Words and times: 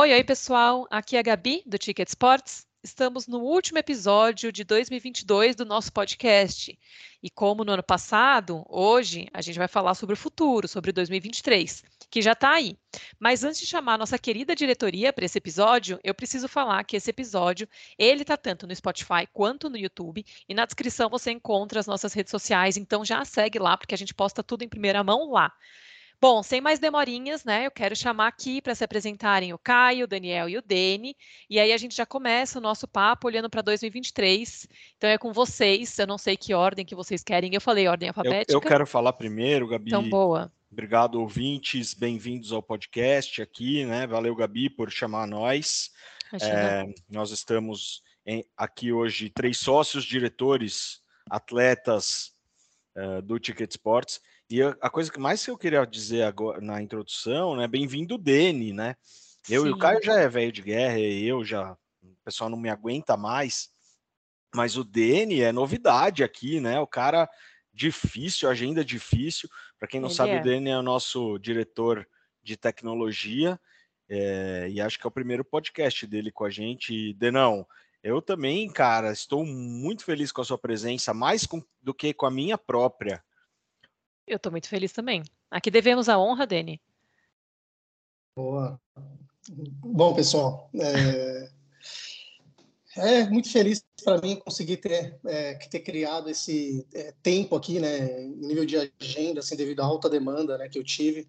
Oi, 0.00 0.12
oi, 0.12 0.22
pessoal. 0.22 0.86
Aqui 0.92 1.16
é 1.16 1.18
a 1.18 1.22
Gabi, 1.22 1.60
do 1.66 1.76
Ticket 1.76 2.06
Sports. 2.06 2.64
Estamos 2.84 3.26
no 3.26 3.40
último 3.40 3.80
episódio 3.80 4.52
de 4.52 4.62
2022 4.62 5.56
do 5.56 5.64
nosso 5.64 5.92
podcast. 5.92 6.78
E 7.20 7.28
como 7.28 7.64
no 7.64 7.72
ano 7.72 7.82
passado, 7.82 8.64
hoje 8.68 9.26
a 9.34 9.42
gente 9.42 9.58
vai 9.58 9.66
falar 9.66 9.96
sobre 9.96 10.14
o 10.14 10.16
futuro, 10.16 10.68
sobre 10.68 10.92
2023, 10.92 11.82
que 12.08 12.22
já 12.22 12.30
está 12.30 12.52
aí. 12.52 12.78
Mas 13.18 13.42
antes 13.42 13.58
de 13.58 13.66
chamar 13.66 13.94
a 13.94 13.98
nossa 13.98 14.16
querida 14.16 14.54
diretoria 14.54 15.12
para 15.12 15.24
esse 15.24 15.38
episódio, 15.38 15.98
eu 16.04 16.14
preciso 16.14 16.46
falar 16.46 16.84
que 16.84 16.96
esse 16.96 17.10
episódio, 17.10 17.68
ele 17.98 18.22
está 18.22 18.36
tanto 18.36 18.68
no 18.68 18.76
Spotify 18.76 19.26
quanto 19.32 19.68
no 19.68 19.76
YouTube, 19.76 20.24
e 20.48 20.54
na 20.54 20.64
descrição 20.64 21.10
você 21.10 21.32
encontra 21.32 21.80
as 21.80 21.88
nossas 21.88 22.12
redes 22.12 22.30
sociais, 22.30 22.76
então 22.76 23.04
já 23.04 23.24
segue 23.24 23.58
lá, 23.58 23.76
porque 23.76 23.96
a 23.96 23.98
gente 23.98 24.14
posta 24.14 24.44
tudo 24.44 24.62
em 24.62 24.68
primeira 24.68 25.02
mão 25.02 25.32
lá. 25.32 25.52
Bom, 26.20 26.42
sem 26.42 26.60
mais 26.60 26.80
demorinhas, 26.80 27.44
né? 27.44 27.66
Eu 27.66 27.70
quero 27.70 27.94
chamar 27.94 28.26
aqui 28.26 28.60
para 28.60 28.74
se 28.74 28.82
apresentarem 28.82 29.52
o 29.52 29.58
Caio, 29.58 30.04
o 30.04 30.08
Daniel 30.08 30.48
e 30.48 30.58
o 30.58 30.62
Dene. 30.62 31.16
E 31.48 31.60
aí 31.60 31.72
a 31.72 31.76
gente 31.76 31.94
já 31.94 32.04
começa 32.04 32.58
o 32.58 32.62
nosso 32.62 32.88
papo 32.88 33.28
olhando 33.28 33.48
para 33.48 33.62
2023. 33.62 34.66
Então 34.96 35.08
é 35.08 35.16
com 35.16 35.32
vocês. 35.32 35.96
Eu 35.96 36.08
não 36.08 36.18
sei 36.18 36.36
que 36.36 36.52
ordem 36.52 36.84
que 36.84 36.96
vocês 36.96 37.22
querem. 37.22 37.54
Eu 37.54 37.60
falei 37.60 37.86
ordem 37.86 38.08
alfabética. 38.08 38.52
Eu, 38.52 38.56
eu 38.56 38.60
quero 38.60 38.84
falar 38.84 39.12
primeiro, 39.12 39.68
Gabi. 39.68 39.90
Então, 39.90 40.08
boa. 40.08 40.52
Obrigado, 40.72 41.20
ouvintes. 41.20 41.94
Bem-vindos 41.94 42.52
ao 42.52 42.62
podcast 42.62 43.40
aqui, 43.40 43.84
né? 43.84 44.04
Valeu, 44.04 44.34
Gabi, 44.34 44.68
por 44.68 44.90
chamar 44.90 45.26
nós. 45.26 45.92
É, 46.42 46.84
nós 47.08 47.30
estamos 47.30 48.02
em, 48.26 48.44
aqui 48.56 48.92
hoje, 48.92 49.30
três 49.30 49.58
sócios, 49.58 50.04
diretores, 50.04 51.00
atletas 51.30 52.32
uh, 52.96 53.22
do 53.22 53.38
Ticket 53.38 53.70
Sports. 53.70 54.20
E 54.50 54.62
a 54.62 54.88
coisa 54.88 55.12
que 55.12 55.20
mais 55.20 55.46
eu 55.46 55.58
queria 55.58 55.84
dizer 55.84 56.22
agora 56.22 56.58
na 56.62 56.80
introdução, 56.80 57.54
né? 57.54 57.68
Bem-vindo, 57.68 58.16
Dene, 58.16 58.72
né? 58.72 58.96
Eu 59.46 59.62
Sim. 59.62 59.68
e 59.68 59.70
o 59.72 59.78
Caio 59.78 60.02
já 60.02 60.18
é 60.18 60.26
velho 60.26 60.50
de 60.50 60.62
guerra, 60.62 60.98
eu 60.98 61.44
já. 61.44 61.76
O 62.02 62.16
pessoal 62.24 62.48
não 62.48 62.56
me 62.56 62.70
aguenta 62.70 63.14
mais. 63.14 63.68
Mas 64.54 64.78
o 64.78 64.84
Dene 64.84 65.42
é 65.42 65.52
novidade 65.52 66.24
aqui, 66.24 66.60
né? 66.60 66.80
O 66.80 66.86
cara 66.86 67.28
difícil, 67.74 68.48
agenda 68.48 68.82
difícil. 68.82 69.50
Para 69.78 69.86
quem 69.86 70.00
não 70.00 70.08
Ele 70.08 70.14
sabe, 70.14 70.30
é. 70.32 70.40
o 70.40 70.42
Dene 70.42 70.70
é 70.70 70.78
o 70.78 70.82
nosso 70.82 71.36
diretor 71.38 72.08
de 72.42 72.56
tecnologia. 72.56 73.60
É, 74.08 74.66
e 74.70 74.80
acho 74.80 74.98
que 74.98 75.06
é 75.06 75.08
o 75.08 75.12
primeiro 75.12 75.44
podcast 75.44 76.06
dele 76.06 76.32
com 76.32 76.46
a 76.46 76.50
gente. 76.50 77.12
Denão, 77.12 77.66
eu 78.02 78.22
também, 78.22 78.66
cara, 78.70 79.12
estou 79.12 79.44
muito 79.44 80.04
feliz 80.04 80.32
com 80.32 80.40
a 80.40 80.44
sua 80.44 80.56
presença, 80.56 81.12
mais 81.12 81.44
com, 81.44 81.62
do 81.82 81.92
que 81.92 82.14
com 82.14 82.24
a 82.24 82.30
minha 82.30 82.56
própria. 82.56 83.22
Eu 84.28 84.36
estou 84.36 84.52
muito 84.52 84.68
feliz 84.68 84.92
também. 84.92 85.22
Aqui 85.50 85.70
devemos 85.70 86.08
a 86.08 86.18
honra, 86.18 86.46
Dani. 86.46 86.78
Boa. 88.36 88.78
Bom, 89.50 90.14
pessoal, 90.14 90.70
é, 90.74 91.50
é 92.98 93.30
muito 93.30 93.50
feliz 93.50 93.82
para 94.04 94.20
mim 94.20 94.36
conseguir 94.36 94.76
ter, 94.76 95.18
é, 95.24 95.54
ter 95.54 95.80
criado 95.80 96.28
esse 96.28 96.86
é, 96.94 97.14
tempo 97.22 97.56
aqui, 97.56 97.80
né, 97.80 98.24
nível 98.36 98.66
de 98.66 98.76
agenda, 99.00 99.40
assim, 99.40 99.56
devido 99.56 99.80
à 99.80 99.86
alta 99.86 100.10
demanda, 100.10 100.58
né, 100.58 100.68
que 100.68 100.78
eu 100.78 100.84
tive, 100.84 101.26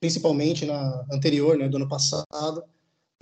principalmente 0.00 0.66
na 0.66 1.06
anterior, 1.12 1.56
né, 1.56 1.68
do 1.68 1.76
ano 1.76 1.88
passado. 1.88 2.64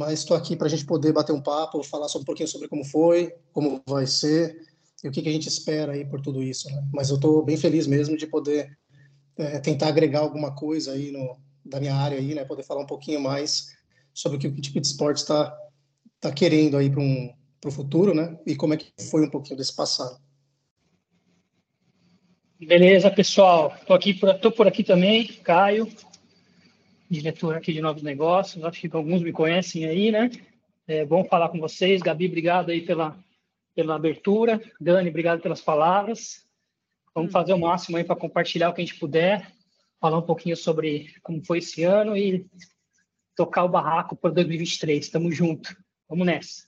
Mas 0.01 0.21
estou 0.21 0.35
aqui 0.35 0.57
para 0.57 0.67
a 0.67 0.71
gente 0.71 0.87
poder 0.87 1.13
bater 1.13 1.33
um 1.33 1.43
papo, 1.43 1.83
falar 1.83 2.07
um 2.17 2.25
pouquinho 2.25 2.49
sobre 2.49 2.67
como 2.67 2.85
foi, 2.85 3.35
como 3.53 3.83
vai 3.87 4.07
ser 4.07 4.67
e 5.05 5.09
o 5.09 5.13
que, 5.13 5.21
que 5.21 5.29
a 5.29 5.33
gente 5.33 5.49
espera 5.49 5.93
aí 5.93 6.05
por 6.05 6.21
tudo 6.21 6.43
isso. 6.43 6.71
Né? 6.71 6.89
Mas 6.93 7.11
eu 7.11 7.17
estou 7.17 7.45
bem 7.45 7.57
feliz 7.57 7.87
mesmo 7.87 8.17
de 8.17 8.27
poder 8.27 8.79
é, 9.37 9.59
tentar 9.61 9.89
agregar 9.89 10.21
alguma 10.21 10.55
coisa 10.55 10.93
aí 10.93 11.11
no, 11.11 11.39
da 11.65 11.81
minha 11.81 11.95
área 11.95 12.19
aí, 12.19 12.35
né? 12.35 12.45
Poder 12.45 12.63
falar 12.63 12.83
um 12.83 12.87
pouquinho 12.87 13.21
mais 13.21 13.77
sobre 14.13 14.37
o 14.37 14.41
que 14.41 14.49
o 14.49 14.61
tipo 14.61 14.81
de 14.81 14.87
esporte 14.87 15.19
está 15.19 15.57
tá 16.21 16.33
querendo 16.33 16.77
aí 16.77 16.91
para 16.91 17.01
um 17.01 17.33
o 17.65 17.71
futuro, 17.71 18.13
né? 18.13 18.37
E 18.47 18.57
como 18.57 18.75
é 18.75 18.77
que 18.77 18.93
foi 19.11 19.25
um 19.25 19.31
pouquinho 19.31 19.57
desse 19.57 19.75
passado. 19.75 20.21
Beleza, 22.59 23.11
pessoal. 23.11 23.77
Tô 23.87 23.95
aqui 23.95 24.19
tô 24.41 24.51
por 24.51 24.67
aqui 24.67 24.85
também, 24.85 25.27
Caio, 25.27 25.89
diretor 27.11 27.57
aqui 27.57 27.73
de 27.73 27.81
novos 27.81 28.03
negócios. 28.03 28.65
Acho 28.65 28.81
que 28.81 28.97
alguns 28.97 29.23
me 29.23 29.33
conhecem 29.33 29.85
aí, 29.85 30.11
né? 30.11 30.31
É 30.87 31.05
bom 31.05 31.25
falar 31.25 31.49
com 31.49 31.61
vocês. 31.61 32.03
Gabi, 32.03 32.27
obrigado 32.27 32.71
aí 32.71 32.81
pela 32.81 33.17
pela 33.75 33.95
abertura. 33.95 34.61
Dani, 34.81 35.09
obrigado 35.09 35.41
pelas 35.41 35.61
palavras. 35.61 36.45
Vamos 37.15 37.31
hum. 37.31 37.33
fazer 37.33 37.53
o 37.53 37.59
máximo 37.59 37.97
aí 37.97 38.05
para 38.05 38.17
compartilhar 38.17 38.71
o 38.71 38.75
que 38.75 38.83
a 38.83 38.85
gente 38.85 38.99
puder, 38.99 39.51
falar 40.01 40.19
um 40.19 40.27
pouquinho 40.27 40.57
sobre 40.57 41.15
como 41.23 41.45
foi 41.45 41.59
esse 41.59 41.85
ano 41.85 42.17
e 42.17 42.47
tocar 43.37 43.65
o 43.65 43.69
barraco 43.69 44.17
para 44.17 44.31
2023. 44.31 45.05
Estamos 45.05 45.37
junto. 45.37 45.77
Vamos 46.09 46.27
nessa. 46.27 46.67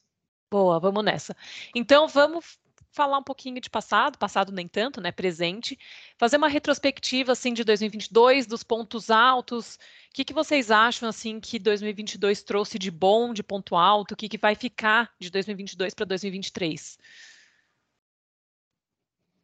Boa, 0.50 0.78
vamos 0.78 1.05
nessa. 1.05 1.37
Então 1.75 2.06
vamos 2.06 2.59
falar 2.94 3.19
um 3.19 3.22
pouquinho 3.25 3.60
de 3.60 3.69
passado, 3.69 4.16
passado 4.16 4.53
nem 4.53 4.69
tanto, 4.69 5.00
né, 5.00 5.10
presente, 5.10 5.77
fazer 6.16 6.37
uma 6.37 6.47
retrospectiva 6.47 7.32
assim 7.32 7.53
de 7.53 7.65
2022, 7.65 8.47
dos 8.47 8.62
pontos 8.62 9.11
altos. 9.11 9.75
O 9.75 9.78
que, 10.15 10.25
que 10.25 10.32
vocês 10.32 10.71
acham 10.71 11.09
assim 11.09 11.41
que 11.41 11.59
2022 11.59 12.44
trouxe 12.44 12.78
de 12.78 12.93
bom, 12.93 13.34
de 13.34 13.43
ponto 13.43 13.75
alto? 13.75 14.12
O 14.12 14.16
que, 14.16 14.28
que 14.28 14.38
vai 14.38 14.55
ficar 14.55 15.11
de 15.19 15.28
2022 15.28 15.93
para 15.93 16.06
2023? 16.06 16.97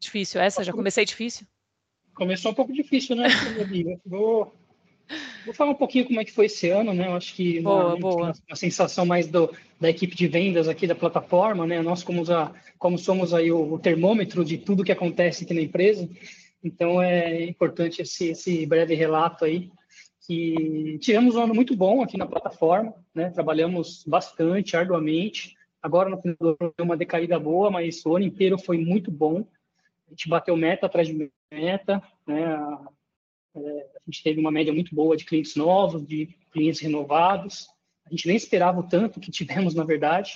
Difícil 0.01 0.41
essa? 0.41 0.65
Já 0.65 0.73
comecei 0.73 1.05
difícil? 1.05 1.47
Começou 2.15 2.51
um 2.51 2.55
pouco 2.55 2.73
difícil, 2.73 3.15
né, 3.15 3.29
Vou, 4.05 4.53
vou 5.45 5.55
falar 5.55 5.71
um 5.71 5.77
pouquinho 5.77 6.07
como 6.07 6.21
é 6.21 6.25
que 6.25 6.33
foi 6.33 6.47
esse 6.47 6.71
ano, 6.71 6.95
né? 6.95 7.07
Eu 7.07 7.15
acho 7.15 7.35
que 7.35 7.61
boa, 7.61 7.97
boa. 7.97 8.15
Uma, 8.17 8.35
uma, 8.49 8.57
sensação 8.57 9.05
mais 9.05 9.29
do, 9.29 9.55
da 9.79 9.91
equipe 9.91 10.17
de 10.17 10.27
vendas 10.27 10.69
aqui 10.69 10.87
da 10.87 10.95
plataforma, 10.95 11.67
né? 11.67 11.83
Nós 11.83 12.03
como, 12.03 12.31
a, 12.33 12.53
como 12.79 12.99
somos 12.99 13.35
aí 13.35 13.53
o, 13.53 13.75
o 13.75 13.79
termômetro 13.79 14.45
de 14.45 14.59
tudo 14.59 14.85
que 14.85 14.93
acontece 14.93 15.45
aqui 15.45 15.55
na 15.55 15.61
empresa, 15.61 16.09
então 16.65 17.03
é 17.03 17.45
importante 17.45 18.03
esse, 18.03 18.31
esse 18.31 18.67
breve 18.67 18.95
relato 18.95 19.45
aí 19.45 19.71
que 20.27 20.99
tivemos 21.01 21.35
um 21.35 21.43
ano 21.43 21.55
muito 21.55 21.75
bom 21.75 22.03
aqui 22.03 22.17
na 22.17 22.27
plataforma, 22.27 22.95
né? 23.15 23.31
Trabalhamos 23.31 24.05
bastante, 24.07 24.77
arduamente. 24.77 25.57
Agora 25.83 26.09
no 26.09 26.21
final 26.21 26.37
do 26.39 26.57
ano 26.61 26.75
uma 26.81 26.97
decaída 26.97 27.39
boa, 27.39 27.71
mas 27.71 28.05
o 28.07 28.17
ano 28.17 28.27
inteiro 28.27 28.59
foi 28.59 28.79
muito 28.79 29.11
bom 29.11 29.45
a 30.11 30.13
gente 30.13 30.29
bateu 30.29 30.57
meta 30.57 30.87
atrás 30.87 31.07
de 31.07 31.31
meta, 31.53 32.03
né? 32.27 32.45
A, 32.45 32.89
é, 33.55 33.61
a 33.61 34.01
gente 34.07 34.23
teve 34.23 34.41
uma 34.41 34.51
média 34.51 34.73
muito 34.73 34.95
boa 34.95 35.17
de 35.17 35.25
clientes 35.25 35.55
novos, 35.55 36.05
de 36.07 36.29
clientes 36.51 36.81
renovados. 36.81 37.69
A 38.07 38.11
gente 38.11 38.27
nem 38.27 38.37
esperava 38.37 38.81
o 38.81 38.89
tanto 38.89 39.21
que 39.21 39.31
tivemos, 39.31 39.75
na 39.75 39.85
verdade. 39.85 40.33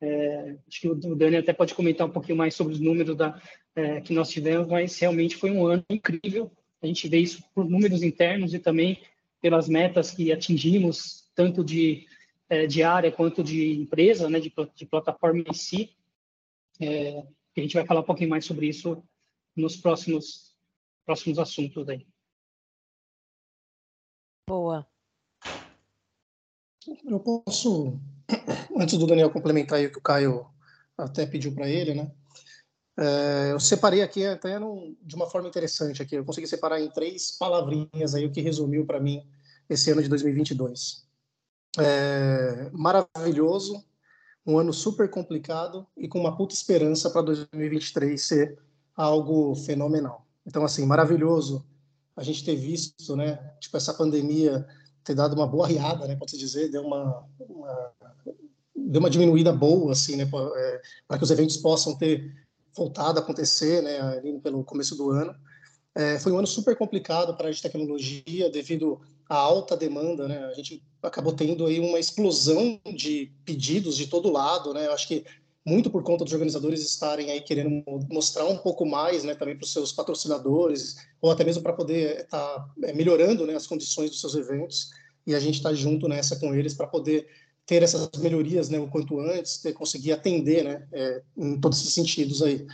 É, 0.00 0.56
acho 0.68 0.80
que 0.80 0.88
o 0.88 0.94
Dani 0.94 1.36
até 1.36 1.52
pode 1.52 1.74
comentar 1.74 2.06
um 2.06 2.10
pouquinho 2.10 2.38
mais 2.38 2.54
sobre 2.54 2.74
os 2.74 2.80
números 2.80 3.16
da, 3.16 3.40
é, 3.74 4.00
que 4.00 4.12
nós 4.12 4.30
tivemos, 4.30 4.68
mas 4.68 4.96
realmente 4.98 5.36
foi 5.36 5.50
um 5.50 5.66
ano 5.66 5.84
incrível. 5.90 6.50
A 6.80 6.86
gente 6.86 7.08
vê 7.08 7.18
isso 7.18 7.42
por 7.54 7.68
números 7.68 8.02
internos 8.02 8.54
e 8.54 8.58
também 8.60 9.00
pelas 9.40 9.68
metas 9.68 10.10
que 10.12 10.30
atingimos, 10.30 11.30
tanto 11.34 11.64
de, 11.64 12.06
é, 12.48 12.66
de 12.66 12.82
área 12.82 13.10
quanto 13.10 13.42
de 13.42 13.74
empresa, 13.74 14.28
né, 14.28 14.38
de, 14.38 14.52
de 14.74 14.86
plataforma 14.86 15.42
em 15.48 15.52
si. 15.52 15.90
É, 16.80 17.24
a 17.56 17.60
gente 17.60 17.74
vai 17.74 17.86
falar 17.86 18.00
um 18.00 18.04
pouquinho 18.04 18.30
mais 18.30 18.44
sobre 18.44 18.68
isso 18.68 19.02
nos 19.56 19.76
próximos, 19.76 20.54
próximos 21.04 21.38
assuntos 21.38 21.88
aí. 21.88 22.06
Boa. 24.48 24.86
Eu 27.04 27.18
posso, 27.18 27.98
antes 28.76 28.96
do 28.96 29.06
Daniel 29.06 29.30
complementar 29.30 29.78
aí 29.78 29.86
o 29.86 29.92
que 29.92 29.98
o 29.98 30.02
Caio 30.02 30.46
até 30.96 31.26
pediu 31.26 31.52
para 31.52 31.68
ele, 31.68 31.94
né? 31.94 32.12
É, 32.98 33.52
eu 33.52 33.60
separei 33.60 34.00
aqui 34.02 34.24
até 34.24 34.58
num, 34.58 34.96
de 35.02 35.14
uma 35.16 35.28
forma 35.28 35.48
interessante 35.48 36.00
aqui. 36.00 36.14
Eu 36.14 36.24
consegui 36.24 36.46
separar 36.46 36.80
em 36.80 36.90
três 36.90 37.32
palavrinhas 37.32 38.14
aí 38.14 38.24
o 38.24 38.32
que 38.32 38.40
resumiu 38.40 38.86
para 38.86 39.00
mim 39.00 39.26
esse 39.68 39.90
ano 39.90 40.02
de 40.02 40.08
2022. 40.08 41.06
É, 41.78 42.70
maravilhoso, 42.72 43.84
um 44.46 44.58
ano 44.58 44.72
super 44.72 45.10
complicado 45.10 45.86
e 45.96 46.08
com 46.08 46.20
uma 46.20 46.36
puta 46.36 46.54
esperança 46.54 47.10
para 47.10 47.22
2023 47.22 48.20
ser 48.20 48.58
algo 48.96 49.54
fenomenal. 49.54 50.26
Então, 50.46 50.64
assim, 50.64 50.86
maravilhoso 50.86 51.64
a 52.16 52.22
gente 52.22 52.44
ter 52.44 52.56
visto, 52.56 53.14
né, 53.14 53.36
tipo, 53.60 53.76
essa 53.76 53.92
pandemia 53.92 54.66
ter 55.04 55.14
dado 55.14 55.34
uma 55.34 55.46
boa 55.46 55.66
riada, 55.66 56.06
né, 56.06 56.16
pode-se 56.16 56.38
dizer, 56.38 56.70
deu 56.70 56.82
uma, 56.82 57.24
uma, 57.38 57.92
deu 58.74 59.00
uma 59.00 59.10
diminuída 59.10 59.52
boa, 59.52 59.92
assim, 59.92 60.16
né, 60.16 60.24
é, 60.24 60.82
para 61.06 61.18
que 61.18 61.24
os 61.24 61.30
eventos 61.30 61.58
possam 61.58 61.94
ter 61.94 62.34
voltado 62.74 63.18
a 63.18 63.22
acontecer, 63.22 63.82
né, 63.82 64.00
ali 64.00 64.38
pelo 64.40 64.64
começo 64.64 64.96
do 64.96 65.10
ano. 65.10 65.34
É, 65.94 66.18
foi 66.18 66.32
um 66.32 66.38
ano 66.38 66.46
super 66.46 66.76
complicado 66.76 67.36
para 67.36 67.48
a 67.48 67.50
de 67.50 67.62
tecnologia 67.62 68.50
devido 68.50 69.00
à 69.28 69.36
alta 69.36 69.76
demanda, 69.76 70.26
né, 70.26 70.44
a 70.46 70.54
gente 70.54 70.82
acabou 71.02 71.34
tendo 71.34 71.66
aí 71.66 71.78
uma 71.78 71.98
explosão 71.98 72.80
de 72.96 73.30
pedidos 73.44 73.96
de 73.96 74.06
todo 74.06 74.32
lado, 74.32 74.72
né, 74.72 74.86
eu 74.86 74.92
acho 74.92 75.06
que 75.06 75.24
muito 75.66 75.90
por 75.90 76.04
conta 76.04 76.22
dos 76.22 76.32
organizadores 76.32 76.80
estarem 76.80 77.32
aí 77.32 77.40
querendo 77.40 77.82
mostrar 78.08 78.46
um 78.46 78.56
pouco 78.56 78.86
mais, 78.86 79.24
né, 79.24 79.34
também 79.34 79.56
para 79.56 79.64
os 79.64 79.72
seus 79.72 79.92
patrocinadores, 79.92 80.94
ou 81.20 81.30
até 81.30 81.42
mesmo 81.42 81.60
para 81.60 81.72
poder 81.72 82.20
estar 82.20 82.38
tá, 82.38 82.70
é, 82.84 82.92
melhorando, 82.92 83.44
né, 83.44 83.56
as 83.56 83.66
condições 83.66 84.10
dos 84.10 84.20
seus 84.20 84.36
eventos, 84.36 84.90
e 85.26 85.34
a 85.34 85.40
gente 85.40 85.56
está 85.56 85.74
junto 85.74 86.06
nessa 86.06 86.36
com 86.36 86.54
eles 86.54 86.72
para 86.72 86.86
poder 86.86 87.26
ter 87.66 87.82
essas 87.82 88.08
melhorias 88.18 88.68
né, 88.68 88.78
o 88.78 88.86
quanto 88.86 89.18
antes, 89.18 89.58
ter, 89.58 89.72
conseguir 89.72 90.12
atender 90.12 90.62
né, 90.62 90.86
é, 90.92 91.22
em 91.36 91.60
todos 91.60 91.80
esses 91.80 91.92
sentidos 91.92 92.40
aí. 92.42 92.64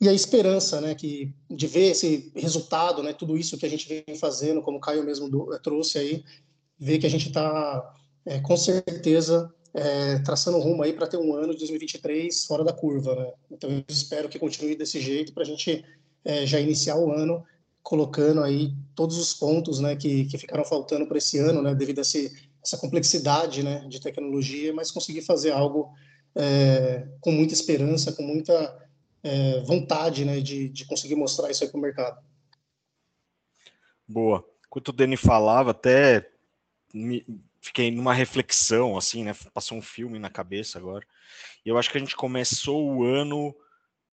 E 0.00 0.08
a 0.08 0.12
esperança 0.12 0.80
né, 0.80 0.96
que, 0.96 1.32
de 1.48 1.66
ver 1.68 1.92
esse 1.92 2.32
resultado, 2.34 3.04
né, 3.04 3.12
tudo 3.12 3.36
isso 3.36 3.56
que 3.56 3.66
a 3.66 3.68
gente 3.68 3.88
vem 3.88 4.16
fazendo, 4.16 4.62
como 4.62 4.78
o 4.78 4.80
Caio 4.80 5.04
mesmo 5.04 5.28
do, 5.28 5.56
trouxe 5.60 5.96
aí, 5.98 6.24
ver 6.76 6.98
que 6.98 7.06
a 7.06 7.10
gente 7.10 7.28
está, 7.28 7.94
é, 8.26 8.40
com 8.40 8.56
certeza, 8.56 9.52
é, 9.74 10.18
traçando 10.20 10.58
rumo 10.58 10.82
aí 10.82 10.92
para 10.92 11.06
ter 11.06 11.16
um 11.16 11.34
ano 11.34 11.52
de 11.52 11.58
2023 11.58 12.44
fora 12.46 12.64
da 12.64 12.72
curva. 12.72 13.14
Né? 13.14 13.32
Então, 13.50 13.70
eu 13.70 13.84
espero 13.88 14.28
que 14.28 14.38
continue 14.38 14.76
desse 14.76 15.00
jeito 15.00 15.32
para 15.32 15.42
a 15.42 15.46
gente 15.46 15.84
é, 16.24 16.46
já 16.46 16.60
iniciar 16.60 16.96
o 16.96 17.12
ano 17.12 17.44
colocando 17.82 18.42
aí 18.42 18.74
todos 18.94 19.16
os 19.16 19.32
pontos 19.32 19.80
né, 19.80 19.96
que, 19.96 20.26
que 20.26 20.36
ficaram 20.36 20.64
faltando 20.64 21.06
para 21.06 21.18
esse 21.18 21.38
ano, 21.38 21.62
né, 21.62 21.74
devido 21.74 22.00
a 22.00 22.02
esse, 22.02 22.50
essa 22.62 22.76
complexidade 22.76 23.62
né, 23.62 23.86
de 23.88 24.00
tecnologia, 24.00 24.74
mas 24.74 24.90
conseguir 24.90 25.22
fazer 25.22 25.52
algo 25.52 25.94
é, 26.34 27.08
com 27.20 27.32
muita 27.32 27.54
esperança, 27.54 28.12
com 28.12 28.22
muita 28.22 28.78
é, 29.22 29.60
vontade 29.60 30.24
né, 30.24 30.40
de, 30.40 30.68
de 30.68 30.84
conseguir 30.84 31.14
mostrar 31.14 31.50
isso 31.50 31.64
aí 31.64 31.70
para 31.70 31.78
o 31.78 31.82
mercado. 31.82 32.22
Boa. 34.06 34.44
Enquanto 34.66 34.88
o 34.88 34.92
Dani 34.92 35.16
falava, 35.16 35.70
até 35.70 36.30
me, 36.92 37.24
fiquei 37.60 37.90
numa 37.90 38.14
reflexão, 38.14 38.96
assim, 38.96 39.24
né? 39.24 39.32
Passou 39.52 39.78
um 39.78 39.82
filme 39.82 40.18
na 40.18 40.30
cabeça 40.30 40.78
agora. 40.78 41.06
E 41.64 41.68
eu 41.68 41.78
acho 41.78 41.90
que 41.90 41.96
a 41.96 42.00
gente 42.00 42.16
começou 42.16 42.90
o 42.90 43.04
ano 43.04 43.54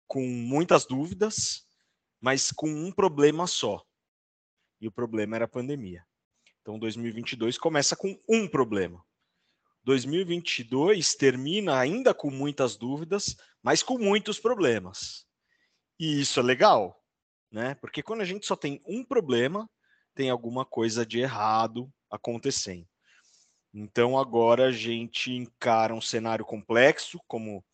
com 0.06 0.24
muitas 0.26 0.86
dúvidas, 0.86 1.66
mas 2.20 2.50
com 2.50 2.68
um 2.68 2.92
problema 2.92 3.46
só. 3.46 3.84
E 4.80 4.88
o 4.88 4.92
problema 4.92 5.36
era 5.36 5.44
a 5.44 5.48
pandemia. 5.48 6.04
Então 6.60 6.78
2022 6.78 7.58
começa 7.58 7.94
com 7.94 8.18
um 8.28 8.48
problema. 8.48 9.04
2022 9.84 11.14
termina 11.14 11.78
ainda 11.78 12.14
com 12.14 12.30
muitas 12.30 12.74
dúvidas, 12.74 13.36
mas 13.62 13.82
com 13.82 13.98
muitos 13.98 14.40
problemas. 14.40 15.26
E 15.98 16.20
isso 16.20 16.40
é 16.40 16.42
legal, 16.42 16.98
né? 17.50 17.74
Porque 17.76 18.02
quando 18.02 18.22
a 18.22 18.24
gente 18.24 18.46
só 18.46 18.56
tem 18.56 18.82
um 18.86 19.04
problema, 19.04 19.68
tem 20.14 20.30
alguma 20.30 20.64
coisa 20.64 21.04
de 21.04 21.20
errado 21.20 21.92
acontecendo. 22.10 22.88
Então 23.74 24.16
agora 24.16 24.68
a 24.68 24.72
gente 24.72 25.32
encara 25.32 25.92
um 25.92 26.00
cenário 26.00 26.44
complexo, 26.44 27.20
como, 27.26 27.64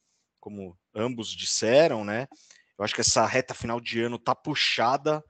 como 0.40 0.74
ambos 0.94 1.28
disseram, 1.28 2.06
né? 2.06 2.26
Eu 2.78 2.84
acho 2.84 2.94
que 2.94 3.02
essa 3.02 3.26
reta 3.26 3.52
final 3.52 3.78
de 3.78 4.00
ano 4.00 4.18
tá 4.18 4.34
puxada, 4.34 5.22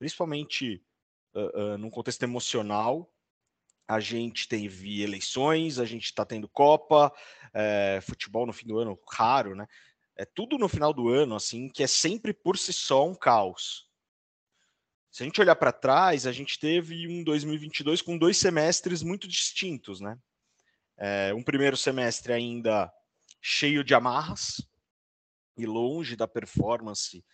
principalmente 0.00 0.82
uh, 1.32 1.74
uh, 1.74 1.78
num 1.78 1.88
contexto 1.88 2.24
emocional. 2.24 3.08
A 3.86 4.00
gente 4.00 4.48
teve 4.48 5.00
eleições, 5.00 5.78
a 5.78 5.84
gente 5.84 6.06
está 6.06 6.24
tendo 6.24 6.48
Copa, 6.48 7.12
é, 7.54 8.00
futebol 8.02 8.44
no 8.44 8.52
fim 8.52 8.66
do 8.66 8.80
ano, 8.80 8.98
raro, 9.08 9.54
né? 9.54 9.64
É 10.16 10.24
tudo 10.24 10.58
no 10.58 10.68
final 10.68 10.92
do 10.92 11.08
ano, 11.08 11.36
assim, 11.36 11.68
que 11.68 11.84
é 11.84 11.86
sempre 11.86 12.34
por 12.34 12.58
si 12.58 12.72
só 12.72 13.06
um 13.06 13.14
caos. 13.14 13.88
Se 15.16 15.22
a 15.22 15.24
gente 15.24 15.40
olhar 15.40 15.56
para 15.56 15.72
trás, 15.72 16.26
a 16.26 16.30
gente 16.30 16.58
teve 16.58 17.08
um 17.08 17.24
2022 17.24 18.02
com 18.02 18.18
dois 18.18 18.36
semestres 18.36 19.02
muito 19.02 19.26
distintos, 19.26 19.98
né? 19.98 20.18
É, 20.98 21.32
um 21.32 21.42
primeiro 21.42 21.74
semestre 21.74 22.34
ainda 22.34 22.92
cheio 23.40 23.82
de 23.82 23.94
amarras, 23.94 24.56
e 25.56 25.64
longe 25.64 26.16
da 26.16 26.28
performance 26.28 27.24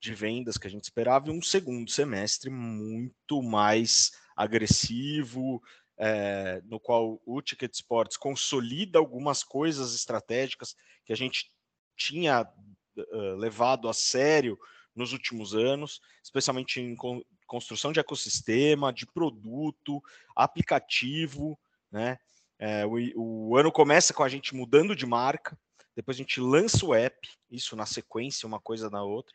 de 0.00 0.14
vendas 0.14 0.56
que 0.56 0.66
a 0.66 0.70
gente 0.70 0.84
esperava, 0.84 1.28
e 1.28 1.30
um 1.30 1.42
segundo 1.42 1.90
semestre 1.90 2.48
muito 2.48 3.42
mais 3.42 4.12
agressivo, 4.34 5.62
é, 5.98 6.62
no 6.64 6.80
qual 6.80 7.20
o 7.26 7.42
Ticket 7.42 7.74
Sports 7.74 8.16
consolida 8.16 8.98
algumas 8.98 9.44
coisas 9.44 9.94
estratégicas 9.94 10.74
que 11.04 11.12
a 11.12 11.16
gente 11.16 11.52
tinha 11.98 12.48
uh, 12.96 13.36
levado 13.36 13.90
a 13.90 13.92
sério 13.92 14.58
nos 14.96 15.12
últimos 15.12 15.54
anos, 15.54 16.00
especialmente 16.24 16.80
em 16.80 16.96
con 16.96 17.20
construção 17.46 17.92
de 17.92 18.00
ecossistema, 18.00 18.92
de 18.92 19.06
produto, 19.06 20.02
aplicativo, 20.34 21.56
né? 21.92 22.18
É, 22.58 22.84
o, 22.84 23.50
o 23.50 23.56
ano 23.56 23.70
começa 23.70 24.12
com 24.12 24.24
a 24.24 24.28
gente 24.28 24.56
mudando 24.56 24.96
de 24.96 25.06
marca, 25.06 25.56
depois 25.94 26.16
a 26.16 26.18
gente 26.18 26.40
lança 26.40 26.84
o 26.84 26.94
app, 26.94 27.16
isso 27.50 27.76
na 27.76 27.86
sequência, 27.86 28.46
uma 28.46 28.60
coisa 28.60 28.90
na 28.90 29.02
outra. 29.02 29.34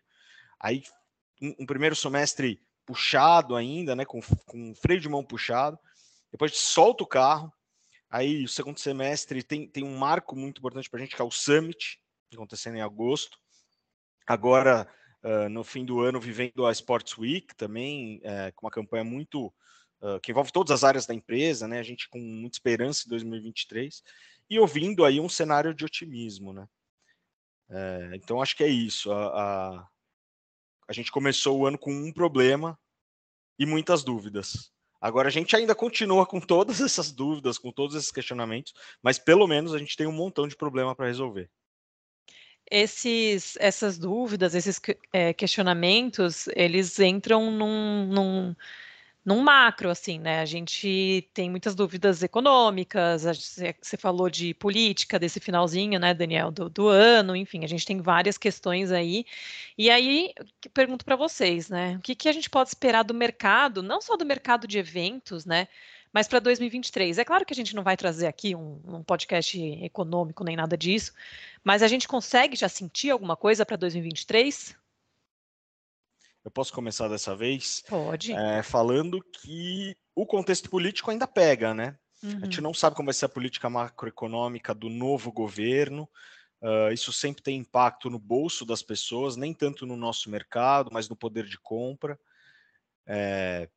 Aí, 0.60 0.84
um, 1.42 1.56
um 1.62 1.66
primeiro 1.66 1.96
semestre 1.96 2.62
puxado 2.86 3.56
ainda, 3.56 3.96
né, 3.96 4.06
com, 4.06 4.22
com 4.46 4.76
freio 4.76 5.00
de 5.00 5.10
mão 5.10 5.24
puxado. 5.24 5.80
Depois 6.32 6.52
a 6.52 6.54
gente 6.54 6.64
solta 6.64 7.04
o 7.04 7.08
carro. 7.08 7.52
Aí, 8.10 8.44
o 8.44 8.50
segundo 8.50 8.80
semestre 8.80 9.42
tem, 9.42 9.68
tem 9.68 9.84
um 9.84 9.98
marco 9.98 10.36
muito 10.36 10.60
importante 10.60 10.90
para 10.90 11.00
a 11.00 11.04
gente, 11.04 11.16
que 11.16 11.22
é 11.22 11.26
o 11.26 11.32
Summit, 11.32 12.00
acontecendo 12.32 12.78
em 12.78 12.82
agosto. 12.82 13.38
Agora, 14.28 14.88
no 15.50 15.64
fim 15.64 15.86
do 15.86 16.00
ano, 16.00 16.20
vivendo 16.20 16.66
a 16.66 16.72
Sports 16.72 17.18
Week 17.18 17.56
também, 17.56 18.18
uh, 18.18 18.54
com 18.56 18.66
uma 18.66 18.72
campanha 18.72 19.04
muito 19.04 19.54
uh, 20.02 20.20
que 20.22 20.32
envolve 20.32 20.52
todas 20.52 20.72
as 20.72 20.84
áreas 20.84 21.06
da 21.06 21.14
empresa, 21.14 21.68
né? 21.68 21.80
A 21.80 21.84
gente 21.84 22.10
com 22.10 22.20
muita 22.20 22.56
esperança 22.56 23.04
em 23.06 23.10
2023 23.10 24.04
e 24.50 24.60
ouvindo 24.60 25.06
aí 25.06 25.20
um 25.20 25.30
cenário 25.30 25.74
de 25.74 25.86
otimismo, 25.86 26.52
né? 26.52 26.68
É, 27.70 28.12
então 28.16 28.42
acho 28.42 28.56
que 28.56 28.66
é 28.66 28.68
isso. 28.68 29.12
A, 29.14 29.28
a, 29.28 29.88
a, 30.90 30.94
gente 30.94 31.10
começou 31.10 31.58
o 31.58 31.66
ano 31.66 31.78
com 31.78 31.90
um 31.90 32.12
problema 32.12 32.78
e 33.58 33.66
muitas 33.66 34.04
dúvidas. 34.04 34.74
Agora 35.00 35.30
a 35.30 35.32
gente 35.32 35.56
ainda 35.56 35.74
continua 35.74 36.26
com 36.26 36.42
todas 36.42 36.82
essas 36.82 37.14
dúvidas, 37.14 37.58
com 37.58 37.72
todos 37.72 37.96
esses 37.96 38.12
questionamentos, 38.12 38.74
mas 39.02 39.18
pelo 39.18 39.48
menos 39.48 39.74
a 39.74 39.78
gente 39.78 39.96
tem 39.96 40.06
um 40.06 40.12
montão 40.12 40.48
de 40.48 40.56
problema 40.56 40.94
para 40.94 41.08
resolver. 41.08 41.50
Esses, 42.72 43.58
essas 43.60 43.98
dúvidas, 43.98 44.56
esses 44.56 44.82
é, 45.14 45.34
questionamentos, 45.34 46.48
eles 46.56 47.00
entram 47.00 47.52
num, 47.52 48.06
num 48.08 48.56
num 49.24 49.42
macro, 49.42 49.90
assim, 49.90 50.20
né? 50.20 50.40
A 50.42 50.46
gente 50.46 51.30
tem 51.34 51.50
muitas 51.50 51.76
dúvidas 51.76 52.24
econômicas, 52.24 53.24
você 53.80 53.98
falou 53.98 54.30
de 54.30 54.54
política 54.56 55.20
desse 55.20 55.40
finalzinho, 55.40 56.00
né, 56.00 56.14
Daniel, 56.14 56.50
do, 56.52 56.70
do 56.70 56.88
ano, 56.88 57.36
enfim, 57.36 57.64
a 57.64 57.68
gente 57.68 57.86
tem 57.86 58.02
várias 58.02 58.38
questões 58.38 58.92
aí. 58.92 59.26
E 59.78 59.90
aí, 59.92 60.34
pergunto 60.74 61.06
para 61.06 61.16
vocês, 61.16 61.70
né? 61.70 61.98
O 61.98 62.02
que, 62.02 62.16
que 62.16 62.30
a 62.30 62.32
gente 62.32 62.50
pode 62.50 62.70
esperar 62.70 63.04
do 63.04 63.14
mercado, 63.14 63.84
não 63.84 64.02
só 64.02 64.18
do 64.18 64.26
mercado 64.26 64.68
de 64.68 64.80
eventos, 64.80 65.46
né? 65.46 65.68
Mas 66.14 66.28
para 66.28 66.40
2023, 66.40 67.18
é 67.18 67.26
claro 67.26 67.46
que 67.46 67.54
a 67.54 67.56
gente 67.56 67.76
não 67.76 67.84
vai 67.84 67.96
trazer 67.96 68.28
aqui 68.28 68.56
um, 68.56 68.82
um 68.86 69.04
podcast 69.04 69.58
econômico 69.82 70.44
nem 70.44 70.56
nada 70.56 70.78
disso, 70.78 71.14
mas 71.64 71.82
a 71.82 71.88
gente 71.88 72.08
consegue 72.08 72.56
já 72.56 72.68
sentir 72.68 73.12
alguma 73.12 73.38
coisa 73.38 73.66
para 73.66 73.78
2023? 73.78 74.76
Eu 76.44 76.52
posso 76.52 76.74
começar 76.74 77.08
dessa 77.08 77.36
vez? 77.36 77.84
Pode. 77.88 78.34
É, 78.34 78.64
falando 78.64 79.24
que 79.24 79.96
o 80.16 80.26
contexto 80.26 80.70
político 80.70 81.12
ainda 81.12 81.28
pega, 81.28 81.74
né? 81.74 81.96
Uhum. 82.24 82.38
A 82.38 82.46
gente 82.46 82.58
uhum. 82.60 82.64
não 82.64 82.74
sabe 82.74 82.96
como 82.96 83.08
vai 83.08 83.14
ser 83.14 83.26
a 83.26 83.30
política 83.30 83.70
macroeconômica 83.70 84.74
do 84.74 84.90
novo 84.90 85.32
governo. 85.32 86.10
Uh, 86.62 86.92
isso 86.92 87.12
sempre 87.12 87.42
tem 87.42 87.58
impacto 87.58 88.10
no 88.10 88.20
bolso 88.20 88.66
das 88.66 88.84
pessoas, 88.84 89.36
nem 89.36 89.54
tanto 89.54 89.86
no 89.86 89.96
nosso 89.96 90.30
mercado, 90.30 90.92
mas 90.92 91.08
no 91.08 91.16
poder 91.16 91.46
de 91.46 91.58
compra. 91.58 92.20
É, 93.06 93.68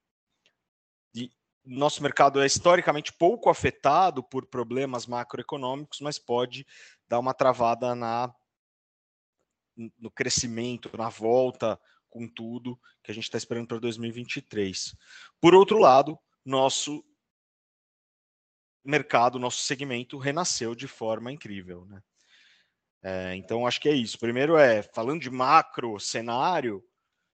nosso 1.64 2.02
mercado 2.02 2.42
é 2.42 2.46
historicamente 2.46 3.12
pouco 3.12 3.48
afetado 3.48 4.22
por 4.22 4.46
problemas 4.46 5.06
macroeconômicos, 5.06 6.00
mas 6.00 6.18
pode 6.18 6.66
dar 7.08 7.18
uma 7.18 7.32
travada 7.32 7.94
na, 7.94 8.34
no 9.98 10.10
crescimento, 10.10 10.94
na 10.96 11.08
volta 11.08 11.80
com 12.10 12.28
tudo 12.28 12.78
que 13.02 13.10
a 13.10 13.14
gente 13.14 13.24
está 13.24 13.38
esperando 13.38 13.68
para 13.68 13.78
2023. 13.78 14.94
Por 15.40 15.54
outro 15.54 15.78
lado, 15.78 16.18
nosso 16.44 17.04
mercado, 18.84 19.38
nosso 19.38 19.62
segmento 19.62 20.18
renasceu 20.18 20.74
de 20.74 20.86
forma 20.86 21.32
incrível, 21.32 21.86
né? 21.86 22.02
É, 23.02 23.34
então 23.36 23.66
acho 23.66 23.80
que 23.80 23.88
é 23.88 23.94
isso. 23.94 24.18
Primeiro 24.18 24.56
é 24.56 24.82
falando 24.82 25.20
de 25.20 25.30
macro 25.30 25.98
cenário, 25.98 26.82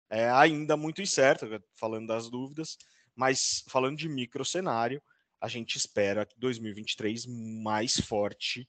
é 0.09 0.29
ainda 0.29 0.77
muito 0.77 1.01
incerto, 1.01 1.47
falando 1.75 2.07
das 2.07 2.29
dúvidas, 2.29 2.77
mas 3.15 3.63
falando 3.67 3.97
de 3.97 4.09
micro 4.09 4.43
cenário, 4.43 5.01
a 5.39 5.47
gente 5.47 5.77
espera 5.77 6.27
2023 6.37 7.25
mais 7.63 7.99
forte 7.99 8.67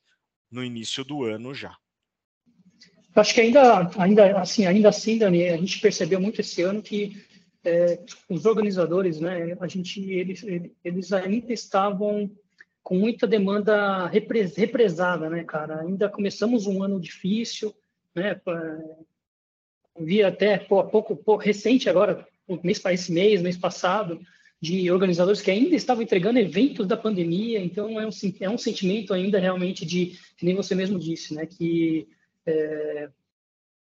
no 0.51 0.63
início 0.63 1.05
do 1.05 1.25
ano 1.25 1.55
já. 1.55 1.77
Acho 3.15 3.35
que 3.35 3.41
ainda, 3.41 3.91
ainda 3.99 4.41
assim, 4.41 4.67
ainda 4.67 4.91
assim, 4.91 5.17
Dani, 5.17 5.49
a 5.49 5.57
gente 5.57 5.81
percebeu 5.81 6.21
muito 6.21 6.41
esse 6.41 6.63
ano 6.63 6.83
que 6.83 7.25
é, 7.65 7.99
os 8.29 8.45
organizadores, 8.45 9.21
né, 9.21 9.57
a 9.59 9.67
gente, 9.67 10.01
eles, 10.13 10.45
eles 10.85 11.13
ainda 11.13 11.53
estavam 11.53 12.31
com 12.83 12.95
muita 12.95 13.27
demanda 13.27 14.07
represada, 14.07 15.29
né, 15.29 15.43
cara? 15.43 15.81
Ainda 15.81 16.09
começamos 16.09 16.69
um 16.69 16.85
ano 16.85 17.01
difícil, 17.01 17.75
né? 18.15 18.41
Vi 19.99 20.23
até 20.23 20.59
pô, 20.59 20.85
pouco, 20.85 21.17
pouco 21.17 21.43
recente 21.43 21.91
agora, 21.91 22.25
mês 22.63 22.79
para 22.79 22.93
esse 22.93 23.11
mês, 23.11 23.43
mês 23.43 23.57
passado, 23.57 24.21
de 24.67 24.91
organizadores 24.91 25.41
que 25.41 25.51
ainda 25.51 25.77
estavam 25.77 26.03
entregando 26.03 26.41
eventos 26.41 26.89
da 26.89 26.97
pandemia, 26.97 27.61
então 27.61 28.01
é 28.01 28.07
um, 28.07 28.11
é 28.41 28.51
um 28.51 28.59
sentimento 28.59 29.15
ainda 29.15 29.39
realmente 29.39 29.87
de, 29.87 30.19
que 30.37 30.45
nem 30.45 30.57
você 30.57 30.75
mesmo 30.75 30.99
disse, 30.99 31.35
né, 31.35 31.47
que 31.47 32.09
é, 32.45 33.09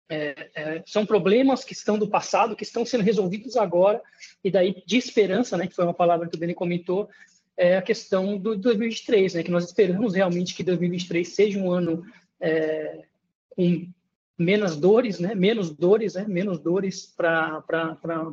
é, 0.09 0.50
é, 0.55 0.83
são 0.88 1.05
problemas 1.05 1.63
que 1.63 1.73
estão 1.73 2.00
do 2.00 2.07
passado, 2.07 2.55
que 2.55 2.63
estão 2.63 2.83
sendo 2.83 3.03
resolvidos 3.03 3.55
agora, 3.55 4.01
e 4.43 4.50
daí 4.50 4.81
de 4.83 4.97
esperança, 4.97 5.55
né, 5.55 5.67
que 5.67 5.75
foi 5.75 5.85
uma 5.85 5.93
palavra 5.93 6.27
que 6.27 6.35
o 6.35 6.39
Dani 6.39 6.55
comentou, 6.55 7.07
é 7.55 7.77
a 7.77 7.81
questão 7.81 8.35
do 8.35 8.55
2023, 8.55 9.35
né, 9.35 9.43
que 9.43 9.51
nós 9.51 9.65
esperamos 9.65 10.15
realmente 10.15 10.55
que 10.55 10.63
2023 10.63 11.27
seja 11.27 11.59
um 11.59 11.71
ano 11.71 12.03
é, 12.39 13.03
com 13.51 13.88
menos 14.35 14.75
dores, 14.75 15.19
né, 15.19 15.35
menos 15.35 15.69
dores, 15.69 16.15
né, 16.15 16.25
menos 16.27 16.59
dores 16.59 17.05
para 17.15 17.63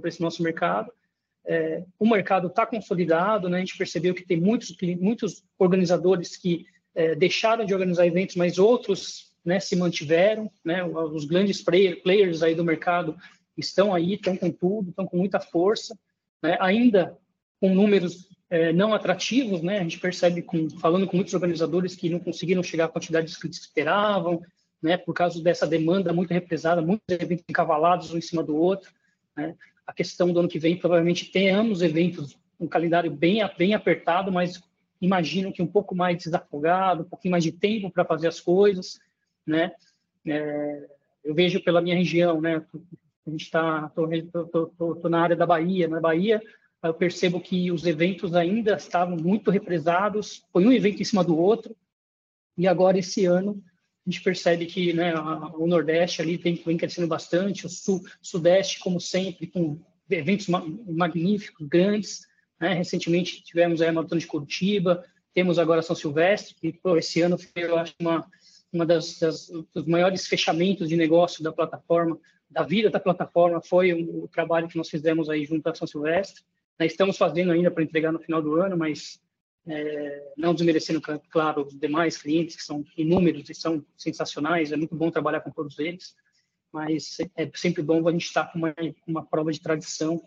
esse 0.07 0.23
nosso 0.23 0.43
mercado, 0.43 0.91
é, 1.49 1.83
o 1.99 2.07
mercado 2.07 2.49
está 2.49 2.67
consolidado, 2.67 3.49
né? 3.49 3.57
A 3.57 3.61
gente 3.61 3.79
percebeu 3.79 4.15
que 4.15 4.27
tem 4.27 4.39
muitos, 4.39 4.77
muitos 5.01 5.43
organizadores 5.59 6.37
que 6.37 6.67
é, 6.95 7.15
deixaram 7.15 7.65
de 7.65 7.73
organizar 7.73 8.07
eventos, 8.07 8.37
mas 8.37 8.59
outros 8.59 9.33
né, 9.43 9.59
se 9.59 9.75
mantiveram, 9.75 10.51
né? 10.63 10.85
Os 10.85 11.25
grandes 11.25 11.63
player, 11.63 12.03
players 12.03 12.43
aí 12.43 12.55
do 12.55 12.63
mercado 12.63 13.17
estão 13.57 13.95
aí, 13.95 14.15
estão 14.15 14.37
com 14.37 14.51
tudo, 14.51 14.91
estão 14.91 15.07
com 15.07 15.17
muita 15.17 15.41
força, 15.41 15.99
né? 16.43 16.59
Ainda 16.61 17.17
com 17.59 17.75
números 17.75 18.29
é, 18.51 18.71
não 18.71 18.93
atrativos, 18.93 19.63
né? 19.63 19.79
A 19.79 19.83
gente 19.83 19.99
percebe, 19.99 20.43
com, 20.43 20.69
falando 20.69 21.07
com 21.07 21.17
muitos 21.17 21.33
organizadores 21.33 21.97
que 21.97 22.11
não 22.11 22.21
conseguiram 22.21 22.63
chegar 22.63 22.85
à 22.85 22.89
quantidade 22.89 23.35
que 23.39 23.49
esperavam, 23.49 24.43
né? 24.83 24.99
Por 24.99 25.15
causa 25.15 25.43
dessa 25.43 25.67
demanda 25.67 26.13
muito 26.13 26.31
represada, 26.31 26.83
muitos 26.83 27.07
eventos 27.09 27.47
encavalados 27.49 28.13
um 28.13 28.19
em 28.19 28.21
cima 28.23 28.43
do 28.43 28.55
outro, 28.55 28.93
né? 29.35 29.57
A 29.89 29.93
questão 29.95 30.31
do 30.31 30.39
ano 30.39 30.51
que 30.51 30.59
vem, 30.59 30.77
provavelmente 30.77 31.33
tenhamos 31.33 31.81
eventos, 31.81 32.39
um 32.61 32.69
calendário 32.69 33.11
bem, 33.11 33.41
bem 33.57 33.73
apertado, 33.73 34.31
mas 34.31 34.63
imagino 35.01 35.51
que 35.51 35.63
um 35.63 35.67
pouco 35.67 35.95
mais 35.95 36.19
desafogado, 36.19 37.05
um 37.05 37.09
pouquinho 37.09 37.33
mais 37.33 37.43
de 37.43 37.53
tempo 37.53 37.91
para 37.91 38.05
fazer 38.05 38.29
as 38.29 38.39
coisas, 38.39 39.01
né? 39.47 39.73
É, 40.27 40.89
eu 41.25 41.35
vejo 41.35 41.65
pela 41.65 41.81
minha 41.81 41.97
região, 41.97 42.39
né? 42.39 42.63
A 43.27 43.31
gente 43.31 43.45
está, 43.45 43.91
na 45.09 45.23
área 45.23 45.37
da 45.37 45.47
Bahia, 45.47 45.89
na 45.89 46.01
Bahia, 46.01 46.43
eu 46.83 46.93
percebo 46.93 47.41
que 47.41 47.73
os 47.73 47.87
eventos 47.87 48.35
ainda 48.35 48.77
estavam 48.77 49.17
muito 49.17 49.51
represados, 49.51 50.45
foi 50.53 50.67
um 50.67 50.73
evento 50.73 51.01
em 51.01 51.07
cima 51.07 51.25
do 51.25 51.35
outro, 51.35 51.75
e 52.59 52.69
agora 52.69 52.99
esse 52.99 53.25
ano 53.25 53.63
a 54.09 54.11
gente 54.11 54.23
percebe 54.23 54.65
que 54.65 54.95
né, 54.95 55.13
o 55.55 55.67
Nordeste 55.67 56.23
ali 56.23 56.39
tem, 56.39 56.55
vem 56.55 56.79
crescendo 56.79 57.07
bastante, 57.07 57.67
o 57.67 57.69
Sul, 57.69 58.03
Sudeste, 58.23 58.79
como 58.79 58.99
sempre, 58.99 59.47
com 59.47 59.79
eventos 60.09 60.47
magníficos, 60.49 61.69
grandes. 61.69 62.27
Né? 62.59 62.73
Recentemente 62.73 63.43
tivemos 63.43 63.83
a 63.83 63.93
Maratona 63.93 64.19
de 64.19 64.27
Curitiba, 64.27 65.05
temos 65.35 65.59
agora 65.59 65.83
São 65.83 65.95
Silvestre, 65.95 66.55
que 66.55 66.73
pô, 66.73 66.97
esse 66.97 67.21
ano 67.21 67.37
foi, 67.37 67.65
eu 67.65 67.79
acho, 67.79 67.93
uma, 68.01 68.27
uma 68.73 68.87
das, 68.87 69.19
das, 69.19 69.51
dos 69.75 69.85
maiores 69.85 70.27
fechamentos 70.27 70.89
de 70.89 70.97
negócio 70.97 71.45
da 71.45 71.53
plataforma, 71.53 72.19
da 72.51 72.63
vida 72.63 72.89
da 72.89 72.99
plataforma, 72.99 73.61
foi 73.61 73.93
o, 73.93 74.25
o 74.25 74.29
trabalho 74.29 74.69
que 74.69 74.79
nós 74.79 74.89
fizemos 74.89 75.29
aí 75.29 75.45
junto 75.45 75.69
a 75.69 75.75
São 75.75 75.87
Silvestre. 75.87 76.43
Né? 76.79 76.87
Estamos 76.87 77.19
fazendo 77.19 77.53
ainda 77.53 77.71
para 77.71 77.85
entregar 77.85 78.11
no 78.11 78.19
final 78.19 78.41
do 78.41 78.55
ano, 78.55 78.75
mas 78.75 79.21
é, 79.69 80.33
não 80.37 80.55
desmerecendo, 80.55 81.01
claro, 81.31 81.67
os 81.67 81.79
demais 81.79 82.17
clientes, 82.17 82.57
que 82.57 82.63
são 82.63 82.85
inúmeros 82.97 83.49
e 83.51 83.55
são 83.55 83.85
sensacionais, 83.97 84.73
é 84.73 84.77
muito 84.77 84.95
bom 84.95 85.11
trabalhar 85.11 85.41
com 85.41 85.51
todos 85.51 85.79
eles, 85.79 86.15
mas 86.73 87.19
é 87.37 87.51
sempre 87.55 87.83
bom 87.83 88.07
a 88.09 88.13
gente 88.13 88.25
estar 88.25 88.51
com 88.53 88.59
uma, 88.59 88.75
uma 89.07 89.25
prova 89.25 89.53
de 89.53 89.61
tradição 89.61 90.23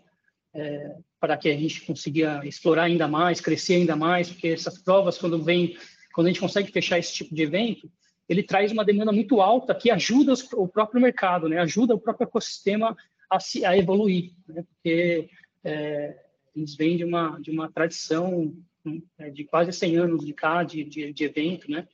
é, 0.54 0.96
para 1.18 1.36
que 1.36 1.48
a 1.48 1.56
gente 1.56 1.80
consiga 1.82 2.40
explorar 2.44 2.84
ainda 2.84 3.08
mais, 3.08 3.40
crescer 3.40 3.74
ainda 3.74 3.96
mais, 3.96 4.30
porque 4.30 4.48
essas 4.48 4.78
provas, 4.78 5.18
quando 5.18 5.42
vem, 5.42 5.76
quando 6.14 6.26
a 6.26 6.30
gente 6.30 6.40
consegue 6.40 6.70
fechar 6.70 6.98
esse 6.98 7.12
tipo 7.12 7.34
de 7.34 7.42
evento, 7.42 7.90
ele 8.28 8.42
traz 8.42 8.70
uma 8.70 8.84
demanda 8.84 9.12
muito 9.12 9.40
alta 9.40 9.74
que 9.74 9.90
ajuda 9.90 10.32
os, 10.32 10.52
o 10.52 10.68
próprio 10.68 11.00
mercado, 11.00 11.48
né? 11.48 11.58
ajuda 11.58 11.94
o 11.94 12.00
próprio 12.00 12.26
ecossistema 12.26 12.96
a, 13.28 13.40
se, 13.40 13.64
a 13.64 13.76
evoluir, 13.76 14.32
né? 14.46 14.62
porque 14.68 15.28
é, 15.64 16.16
eles 16.54 16.76
vêm 16.76 16.96
de 16.96 17.04
uma, 17.04 17.40
de 17.40 17.50
uma 17.50 17.70
tradição 17.70 18.54
né, 18.84 19.30
de 19.30 19.44
quase 19.44 19.72
100 19.72 19.96
anos 19.96 20.24
de 20.24 20.32
cá, 20.32 20.62
de, 20.62 20.84
de, 20.84 21.12
de, 21.12 21.24
evento, 21.24 21.70
né? 21.70 21.86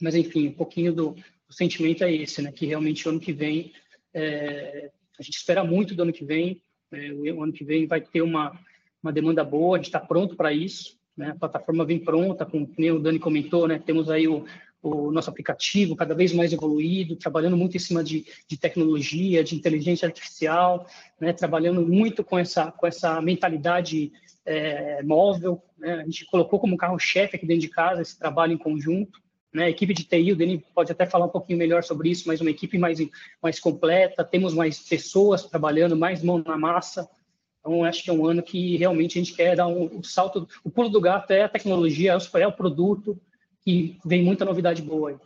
Mas, 0.00 0.14
enfim, 0.14 0.48
um 0.48 0.52
pouquinho 0.52 0.92
do, 0.92 1.10
do, 1.12 1.52
sentimento 1.52 2.04
é 2.04 2.12
esse, 2.12 2.42
né? 2.42 2.52
Que 2.52 2.66
realmente 2.66 3.06
o 3.06 3.10
ano 3.10 3.20
que 3.20 3.32
vem, 3.32 3.72
é, 4.12 4.90
a 5.18 5.22
gente 5.22 5.36
espera 5.36 5.64
muito 5.64 5.94
do 5.94 6.02
ano 6.02 6.12
que 6.12 6.24
vem, 6.24 6.62
é, 6.92 7.12
o 7.12 7.42
ano 7.42 7.52
que 7.52 7.64
vem 7.64 7.86
vai 7.86 8.00
ter 8.00 8.22
uma, 8.22 8.58
uma 9.02 9.12
demanda 9.12 9.44
boa, 9.44 9.76
a 9.76 9.78
gente 9.78 9.86
está 9.86 10.00
pronto 10.00 10.36
para 10.36 10.52
isso, 10.52 10.98
né? 11.16 11.30
A 11.30 11.34
plataforma 11.36 11.84
vem 11.84 11.98
pronta, 11.98 12.46
como 12.46 12.64
o 12.66 12.98
Dani 13.00 13.18
comentou, 13.18 13.66
né? 13.66 13.78
Temos 13.78 14.10
aí 14.10 14.28
o, 14.28 14.44
o 14.84 15.10
nosso 15.10 15.30
aplicativo 15.30 15.96
cada 15.96 16.14
vez 16.14 16.32
mais 16.32 16.52
evoluído, 16.52 17.16
trabalhando 17.16 17.56
muito 17.56 17.76
em 17.76 17.80
cima 17.80 18.04
de, 18.04 18.26
de 18.46 18.56
tecnologia, 18.56 19.42
de 19.42 19.56
inteligência 19.56 20.06
artificial, 20.06 20.86
né, 21.18 21.32
trabalhando 21.32 21.80
muito 21.80 22.22
com 22.22 22.38
essa, 22.38 22.70
com 22.70 22.86
essa 22.86 23.20
mentalidade 23.22 24.12
é, 24.44 25.02
móvel. 25.02 25.62
Né, 25.78 25.94
a 25.94 26.04
gente 26.04 26.26
colocou 26.26 26.60
como 26.60 26.76
carro-chefe 26.76 27.36
aqui 27.36 27.46
dentro 27.46 27.62
de 27.62 27.68
casa 27.68 28.02
esse 28.02 28.18
trabalho 28.18 28.52
em 28.52 28.58
conjunto. 28.58 29.18
Né, 29.54 29.64
a 29.64 29.70
equipe 29.70 29.94
de 29.94 30.04
TI, 30.04 30.32
o 30.32 30.36
Denis 30.36 30.60
pode 30.74 30.92
até 30.92 31.06
falar 31.06 31.26
um 31.26 31.30
pouquinho 31.30 31.58
melhor 31.58 31.82
sobre 31.82 32.10
isso, 32.10 32.24
mas 32.26 32.40
uma 32.40 32.50
equipe 32.50 32.76
mais, 32.76 32.98
mais 33.42 33.58
completa, 33.58 34.22
temos 34.22 34.52
mais 34.52 34.80
pessoas 34.80 35.44
trabalhando, 35.44 35.96
mais 35.96 36.22
mão 36.22 36.42
na 36.44 36.58
massa. 36.58 37.08
Então, 37.60 37.84
acho 37.84 38.04
que 38.04 38.10
é 38.10 38.12
um 38.12 38.26
ano 38.26 38.42
que 38.42 38.76
realmente 38.76 39.18
a 39.18 39.22
gente 39.22 39.34
quer 39.34 39.56
dar 39.56 39.66
um, 39.66 39.98
um 39.98 40.02
salto, 40.02 40.46
o 40.62 40.70
pulo 40.70 40.90
do 40.90 41.00
gato 41.00 41.30
é 41.30 41.44
a 41.44 41.48
tecnologia, 41.48 42.12
é 42.34 42.46
o 42.46 42.52
produto, 42.52 43.18
que 43.64 43.98
vem 44.04 44.22
muita 44.22 44.44
novidade 44.44 44.82
boa 44.82 45.10
aí. 45.10 45.16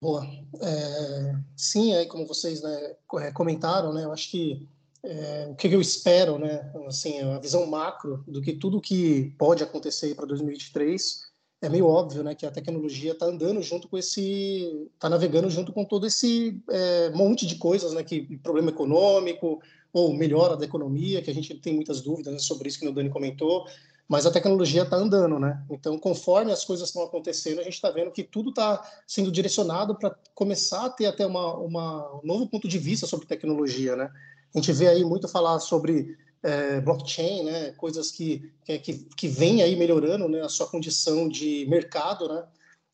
Boa. 0.00 0.26
É, 0.60 1.34
sim, 1.56 1.94
aí 1.94 2.06
como 2.06 2.26
vocês 2.26 2.62
né, 2.62 2.94
é, 3.20 3.32
comentaram, 3.32 3.92
né, 3.92 4.04
eu 4.04 4.12
acho 4.12 4.30
que 4.30 4.68
é, 5.02 5.48
o 5.50 5.54
que 5.54 5.66
eu 5.66 5.80
espero, 5.80 6.38
né, 6.38 6.70
assim, 6.86 7.20
a 7.20 7.38
visão 7.38 7.66
macro 7.66 8.22
do 8.28 8.42
que 8.42 8.52
tudo 8.52 8.80
que 8.80 9.34
pode 9.38 9.62
acontecer 9.62 10.14
para 10.14 10.26
2023 10.26 11.22
é 11.62 11.68
meio 11.70 11.86
óbvio, 11.86 12.22
né, 12.22 12.34
que 12.34 12.44
a 12.44 12.50
tecnologia 12.50 13.12
está 13.12 13.26
andando 13.26 13.62
junto 13.62 13.88
com 13.88 13.96
esse, 13.96 14.88
está 14.94 15.08
navegando 15.08 15.48
junto 15.48 15.72
com 15.72 15.84
todo 15.84 16.06
esse 16.06 16.62
é, 16.68 17.10
monte 17.10 17.46
de 17.46 17.56
coisas, 17.56 17.94
né, 17.94 18.04
que 18.04 18.36
problema 18.38 18.70
econômico 18.70 19.60
ou 19.90 20.12
melhora 20.12 20.56
da 20.56 20.66
economia, 20.66 21.22
que 21.22 21.30
a 21.30 21.34
gente 21.34 21.54
tem 21.54 21.74
muitas 21.74 22.02
dúvidas 22.02 22.32
né, 22.32 22.38
sobre 22.38 22.68
isso 22.68 22.78
que 22.78 22.86
o 22.86 22.92
Dani 22.92 23.08
comentou, 23.08 23.66
mas 24.08 24.26
a 24.26 24.30
tecnologia 24.30 24.82
está 24.82 24.96
andando, 24.96 25.38
né? 25.38 25.64
Então, 25.70 25.98
conforme 25.98 26.52
as 26.52 26.64
coisas 26.64 26.88
estão 26.88 27.02
acontecendo, 27.02 27.60
a 27.60 27.64
gente 27.64 27.74
está 27.74 27.90
vendo 27.90 28.10
que 28.10 28.22
tudo 28.22 28.50
está 28.50 28.82
sendo 29.06 29.32
direcionado 29.32 29.94
para 29.96 30.14
começar 30.34 30.84
a 30.84 30.90
ter 30.90 31.06
até 31.06 31.26
uma, 31.26 31.54
uma, 31.56 32.14
um 32.16 32.26
novo 32.26 32.46
ponto 32.46 32.68
de 32.68 32.78
vista 32.78 33.06
sobre 33.06 33.26
tecnologia, 33.26 33.96
né? 33.96 34.10
A 34.54 34.58
gente 34.58 34.72
vê 34.72 34.88
aí 34.88 35.04
muito 35.04 35.26
falar 35.26 35.58
sobre 35.58 36.16
é, 36.42 36.80
blockchain, 36.80 37.44
né? 37.44 37.72
Coisas 37.72 38.10
que, 38.10 38.52
que, 38.64 38.92
que 39.16 39.26
vem 39.26 39.62
aí 39.62 39.74
melhorando 39.74 40.28
né? 40.28 40.42
a 40.42 40.48
sua 40.48 40.66
condição 40.66 41.26
de 41.26 41.66
mercado, 41.68 42.28
né? 42.28 42.44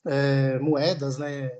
É, 0.06 0.58
moedas, 0.60 1.18
né? 1.18 1.58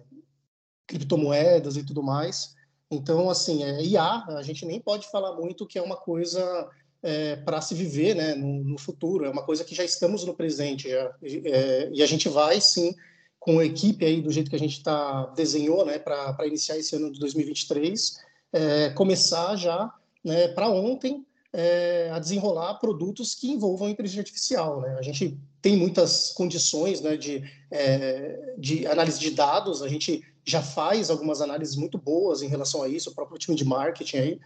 Criptomoedas 0.87 1.77
e 1.77 1.83
tudo 1.83 2.03
mais. 2.03 2.55
Então, 2.89 3.29
assim, 3.29 3.65
é, 3.65 3.83
IA, 3.83 4.25
a 4.29 4.43
gente 4.43 4.65
nem 4.65 4.81
pode 4.81 5.11
falar 5.11 5.35
muito 5.35 5.67
que 5.67 5.79
é 5.79 5.83
uma 5.83 5.97
coisa 5.97 6.71
é, 7.03 7.37
para 7.37 7.61
se 7.61 7.75
viver 7.75 8.15
né, 8.15 8.35
no, 8.35 8.65
no, 8.65 8.79
futuro. 8.79 9.25
É 9.25 9.31
uma 9.31 9.43
coisa 9.43 9.65
que 9.65 9.75
já 9.75 9.85
estamos 9.85 10.25
no 10.25 10.35
presente. 10.35 10.89
Já, 10.89 11.15
é, 11.23 11.91
e 11.93 12.03
a 12.03 12.07
gente 12.07 12.29
vai, 12.29 12.61
sim, 12.61 12.95
com 13.39 13.59
a 13.59 13.65
equipe 13.65 14.05
aí, 14.05 14.21
do 14.21 14.31
jeito 14.31 14.51
que 14.51 14.57
a 14.57 14.59
gente 14.61 14.83
tá, 14.83 15.27
desenhou 15.35 15.85
né, 15.85 15.99
para 15.99 16.47
iniciar 16.47 16.79
esse 16.79 16.95
ano 16.95 17.11
de 17.11 17.19
2023, 17.19 18.19
é, 18.53 18.91
começar 18.91 19.57
já 19.57 19.93
né, 20.23 20.49
para 20.49 20.69
ontem 20.69 21.25
é, 21.53 22.11
a 22.13 22.19
desenrolar 22.19 22.75
produtos 22.75 23.35
que 23.35 23.51
envolvam 23.51 23.89
inteligência 23.89 24.21
artificial. 24.21 24.81
Né? 24.83 24.97
A 24.99 25.03
gente 25.03 25.39
tem 25.63 25.77
muitas 25.77 26.33
condições 26.33 27.01
né, 27.01 27.17
de, 27.17 27.43
é, 27.71 28.55
de 28.59 28.87
análise 28.87 29.19
de 29.19 29.31
dados, 29.31 29.83
a 29.83 29.89
gente 29.89 30.23
já 30.45 30.63
faz 30.63 31.11
algumas 31.11 31.41
análises 31.41 31.77
muito 31.77 31.99
boas 31.99 32.43
em 32.43 32.49
relação 32.49 32.83
a 32.83 32.89
isso, 32.89 33.11
o 33.11 33.15
próprio 33.15 33.39
time 33.39 33.57
de 33.57 33.65
marketing 33.65 34.17
aí 34.17 34.41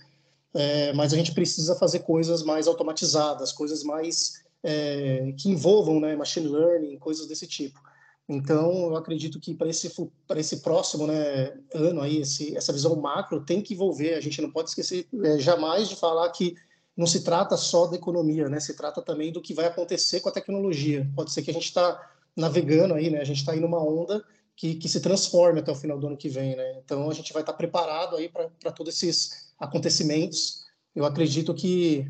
é, 0.55 0.93
mas 0.93 1.13
a 1.13 1.17
gente 1.17 1.33
precisa 1.33 1.75
fazer 1.75 2.01
coisas 2.01 2.43
mais 2.43 2.69
automatizadas, 2.69 3.53
coisas 3.53 3.83
mais 3.83 4.45
é, 4.63 5.33
que 5.37 5.51
envolvam 5.51 6.01
né, 6.01 6.15
machine 6.15 6.49
learning, 6.49 6.97
coisas 6.99 7.27
desse 7.27 7.47
tipo. 7.47 7.81
Então, 8.27 8.87
eu 8.87 8.97
acredito 8.97 9.39
que 9.39 9.53
para 9.53 9.69
esse, 9.69 9.93
esse 10.37 10.57
próximo 10.59 11.07
né, 11.07 11.53
ano, 11.75 12.01
aí, 12.01 12.23
esse, 12.23 12.57
essa 12.57 12.73
visão 12.73 12.97
macro 12.97 13.45
tem 13.45 13.61
que 13.61 13.75
envolver, 13.75 14.15
a 14.15 14.21
gente 14.21 14.41
não 14.41 14.51
pode 14.51 14.71
esquecer 14.71 15.07
é, 15.23 15.39
jamais 15.39 15.89
de 15.89 15.97
falar 15.97 16.31
que 16.31 16.57
não 16.97 17.07
se 17.07 17.23
trata 17.23 17.57
só 17.57 17.87
da 17.87 17.97
economia, 17.97 18.49
né? 18.49 18.61
se 18.61 18.75
trata 18.75 19.03
também 19.03 19.33
do 19.33 19.43
que 19.43 19.53
vai 19.53 19.67
acontecer 19.67 20.21
com 20.21 20.29
a 20.29 20.33
tecnologia. 20.33 21.11
Pode 21.15 21.33
ser 21.33 21.43
que 21.43 21.51
a 21.51 21.55
gente 21.55 21.67
está 21.67 22.01
navegando 22.37 22.95
aí, 22.95 23.11
né? 23.11 23.21
a 23.21 23.25
gente 23.25 23.39
está 23.39 23.55
indo 23.55 23.63
numa 23.63 23.83
onda 23.83 24.25
que, 24.57 24.77
que 24.77 24.89
se 24.89 25.01
transforme 25.01 25.59
até 25.59 25.73
o 25.73 25.75
final 25.75 25.99
do 25.99 26.07
ano 26.07 26.17
que 26.17 26.29
vem. 26.29 26.55
Né? 26.55 26.79
Então, 26.85 27.11
a 27.11 27.15
gente 27.15 27.33
vai 27.33 27.43
estar 27.43 27.53
tá 27.53 27.59
preparado 27.59 28.17
aí 28.17 28.29
para 28.29 28.73
todos 28.73 28.95
esses 28.95 29.44
acontecimentos 29.59 30.65
eu 30.95 31.05
acredito 31.05 31.53
que, 31.55 32.05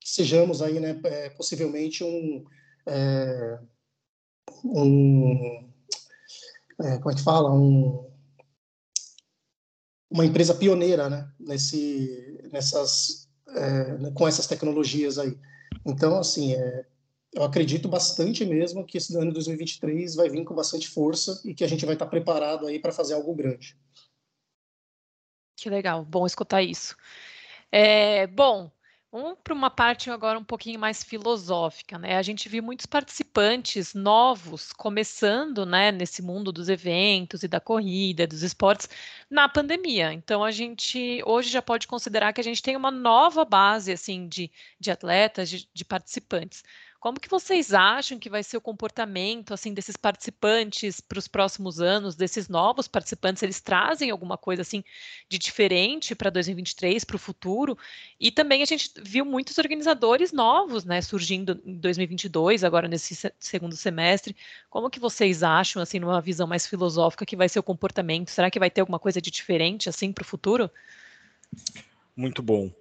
que 0.00 0.08
sejamos 0.08 0.62
aí, 0.62 0.78
né, 0.78 0.98
é, 1.04 1.30
possivelmente 1.30 2.04
um, 2.04 2.44
é, 2.86 3.58
um 4.64 5.68
é, 6.80 6.98
como 6.98 7.10
é 7.10 7.14
que 7.14 7.22
fala, 7.22 7.52
um, 7.52 8.08
uma 10.08 10.24
empresa 10.24 10.54
pioneira, 10.54 11.10
né, 11.10 11.28
nesse, 11.40 12.40
nessas, 12.52 13.28
é, 13.48 14.10
com 14.12 14.28
essas 14.28 14.46
tecnologias 14.46 15.18
aí. 15.18 15.36
Então, 15.84 16.18
assim, 16.18 16.54
é, 16.54 16.86
eu 17.32 17.42
acredito 17.42 17.88
bastante 17.88 18.44
mesmo 18.44 18.86
que 18.86 18.98
esse 18.98 19.16
ano 19.16 19.28
de 19.28 19.34
2023 19.34 20.14
vai 20.14 20.30
vir 20.30 20.44
com 20.44 20.54
bastante 20.54 20.88
força 20.88 21.40
e 21.44 21.52
que 21.52 21.64
a 21.64 21.68
gente 21.68 21.84
vai 21.84 21.96
estar 21.96 22.06
preparado 22.06 22.66
aí 22.66 22.78
para 22.78 22.92
fazer 22.92 23.14
algo 23.14 23.34
grande. 23.34 23.76
Que 25.64 25.70
legal, 25.70 26.04
bom 26.04 26.26
escutar 26.26 26.60
isso. 26.60 26.94
É, 27.72 28.26
bom, 28.26 28.70
Vamos 29.10 29.38
para 29.44 29.54
uma 29.54 29.70
parte 29.70 30.10
agora 30.10 30.38
um 30.38 30.44
pouquinho 30.44 30.78
mais 30.78 31.04
filosófica, 31.04 31.96
né? 31.96 32.16
A 32.16 32.22
gente 32.22 32.48
viu 32.48 32.62
muitos 32.62 32.84
participantes 32.84 33.94
novos 33.94 34.72
começando, 34.72 35.64
né, 35.64 35.92
nesse 35.92 36.20
mundo 36.20 36.50
dos 36.50 36.68
eventos 36.68 37.44
e 37.44 37.48
da 37.48 37.60
corrida, 37.60 38.26
dos 38.26 38.42
esportes, 38.42 38.88
na 39.30 39.48
pandemia. 39.48 40.12
Então 40.12 40.42
a 40.42 40.50
gente 40.50 41.22
hoje 41.24 41.48
já 41.48 41.62
pode 41.62 41.86
considerar 41.86 42.32
que 42.32 42.40
a 42.40 42.44
gente 42.44 42.60
tem 42.60 42.76
uma 42.76 42.90
nova 42.90 43.44
base 43.44 43.92
assim 43.92 44.26
de, 44.28 44.50
de 44.80 44.90
atletas, 44.90 45.48
de, 45.48 45.68
de 45.72 45.84
participantes. 45.84 46.64
Como 47.04 47.20
que 47.20 47.28
vocês 47.28 47.74
acham 47.74 48.18
que 48.18 48.30
vai 48.30 48.42
ser 48.42 48.56
o 48.56 48.62
comportamento 48.62 49.52
assim 49.52 49.74
desses 49.74 49.94
participantes 49.94 51.02
para 51.02 51.18
os 51.18 51.28
próximos 51.28 51.78
anos, 51.78 52.16
desses 52.16 52.48
novos 52.48 52.88
participantes? 52.88 53.42
Eles 53.42 53.60
trazem 53.60 54.10
alguma 54.10 54.38
coisa 54.38 54.62
assim 54.62 54.82
de 55.28 55.38
diferente 55.38 56.14
para 56.14 56.30
2023, 56.30 57.04
para 57.04 57.16
o 57.16 57.18
futuro? 57.18 57.76
E 58.18 58.30
também 58.30 58.62
a 58.62 58.64
gente 58.64 58.90
viu 59.02 59.22
muitos 59.26 59.58
organizadores 59.58 60.32
novos, 60.32 60.86
né, 60.86 61.02
surgindo 61.02 61.60
em 61.66 61.76
2022, 61.76 62.64
agora 62.64 62.88
nesse 62.88 63.30
segundo 63.38 63.76
semestre. 63.76 64.34
Como 64.70 64.88
que 64.88 64.98
vocês 64.98 65.42
acham 65.42 65.82
assim, 65.82 65.98
numa 65.98 66.22
visão 66.22 66.46
mais 66.46 66.66
filosófica, 66.66 67.26
que 67.26 67.36
vai 67.36 67.50
ser 67.50 67.58
o 67.58 67.62
comportamento? 67.62 68.30
Será 68.30 68.50
que 68.50 68.58
vai 68.58 68.70
ter 68.70 68.80
alguma 68.80 68.98
coisa 68.98 69.20
de 69.20 69.30
diferente 69.30 69.90
assim 69.90 70.10
para 70.10 70.22
o 70.22 70.26
futuro? 70.26 70.70
Muito 72.16 72.42
bom. 72.42 72.72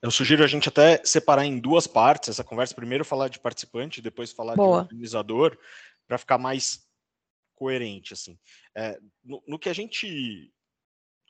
Eu 0.00 0.10
sugiro 0.10 0.44
a 0.44 0.46
gente 0.46 0.68
até 0.68 1.04
separar 1.04 1.44
em 1.44 1.58
duas 1.58 1.86
partes 1.86 2.28
essa 2.28 2.44
conversa. 2.44 2.74
Primeiro 2.74 3.04
falar 3.04 3.28
de 3.28 3.40
participante, 3.40 4.00
depois 4.00 4.32
falar 4.32 4.54
Boa. 4.54 4.82
de 4.82 4.94
organizador, 4.94 5.58
para 6.06 6.18
ficar 6.18 6.38
mais 6.38 6.86
coerente. 7.54 8.12
assim. 8.12 8.38
É, 8.76 8.98
no, 9.24 9.42
no, 9.46 9.58
que 9.58 9.68
a 9.68 9.72
gente 9.72 10.52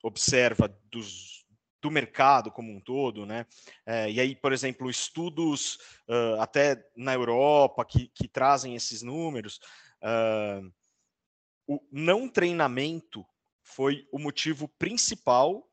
observa 0.02 0.68
dos, 0.90 1.46
do 1.80 1.90
mercado 1.90 2.50
como 2.50 2.70
um 2.70 2.80
todo, 2.80 3.24
né? 3.24 3.46
É, 3.86 4.10
e 4.10 4.20
aí, 4.20 4.36
por 4.36 4.52
exemplo, 4.52 4.90
estudos 4.90 5.76
uh, 6.08 6.40
até 6.40 6.84
na 6.94 7.14
Europa 7.14 7.84
que, 7.84 8.08
que 8.08 8.28
trazem 8.28 8.76
esses 8.76 9.02
números, 9.02 9.58
uh, 10.02 10.72
o 11.66 11.80
não 11.90 12.28
treinamento 12.28 13.24
foi 13.62 14.06
o 14.10 14.18
motivo 14.18 14.68
principal 14.78 15.67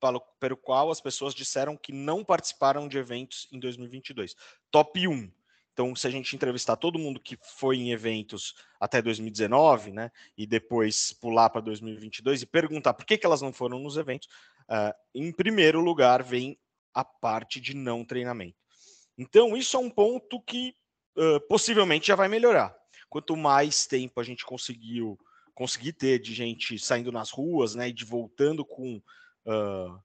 pelo, 0.00 0.56
qual 0.56 0.90
as 0.90 1.00
pessoas 1.00 1.34
disseram 1.34 1.76
que 1.76 1.92
não 1.92 2.24
participaram 2.24 2.88
de 2.88 2.98
eventos 2.98 3.46
em 3.52 3.58
2022. 3.58 4.34
Top 4.70 5.06
1. 5.06 5.30
Então, 5.72 5.94
se 5.94 6.06
a 6.06 6.10
gente 6.10 6.34
entrevistar 6.34 6.76
todo 6.76 6.98
mundo 6.98 7.20
que 7.20 7.38
foi 7.42 7.76
em 7.76 7.92
eventos 7.92 8.54
até 8.78 9.00
2019, 9.00 9.92
né, 9.92 10.10
e 10.36 10.46
depois 10.46 11.12
pular 11.12 11.48
para 11.48 11.60
2022 11.60 12.42
e 12.42 12.46
perguntar 12.46 12.92
por 12.92 13.04
que, 13.04 13.16
que 13.16 13.24
elas 13.24 13.40
não 13.40 13.52
foram 13.52 13.78
nos 13.78 13.96
eventos, 13.96 14.28
uh, 14.68 14.92
em 15.14 15.32
primeiro 15.32 15.80
lugar 15.80 16.22
vem 16.22 16.58
a 16.92 17.04
parte 17.04 17.60
de 17.60 17.74
não 17.74 18.04
treinamento. 18.04 18.56
Então, 19.16 19.56
isso 19.56 19.76
é 19.76 19.80
um 19.80 19.90
ponto 19.90 20.40
que 20.40 20.74
uh, 21.16 21.40
possivelmente 21.48 22.08
já 22.08 22.16
vai 22.16 22.28
melhorar. 22.28 22.74
Quanto 23.08 23.36
mais 23.36 23.86
tempo 23.86 24.20
a 24.20 24.24
gente 24.24 24.44
conseguiu 24.44 25.18
conseguir 25.54 25.92
ter 25.92 26.18
de 26.18 26.32
gente 26.34 26.78
saindo 26.78 27.12
nas 27.12 27.30
ruas, 27.30 27.74
né, 27.74 27.88
e 27.88 27.92
de 27.92 28.04
voltando 28.04 28.64
com 28.64 29.00
uh, 29.46 30.00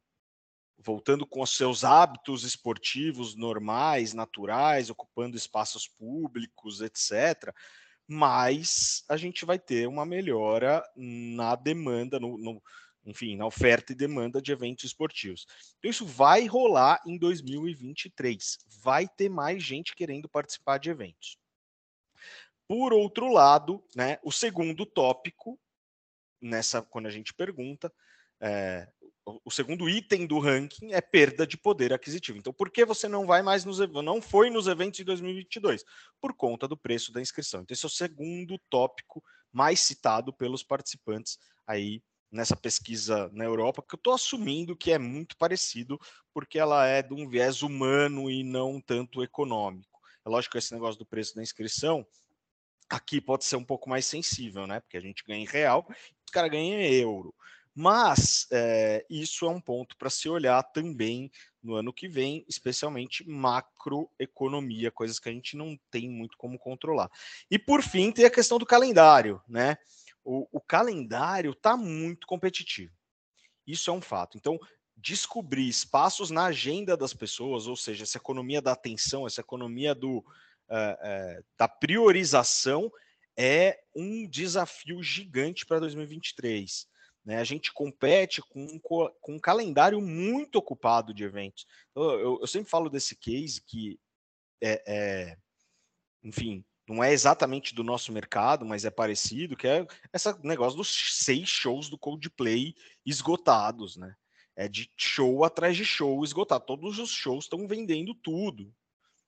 voltando 0.78 1.26
com 1.26 1.41
os 1.41 1.56
seus 1.56 1.84
hábitos 1.84 2.43
esportivos 2.43 3.36
normais, 3.36 4.13
naturais, 4.13 4.89
ocupando 4.89 5.36
espaços 5.36 5.88
públicos, 5.88 6.82
etc., 6.82 7.54
mas 8.08 9.04
a 9.10 9.17
gente 9.17 9.45
vai 9.45 9.58
ter 9.58 9.88
uma 9.88 10.06
melhora 10.06 10.84
na 10.95 11.56
demanda, 11.56 12.19
no, 12.19 12.38
no, 12.38 12.62
enfim, 13.04 13.36
na 13.36 13.48
oferta 13.48 13.91
e 13.93 13.95
demanda 13.95 14.39
de 14.39 14.52
eventos 14.52 14.86
esportivos. 14.86 15.48
Então, 15.80 15.89
isso 15.89 16.06
vai 16.06 16.45
rolar 16.45 17.02
em 17.06 17.17
2023. 17.17 18.60
Vai 18.84 19.08
ter 19.08 19.28
mais 19.28 19.63
gente 19.63 19.95
querendo 19.95 20.30
participar 20.30 20.78
de 20.78 20.91
eventos. 20.91 21.39
Por 22.67 22.93
outro 22.93 23.32
lado, 23.32 23.84
né, 23.95 24.19
o 24.24 24.32
segundo 24.32 24.86
tópico, 24.86 25.60
nessa 26.41 26.82
quando 26.82 27.08
a 27.08 27.12
gente 27.12 27.34
pergunta, 27.34 27.91
é, 28.39 28.88
o 29.26 29.50
segundo 29.50 29.90
item 29.90 30.28
do 30.28 30.40
ranking 30.40 30.94
é 30.94 31.02
perda 31.02 31.48
de 31.48 31.58
poder 31.58 31.92
aquisitivo. 31.92 32.38
Então, 32.38 32.54
por 32.54 32.70
que 32.70 32.86
você 32.86 33.08
não 33.08 33.26
vai 33.26 33.42
mais 33.42 33.66
nos 33.66 33.80
não 33.80 34.22
foi 34.22 34.50
nos 34.50 34.68
eventos 34.68 34.98
de 34.98 35.04
2022? 35.04 35.84
Por 36.22 36.34
conta 36.36 36.68
do 36.68 36.78
preço 36.78 37.12
da 37.12 37.22
inscrição. 37.22 37.62
Então, 37.62 37.74
esse 37.74 37.86
é 37.86 37.88
o 37.88 37.90
segundo 37.90 38.60
tópico 38.70 39.24
mais 39.52 39.80
citado 39.80 40.32
pelos 40.32 40.62
participantes 40.62 41.40
aí 41.66 42.04
nessa 42.32 42.56
pesquisa 42.56 43.30
na 43.34 43.46
Europa, 43.46 43.82
que 43.82 43.96
eu 43.96 43.98
estou 43.98 44.14
assumindo 44.14 44.76
que 44.76 44.92
é 44.92 45.00
muito 45.00 45.38
parecido, 45.38 45.98
porque 46.34 46.60
ela 46.60 46.86
é 46.86 47.02
de 47.02 47.14
um 47.14 47.28
viés 47.30 47.62
humano 47.62 48.30
e 48.30 48.44
não 48.44 48.82
tanto 48.82 49.24
econômico. 49.24 50.00
É 50.26 50.30
lógico 50.30 50.54
que 50.54 50.58
esse 50.58 50.74
negócio 50.74 51.00
do 51.00 51.06
preço 51.06 51.34
da 51.36 51.42
inscrição 51.42 52.06
aqui 52.90 53.22
pode 53.22 53.46
ser 53.46 53.56
um 53.56 53.64
pouco 53.64 53.90
mais 53.90 54.06
sensível, 54.06 54.68
né? 54.68 54.80
Porque 54.82 54.98
a 54.98 55.02
gente 55.02 55.24
ganha 55.26 55.42
em 55.42 55.48
real, 55.48 55.88
os 55.90 56.32
caras 56.32 56.52
ganham 56.52 56.80
em 56.80 56.94
euro. 56.96 57.34
Mas 57.76 58.48
é, 58.52 59.06
isso 59.10 59.46
é 59.46 59.50
um 59.50 59.60
ponto 59.60 59.98
para 59.98 60.10
se 60.10 60.30
olhar 60.30 60.64
também 60.64 61.30
no 61.62 61.76
ano 61.76 61.92
que 61.92 62.08
vem, 62.08 62.46
especialmente 62.48 63.28
macroeconomia, 63.28 64.90
coisas 64.90 65.20
que 65.20 65.28
a 65.28 65.32
gente 65.32 65.58
não 65.58 65.78
tem 65.92 66.10
muito 66.10 66.38
como 66.38 66.58
controlar. 66.58 67.10
E 67.52 67.60
por 67.60 67.84
fim, 67.84 68.14
tem 68.14 68.24
a 68.24 68.32
questão 68.32 68.58
do 68.58 68.66
calendário, 68.66 69.42
né? 69.46 69.78
O, 70.24 70.48
o 70.54 70.62
calendário 70.62 71.52
está 71.52 71.76
muito 71.76 72.26
competitivo. 72.26 72.94
Isso 73.68 73.90
é 73.90 73.94
um 73.94 74.02
fato. 74.02 74.38
Então, 74.38 74.58
descobrir 74.96 75.68
espaços 75.68 76.32
na 76.32 76.46
agenda 76.46 76.96
das 76.96 77.14
pessoas, 77.14 77.68
ou 77.68 77.76
seja, 77.76 78.04
essa 78.04 78.18
economia 78.18 78.62
da 78.62 78.72
atenção, 78.72 79.28
essa 79.28 79.42
economia 79.42 79.94
do, 79.94 80.20
uh, 80.20 80.22
uh, 80.22 81.46
da 81.58 81.68
priorização, 81.68 82.90
é 83.38 83.78
um 83.94 84.28
desafio 84.30 85.04
gigante 85.04 85.66
para 85.66 85.80
2023. 85.80 86.88
Né? 87.26 87.38
A 87.38 87.44
gente 87.44 87.74
compete 87.74 88.42
com, 88.42 88.80
com 88.80 89.12
um 89.28 89.40
calendário 89.40 90.00
muito 90.00 90.58
ocupado 90.58 91.14
de 91.14 91.24
eventos. 91.24 91.66
Eu, 91.96 92.04
eu, 92.20 92.38
eu 92.42 92.48
sempre 92.48 92.70
falo 92.70 92.90
desse 92.90 93.16
case 93.16 93.62
que 93.62 94.00
é, 94.62 94.84
é, 94.86 95.38
enfim, 96.24 96.64
não 96.88 97.04
é 97.04 97.12
exatamente 97.12 97.74
do 97.74 97.84
nosso 97.84 98.12
mercado, 98.12 98.64
mas 98.64 98.86
é 98.86 98.92
parecido, 98.92 99.58
que 99.58 99.68
é 99.68 99.88
esse 100.14 100.32
negócio 100.44 100.78
dos 100.78 101.16
seis 101.18 101.50
shows 101.50 101.90
do 101.90 101.98
Coldplay 101.98 102.76
esgotados, 103.06 103.98
né? 103.98 104.16
É 104.56 104.70
de 104.70 104.90
show 104.96 105.44
atrás 105.44 105.76
de 105.76 105.84
show 105.84 106.24
esgotado. 106.24 106.66
Todos 106.66 107.00
os 107.00 107.10
shows 107.10 107.46
estão 107.46 107.68
vendendo 107.68 108.14
tudo, 108.14 108.74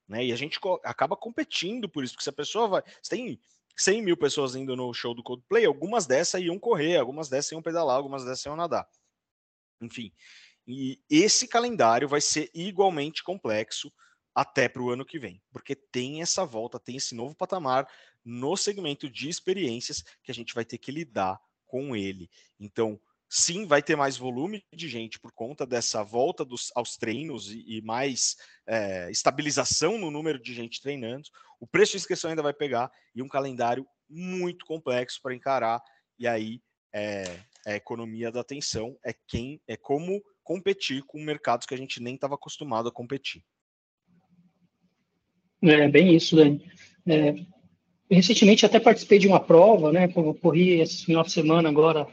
né? 0.08 0.24
E 0.24 0.32
a 0.32 0.36
gente 0.36 0.60
acaba 0.84 1.18
competindo 1.18 1.90
por 1.90 2.04
isso, 2.04 2.14
porque 2.14 2.24
se 2.24 2.30
a 2.30 2.34
pessoa 2.34 2.68
vai. 2.68 2.84
Você 3.02 3.16
tem 3.16 3.40
100 3.78 4.02
mil 4.02 4.18
pessoas 4.18 4.56
indo 4.56 4.76
no 4.76 4.94
show 4.94 5.14
do 5.14 5.24
Coldplay, 5.24 5.66
algumas 5.66 6.06
dessas 6.08 6.42
iam 6.42 6.58
correr, 6.58 6.98
algumas 6.98 7.30
dessas 7.30 7.52
iam 7.52 7.62
pedalar, 7.62 7.98
algumas 7.98 8.26
dessas 8.26 8.46
iam 8.46 8.56
nadar. 8.56 8.88
Enfim, 9.82 10.12
e 10.68 11.00
esse 11.10 11.48
calendário 11.48 12.08
vai 12.08 12.20
ser 12.20 12.50
igualmente 12.54 13.24
complexo 13.24 13.94
até 14.36 14.68
para 14.68 14.82
o 14.82 14.90
ano 14.90 15.06
que 15.06 15.18
vem, 15.18 15.42
porque 15.52 15.76
tem 15.76 16.22
essa 16.22 16.46
volta, 16.46 16.80
tem 16.80 16.98
esse 16.98 17.16
novo 17.16 17.36
patamar 17.36 17.88
no 18.24 18.58
segmento 18.58 19.10
de 19.10 19.30
experiências 19.30 20.04
que 20.22 20.32
a 20.32 20.34
gente 20.34 20.54
vai 20.54 20.66
ter 20.66 20.78
que 20.78 20.92
lidar 20.92 21.40
com 21.66 21.96
ele. 21.96 22.30
Então, 22.60 23.00
sim, 23.30 23.66
vai 23.66 23.82
ter 23.82 23.96
mais 23.96 24.18
volume 24.18 24.64
de 24.74 24.88
gente 24.88 25.20
por 25.20 25.32
conta 25.32 25.66
dessa 25.66 26.04
volta 26.04 26.46
dos, 26.46 26.72
aos 26.76 26.98
treinos 26.98 27.52
e, 27.52 27.64
e 27.68 27.82
mais 27.82 28.36
é, 28.66 29.10
estabilização 29.12 29.98
no 29.98 30.10
número 30.10 30.40
de 30.42 30.54
gente 30.54 30.82
treinando. 30.82 31.28
O 31.60 31.68
preço 31.68 31.94
de 31.94 31.98
inscrição 31.98 32.30
ainda 32.30 32.44
vai 32.44 32.54
pegar 32.54 32.92
e 33.14 33.22
um 33.22 33.28
calendário 33.28 33.86
muito 34.10 34.66
complexo 34.66 35.20
para 35.22 35.36
encarar. 35.36 35.82
E 36.18 36.28
aí 36.28 36.62
é, 36.94 37.40
é, 37.66 37.74
a 37.74 37.76
economia 37.76 38.32
da 38.32 38.42
atenção 38.42 38.98
é 39.04 39.14
quem 39.28 39.62
é 39.68 39.76
como 39.76 40.24
competir 40.44 41.04
com 41.04 41.22
mercados 41.22 41.68
que 41.68 41.74
a 41.74 41.78
gente 41.78 42.02
nem 42.02 42.16
estava 42.16 42.36
acostumado 42.36 42.88
a 42.88 42.92
competir. 42.92 43.44
É 45.62 45.88
bem 45.88 46.16
isso, 46.16 46.36
Dani. 46.36 46.64
É, 47.06 47.36
recentemente 48.10 48.66
até 48.66 48.80
participei 48.80 49.20
de 49.20 49.28
uma 49.28 49.40
prova, 49.40 49.92
né? 49.92 50.08
Corri 50.08 50.80
esse 50.80 51.06
final 51.06 51.24
de 51.24 51.32
semana 51.32 51.68
agora 51.68 52.08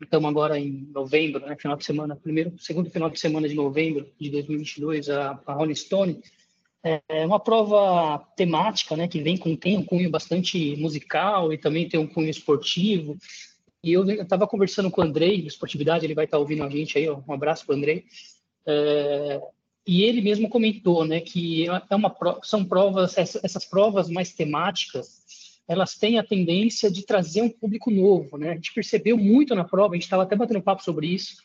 estamos 0.00 0.28
agora 0.28 0.58
em 0.58 0.88
novembro, 0.92 1.44
né, 1.46 1.56
final 1.56 1.76
de 1.76 1.84
semana, 1.84 2.16
primeiro, 2.16 2.52
segundo 2.58 2.90
final 2.90 3.10
de 3.10 3.20
semana 3.20 3.48
de 3.48 3.54
novembro 3.54 4.08
de 4.18 4.30
2022, 4.30 5.10
a, 5.10 5.40
a 5.46 5.52
Rolling 5.52 5.74
Stone, 5.74 6.20
é 6.82 7.26
uma 7.26 7.38
prova 7.38 8.18
temática, 8.36 8.96
né, 8.96 9.06
que 9.06 9.22
vem 9.22 9.36
com 9.36 9.54
tem 9.54 9.76
um 9.76 9.84
cunho 9.84 10.10
bastante 10.10 10.76
musical 10.76 11.52
e 11.52 11.58
também 11.58 11.88
tem 11.88 12.00
um 12.00 12.06
cunho 12.06 12.30
esportivo. 12.30 13.18
E 13.82 13.92
eu 13.92 14.08
estava 14.10 14.46
conversando 14.46 14.90
com 14.90 15.00
o 15.00 15.04
Andrei, 15.04 15.42
do 15.42 15.48
Esportividade, 15.48 16.04
ele 16.04 16.14
vai 16.14 16.24
estar 16.24 16.36
tá 16.36 16.40
ouvindo 16.40 16.64
a 16.64 16.70
gente 16.70 16.96
aí, 16.96 17.08
ó, 17.08 17.20
um 17.26 17.32
abraço 17.32 17.66
para 17.66 17.74
o 17.74 17.76
Andrei. 17.76 18.04
É, 18.66 19.40
e 19.86 20.02
ele 20.04 20.20
mesmo 20.20 20.48
comentou, 20.48 21.04
né, 21.04 21.20
que 21.20 21.66
é 21.66 21.94
uma 21.94 22.14
são 22.42 22.64
provas 22.64 23.16
essas 23.18 23.64
provas 23.64 24.08
mais 24.08 24.32
temáticas, 24.32 25.22
elas 25.70 25.94
têm 25.94 26.18
a 26.18 26.24
tendência 26.24 26.90
de 26.90 27.06
trazer 27.06 27.42
um 27.42 27.48
público 27.48 27.92
novo, 27.92 28.36
né? 28.36 28.50
A 28.50 28.54
gente 28.56 28.74
percebeu 28.74 29.16
muito 29.16 29.54
na 29.54 29.62
prova, 29.62 29.94
a 29.94 29.96
gente 29.96 30.02
estava 30.02 30.24
até 30.24 30.34
batendo 30.34 30.60
papo 30.60 30.82
sobre 30.82 31.06
isso, 31.06 31.36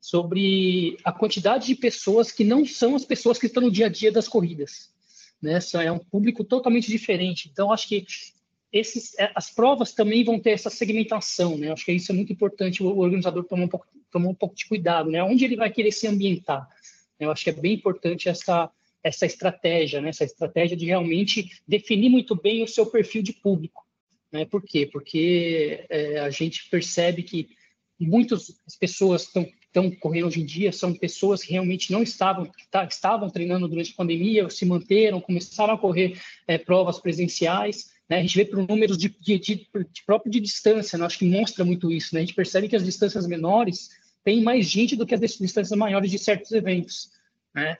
sobre 0.00 0.96
a 1.02 1.10
quantidade 1.10 1.66
de 1.66 1.74
pessoas 1.74 2.30
que 2.30 2.44
não 2.44 2.64
são 2.64 2.94
as 2.94 3.04
pessoas 3.04 3.38
que 3.38 3.46
estão 3.46 3.60
no 3.60 3.72
dia 3.72 3.86
a 3.86 3.88
dia 3.88 4.12
das 4.12 4.28
corridas, 4.28 4.92
né? 5.42 5.58
É 5.84 5.90
um 5.90 5.98
público 5.98 6.44
totalmente 6.44 6.86
diferente. 6.86 7.50
Então, 7.52 7.72
acho 7.72 7.88
que 7.88 8.06
esses, 8.72 9.18
é, 9.18 9.32
as 9.34 9.50
provas 9.50 9.92
também 9.92 10.22
vão 10.22 10.38
ter 10.38 10.50
essa 10.50 10.70
segmentação, 10.70 11.58
né? 11.58 11.72
Acho 11.72 11.84
que 11.84 11.92
isso 11.92 12.12
é 12.12 12.14
muito 12.14 12.32
importante 12.32 12.84
o 12.84 12.98
organizador 12.98 13.42
tomar 13.42 13.64
um 13.64 13.68
pouco, 13.68 13.88
tomar 14.12 14.28
um 14.28 14.34
pouco 14.34 14.54
de 14.54 14.68
cuidado, 14.68 15.10
né? 15.10 15.24
Onde 15.24 15.44
ele 15.44 15.56
vai 15.56 15.70
querer 15.70 15.90
se 15.90 16.06
ambientar? 16.06 16.68
Eu 17.18 17.32
acho 17.32 17.42
que 17.42 17.50
é 17.50 17.52
bem 17.52 17.74
importante 17.74 18.28
essa, 18.28 18.70
essa 19.02 19.26
estratégia, 19.26 20.00
né? 20.00 20.10
essa 20.10 20.24
estratégia 20.24 20.76
de 20.76 20.86
realmente 20.86 21.50
definir 21.66 22.08
muito 22.08 22.34
bem 22.34 22.62
o 22.62 22.68
seu 22.68 22.86
perfil 22.86 23.22
de 23.22 23.32
público. 23.32 23.84
Né? 24.30 24.44
Por 24.44 24.62
quê? 24.62 24.88
Porque 24.90 25.84
é, 25.88 26.20
a 26.20 26.30
gente 26.30 26.68
percebe 26.70 27.22
que 27.22 27.50
muitas 27.98 28.54
pessoas 28.78 29.22
estão 29.22 29.46
estão 29.72 29.90
correndo 29.90 30.26
hoje 30.26 30.42
em 30.42 30.44
dia 30.44 30.70
são 30.70 30.92
pessoas 30.92 31.42
que 31.42 31.52
realmente 31.52 31.90
não 31.90 32.02
estavam 32.02 32.50
tá, 32.70 32.84
estavam 32.84 33.30
treinando 33.30 33.66
durante 33.66 33.92
a 33.92 33.96
pandemia, 33.96 34.50
se 34.50 34.66
manteram, 34.66 35.18
começaram 35.18 35.72
a 35.72 35.78
correr 35.78 36.20
é, 36.46 36.58
provas 36.58 37.00
presenciais. 37.00 37.90
Né? 38.06 38.18
A 38.18 38.20
gente 38.20 38.36
vê 38.36 38.44
por 38.44 38.58
números 38.68 38.98
de, 38.98 39.08
de, 39.08 39.38
de, 39.38 39.54
de 39.54 40.04
próprio 40.04 40.30
de 40.30 40.40
distância, 40.40 40.98
né? 40.98 41.06
acho 41.06 41.18
que 41.18 41.24
mostra 41.24 41.64
muito 41.64 41.90
isso. 41.90 42.14
Né? 42.14 42.20
A 42.20 42.24
gente 42.24 42.34
percebe 42.34 42.68
que 42.68 42.76
as 42.76 42.84
distâncias 42.84 43.26
menores 43.26 43.88
tem 44.22 44.42
mais 44.42 44.66
gente 44.66 44.94
do 44.94 45.06
que 45.06 45.14
as 45.14 45.20
distâncias 45.20 45.70
maiores 45.70 46.10
de 46.10 46.18
certos 46.18 46.52
eventos, 46.52 47.10
né? 47.54 47.76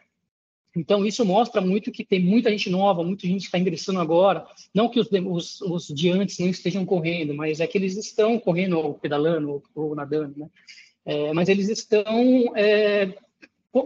Então, 0.74 1.04
isso 1.04 1.24
mostra 1.24 1.60
muito 1.60 1.92
que 1.92 2.04
tem 2.04 2.20
muita 2.20 2.50
gente 2.50 2.70
nova, 2.70 3.04
muita 3.04 3.26
gente 3.26 3.44
está 3.44 3.58
ingressando 3.58 4.00
agora. 4.00 4.46
Não 4.74 4.88
que 4.88 4.98
os, 4.98 5.08
os, 5.10 5.60
os, 5.60 5.86
de 5.88 6.10
antes 6.10 6.38
não 6.38 6.48
estejam 6.48 6.84
correndo, 6.84 7.34
mas 7.34 7.60
é 7.60 7.66
que 7.66 7.76
eles 7.76 7.96
estão 7.96 8.38
correndo, 8.38 8.78
ou 8.78 8.94
pedalando, 8.94 9.50
ou, 9.50 9.62
ou 9.74 9.94
nadando, 9.94 10.34
né? 10.38 10.46
É, 11.04 11.32
mas 11.32 11.48
eles 11.48 11.68
estão 11.68 12.56
é, 12.56 13.12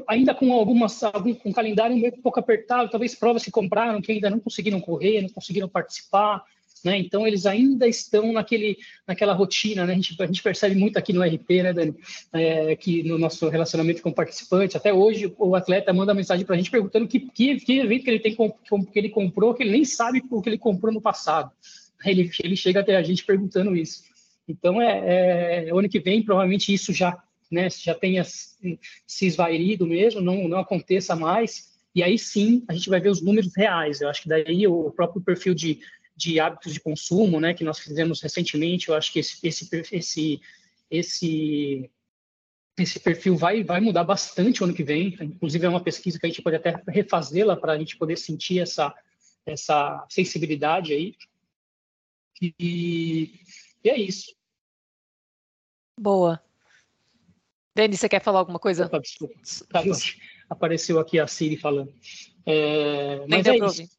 ainda 0.07 0.35
com 0.35 0.53
algumas, 0.53 1.03
algum, 1.03 1.35
um 1.45 1.53
calendário 1.53 1.97
um 1.97 2.23
pouco 2.23 2.41
apertado, 2.41 2.91
talvez 2.91 3.15
provas 3.15 3.45
que 3.45 3.51
compraram 3.51 4.03
que 4.03 4.13
ainda 4.13 4.29
não 4.29 4.41
conseguiram 4.41 4.81
correr, 4.81 5.23
não 5.23 5.29
conseguiram 5.29 5.69
participar. 5.69 6.45
Né? 6.85 6.99
Então, 6.99 7.27
eles 7.27 7.47
ainda 7.47 7.89
estão 7.89 8.33
naquele, 8.33 8.77
naquela 9.07 9.33
rotina, 9.33 9.85
né? 9.85 9.93
a, 9.93 9.97
gente, 9.97 10.23
a 10.23 10.27
gente 10.27 10.43
percebe 10.43 10.75
muito 10.75 10.97
aqui 10.97 11.13
no 11.13 11.23
RP, 11.23 11.63
né, 11.63 11.73
Dani, 11.73 11.95
é, 12.33 12.77
que 12.77 13.03
no 13.03 13.19
nosso 13.19 13.49
relacionamento 13.49 14.03
com 14.03 14.11
o 14.11 14.15
participante, 14.15 14.77
até 14.77 14.93
hoje 14.93 15.33
o 15.39 15.55
atleta 15.57 15.93
manda 15.93 16.15
mensagem 16.15 16.45
para 16.45 16.55
a 16.55 16.59
gente 16.59 16.71
perguntando 16.71 17.09
que, 17.09 17.21
que, 17.21 17.57
que, 17.57 17.79
evento 17.79 18.05
que 18.05 18.11
ele, 18.11 18.21
tem, 18.21 18.35
que 18.35 18.99
ele 18.99 19.09
comprou, 19.09 19.55
que 19.55 19.63
ele 19.63 19.73
nem 19.73 19.85
sabe 19.85 20.23
o 20.31 20.41
que 20.41 20.49
ele 20.49 20.59
comprou 20.59 20.93
no 20.93 21.01
passado. 21.01 21.51
Ele, 22.05 22.31
ele 22.43 22.57
chega 22.57 22.81
até 22.81 22.97
a 22.97 23.03
gente 23.03 23.25
perguntando 23.25 23.75
isso. 23.75 24.05
Então, 24.49 24.81
é, 24.81 25.67
é 25.67 25.71
ano 25.71 25.89
que 25.89 25.99
vem, 25.99 26.23
provavelmente 26.23 26.73
isso 26.73 26.93
já, 26.93 27.21
né, 27.51 27.69
já 27.71 27.95
tenha 27.95 28.23
se 28.25 29.27
esvairido 29.27 29.87
mesmo, 29.87 30.21
não, 30.21 30.47
não 30.47 30.59
aconteça 30.59 31.17
mais, 31.17 31.75
e 31.95 32.03
aí 32.03 32.19
sim 32.19 32.63
a 32.69 32.75
gente 32.75 32.91
vai 32.91 33.01
ver 33.01 33.09
os 33.09 33.23
números 33.23 33.53
reais. 33.57 34.01
Eu 34.01 34.09
acho 34.09 34.23
que 34.23 34.29
daí 34.29 34.67
o 34.67 34.91
próprio 34.91 35.23
perfil 35.23 35.55
de 35.55 35.81
de 36.17 36.41
hábitos 36.41 36.73
de 36.73 36.81
consumo, 36.81 37.39
né, 37.39 37.53
que 37.53 37.65
nós 37.65 37.79
fizemos 37.79 38.21
recentemente. 38.21 38.89
Eu 38.89 38.95
acho 38.95 39.13
que 39.13 39.19
esse, 39.19 39.47
esse, 39.47 39.69
esse, 39.93 40.41
esse, 40.91 41.91
esse 42.79 43.01
perfil 43.01 43.37
vai, 43.37 43.63
vai 43.63 43.81
mudar 43.81 44.05
bastante 44.05 44.63
o 44.63 44.65
ano 44.65 44.75
que 44.75 44.83
vem. 44.83 45.17
Inclusive, 45.21 45.67
é 45.67 45.69
uma 45.69 45.83
pesquisa 45.83 46.19
que 46.19 46.27
a 46.27 46.29
gente 46.29 46.43
pode 46.43 46.57
até 46.57 46.83
refazê-la 46.89 47.57
para 47.57 47.73
a 47.73 47.79
gente 47.79 47.97
poder 47.97 48.17
sentir 48.17 48.61
essa, 48.61 48.95
essa 49.45 50.07
sensibilidade 50.09 50.93
aí. 50.93 51.15
E, 52.41 53.41
e 53.85 53.91
é 53.91 53.99
isso. 53.99 54.35
Boa. 55.99 56.43
Dani, 57.75 57.97
você 57.97 58.09
quer 58.09 58.23
falar 58.23 58.39
alguma 58.39 58.59
coisa? 58.59 58.87
Opa, 58.87 59.01
desculpa. 59.01 59.35
Apareceu 60.49 60.99
aqui 60.99 61.19
a 61.19 61.27
Siri 61.27 61.57
falando. 61.57 61.93
É, 62.47 63.27
mas 63.27 63.47
é 63.47 63.57
isso. 63.57 63.96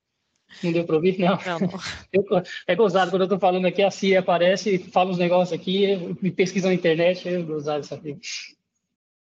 Não 0.63 0.71
deu 0.71 0.85
para 0.85 0.95
ouvir? 0.95 1.19
Não. 1.19 1.37
não, 1.45 1.59
não. 1.59 1.79
Eu, 2.11 2.25
é 2.65 2.75
gozado, 2.75 3.11
quando 3.11 3.21
eu 3.21 3.25
estou 3.25 3.39
falando 3.39 3.65
aqui, 3.65 3.83
a 3.83 3.91
CIA 3.91 4.19
aparece, 4.19 4.79
fala 4.79 5.11
uns 5.11 5.17
negócios 5.17 5.57
aqui, 5.57 6.15
me 6.21 6.31
pesquisa 6.31 6.67
na 6.67 6.73
internet, 6.73 7.27
é 7.27 7.41
gozado 7.41 7.83
isso 7.83 7.93
aqui. 7.93 8.17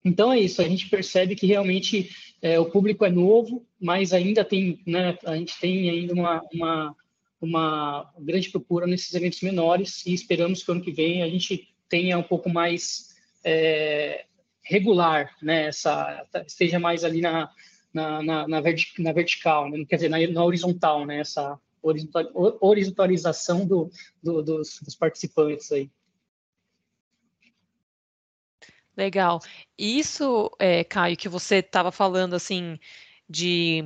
Então 0.05 0.33
é 0.33 0.41
isso, 0.41 0.61
a 0.61 0.69
gente 0.69 0.89
percebe 0.89 1.37
que 1.37 1.47
realmente 1.47 2.11
é, 2.41 2.59
o 2.59 2.67
público 2.67 3.05
é 3.05 3.11
novo, 3.11 3.65
mas 3.81 4.13
ainda 4.13 4.45
tem, 4.45 4.81
né, 4.85 5.17
a 5.25 5.37
gente 5.37 5.59
tem 5.61 5.89
ainda 5.89 6.13
uma, 6.13 6.43
uma, 6.53 6.97
uma 7.41 8.13
grande 8.19 8.51
procura 8.51 8.87
nesses 8.87 9.15
eventos 9.15 9.41
menores 9.43 10.05
e 10.05 10.13
esperamos 10.13 10.65
que 10.65 10.73
ano 10.73 10.83
que 10.83 10.91
vem 10.91 11.23
a 11.23 11.29
gente 11.29 11.69
tenha 11.89 12.19
um 12.19 12.23
pouco 12.23 12.51
mais 12.51 13.15
é, 13.45 14.25
regular, 14.61 15.37
né, 15.41 15.67
essa, 15.69 16.27
esteja 16.47 16.81
mais 16.81 17.05
ali 17.05 17.21
na, 17.21 17.49
na, 17.93 18.23
na, 18.23 18.49
na, 18.49 18.61
verti 18.61 19.01
na 19.01 19.13
vertical, 19.13 19.69
né? 19.69 19.85
quer 19.85 19.97
dizer, 19.97 20.09
na, 20.09 20.19
na, 20.29 20.45
horizontal, 20.45 21.05
né? 21.05 21.19
essa 21.19 21.59
horizontalização 22.61 23.67
do, 23.67 23.91
do, 24.23 24.43
dos, 24.43 24.81
dos 24.81 24.95
participantes 24.95 25.71
aí. 25.73 25.91
Legal. 28.97 29.41
Isso, 29.77 30.51
é, 30.59 30.85
Caio, 30.85 31.17
que 31.17 31.29
você 31.29 31.57
estava 31.57 31.91
falando 31.91 32.35
assim 32.35 32.79
de 33.29 33.83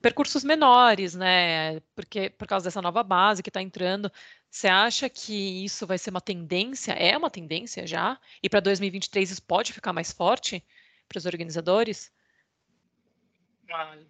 percursos 0.00 0.44
menores, 0.44 1.14
né? 1.14 1.80
Porque 1.94 2.30
por 2.30 2.46
causa 2.46 2.64
dessa 2.64 2.80
nova 2.80 3.02
base 3.02 3.42
que 3.42 3.50
está 3.50 3.60
entrando, 3.60 4.10
você 4.48 4.68
acha 4.68 5.08
que 5.10 5.64
isso 5.64 5.86
vai 5.86 5.98
ser 5.98 6.10
uma 6.10 6.20
tendência? 6.20 6.92
É 6.92 7.16
uma 7.16 7.28
tendência 7.28 7.86
já? 7.86 8.18
E 8.42 8.48
para 8.48 8.60
2023 8.60 9.32
isso 9.32 9.42
pode 9.42 9.72
ficar 9.72 9.92
mais 9.92 10.12
forte 10.12 10.64
para 11.08 11.18
os 11.18 11.26
organizadores? 11.26 12.12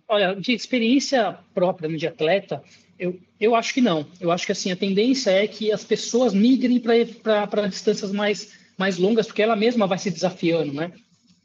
Olha, 0.08 0.34
de 0.34 0.52
experiência 0.52 1.38
própria 1.54 1.88
de 1.96 2.06
atleta, 2.06 2.62
eu, 2.98 3.18
eu 3.38 3.54
acho 3.54 3.74
que 3.74 3.80
não. 3.80 4.06
Eu 4.20 4.30
acho 4.30 4.46
que 4.46 4.52
assim 4.52 4.70
a 4.70 4.76
tendência 4.76 5.30
é 5.30 5.46
que 5.46 5.72
as 5.72 5.84
pessoas 5.84 6.32
migrem 6.32 6.80
para 6.80 7.68
distâncias 7.68 8.12
mais, 8.12 8.52
mais 8.76 8.98
longas, 8.98 9.26
porque 9.26 9.42
ela 9.42 9.56
mesma 9.56 9.86
vai 9.86 9.98
se 9.98 10.10
desafiando, 10.10 10.72
né? 10.72 10.92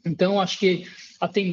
Então, 0.04 0.40
acho 0.40 0.58
que 0.58 0.86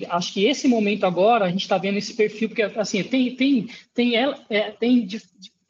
acho 0.10 0.34
que 0.34 0.46
esse 0.46 0.68
momento 0.68 1.06
agora 1.06 1.46
a 1.46 1.50
gente 1.50 1.62
está 1.62 1.78
vendo 1.78 1.98
esse 1.98 2.16
perfil, 2.16 2.50
porque 2.50 2.64
assim 2.64 3.04
tem 3.04 3.36
tem 3.36 3.70
tem, 3.94 4.16
ela, 4.16 4.44
é, 4.50 4.72
tem 4.72 5.08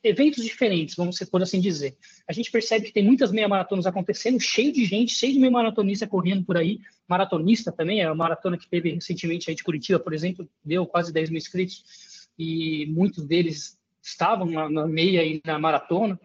eventos 0.03 0.43
diferentes, 0.43 0.95
vamos 0.95 1.19
por 1.19 1.41
assim 1.41 1.59
dizer. 1.59 1.97
A 2.27 2.33
gente 2.33 2.51
percebe 2.51 2.85
que 2.85 2.93
tem 2.93 3.03
muitas 3.03 3.31
meia 3.31 3.47
maratonas 3.47 3.85
acontecendo, 3.85 4.39
cheio 4.39 4.71
de 4.71 4.85
gente, 4.85 5.13
cheio 5.13 5.33
de 5.33 5.39
meia 5.39 5.51
maratonista 5.51 6.07
correndo 6.07 6.45
por 6.45 6.57
aí, 6.57 6.79
maratonista 7.07 7.71
também, 7.71 8.01
é 8.01 8.05
a 8.05 8.15
maratona 8.15 8.57
que 8.57 8.69
teve 8.69 8.91
recentemente 8.91 9.49
aí 9.49 9.55
de 9.55 9.63
Curitiba, 9.63 9.99
por 9.99 10.13
exemplo, 10.13 10.49
deu 10.63 10.85
quase 10.85 11.11
10 11.11 11.29
mil 11.29 11.37
inscritos, 11.37 11.83
e 12.37 12.85
muitos 12.87 13.25
deles 13.25 13.77
estavam 14.01 14.45
na, 14.47 14.69
na 14.69 14.87
meia 14.87 15.23
e 15.25 15.41
na 15.45 15.59
maratona. 15.59 16.19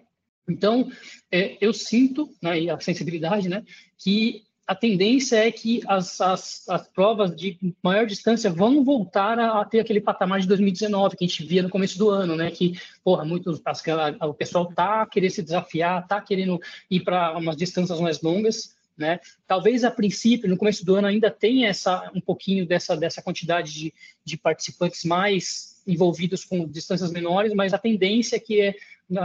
Então, 0.49 0.91
é, 1.31 1.57
eu 1.61 1.73
sinto, 1.73 2.31
né, 2.41 2.71
a 2.71 2.79
sensibilidade, 2.79 3.49
né, 3.49 3.65
que 3.99 4.44
a 4.67 4.75
tendência 4.75 5.37
é 5.37 5.53
que 5.53 5.83
as, 5.87 6.21
as, 6.21 6.69
as, 6.69 6.89
provas 6.89 7.37
de 7.37 7.59
maior 7.83 8.07
distância 8.07 8.51
vão 8.51 8.83
voltar 8.83 9.39
a, 9.39 9.61
a, 9.61 9.65
ter 9.65 9.81
aquele 9.81 10.01
patamar 10.01 10.41
de 10.41 10.49
2019 10.49 11.17
que 11.17 11.25
a 11.25 11.29
gente 11.29 11.45
via 11.45 11.63
no 11.63 11.69
começo 11.69 11.99
do 11.99 12.09
ano, 12.09 12.35
né? 12.35 12.51
Que, 12.51 12.79
porra, 13.03 13.25
muitos, 13.25 13.61
as, 13.65 13.83
o 14.23 14.33
pessoal 14.33 14.67
tá 14.73 15.07
querendo 15.07 15.31
se 15.31 15.43
desafiar, 15.43 16.07
tá 16.07 16.21
querendo 16.21 16.59
ir 16.91 17.01
para 17.01 17.37
umas 17.37 17.57
distâncias 17.57 18.01
mais 18.01 18.23
longas, 18.23 18.75
né? 18.97 19.21
Talvez 19.47 19.85
a 19.85 19.91
princípio, 19.91 20.49
no 20.49 20.57
começo 20.57 20.85
do 20.85 20.95
ano, 20.95 21.09
ainda 21.09 21.31
tenha 21.31 21.69
essa, 21.69 22.11
um 22.15 22.21
pouquinho 22.21 22.67
dessa, 22.67 22.97
dessa 22.97 23.21
quantidade 23.21 23.73
de, 23.73 23.95
de 24.25 24.37
participantes 24.39 25.05
mais 25.05 25.74
envolvidos 25.87 26.45
com 26.45 26.67
distâncias 26.67 27.11
menores, 27.11 27.53
mas 27.53 27.75
a 27.75 27.79
tendência 27.79 28.37
é 28.37 28.41
que 28.41 28.61
é 28.61 28.75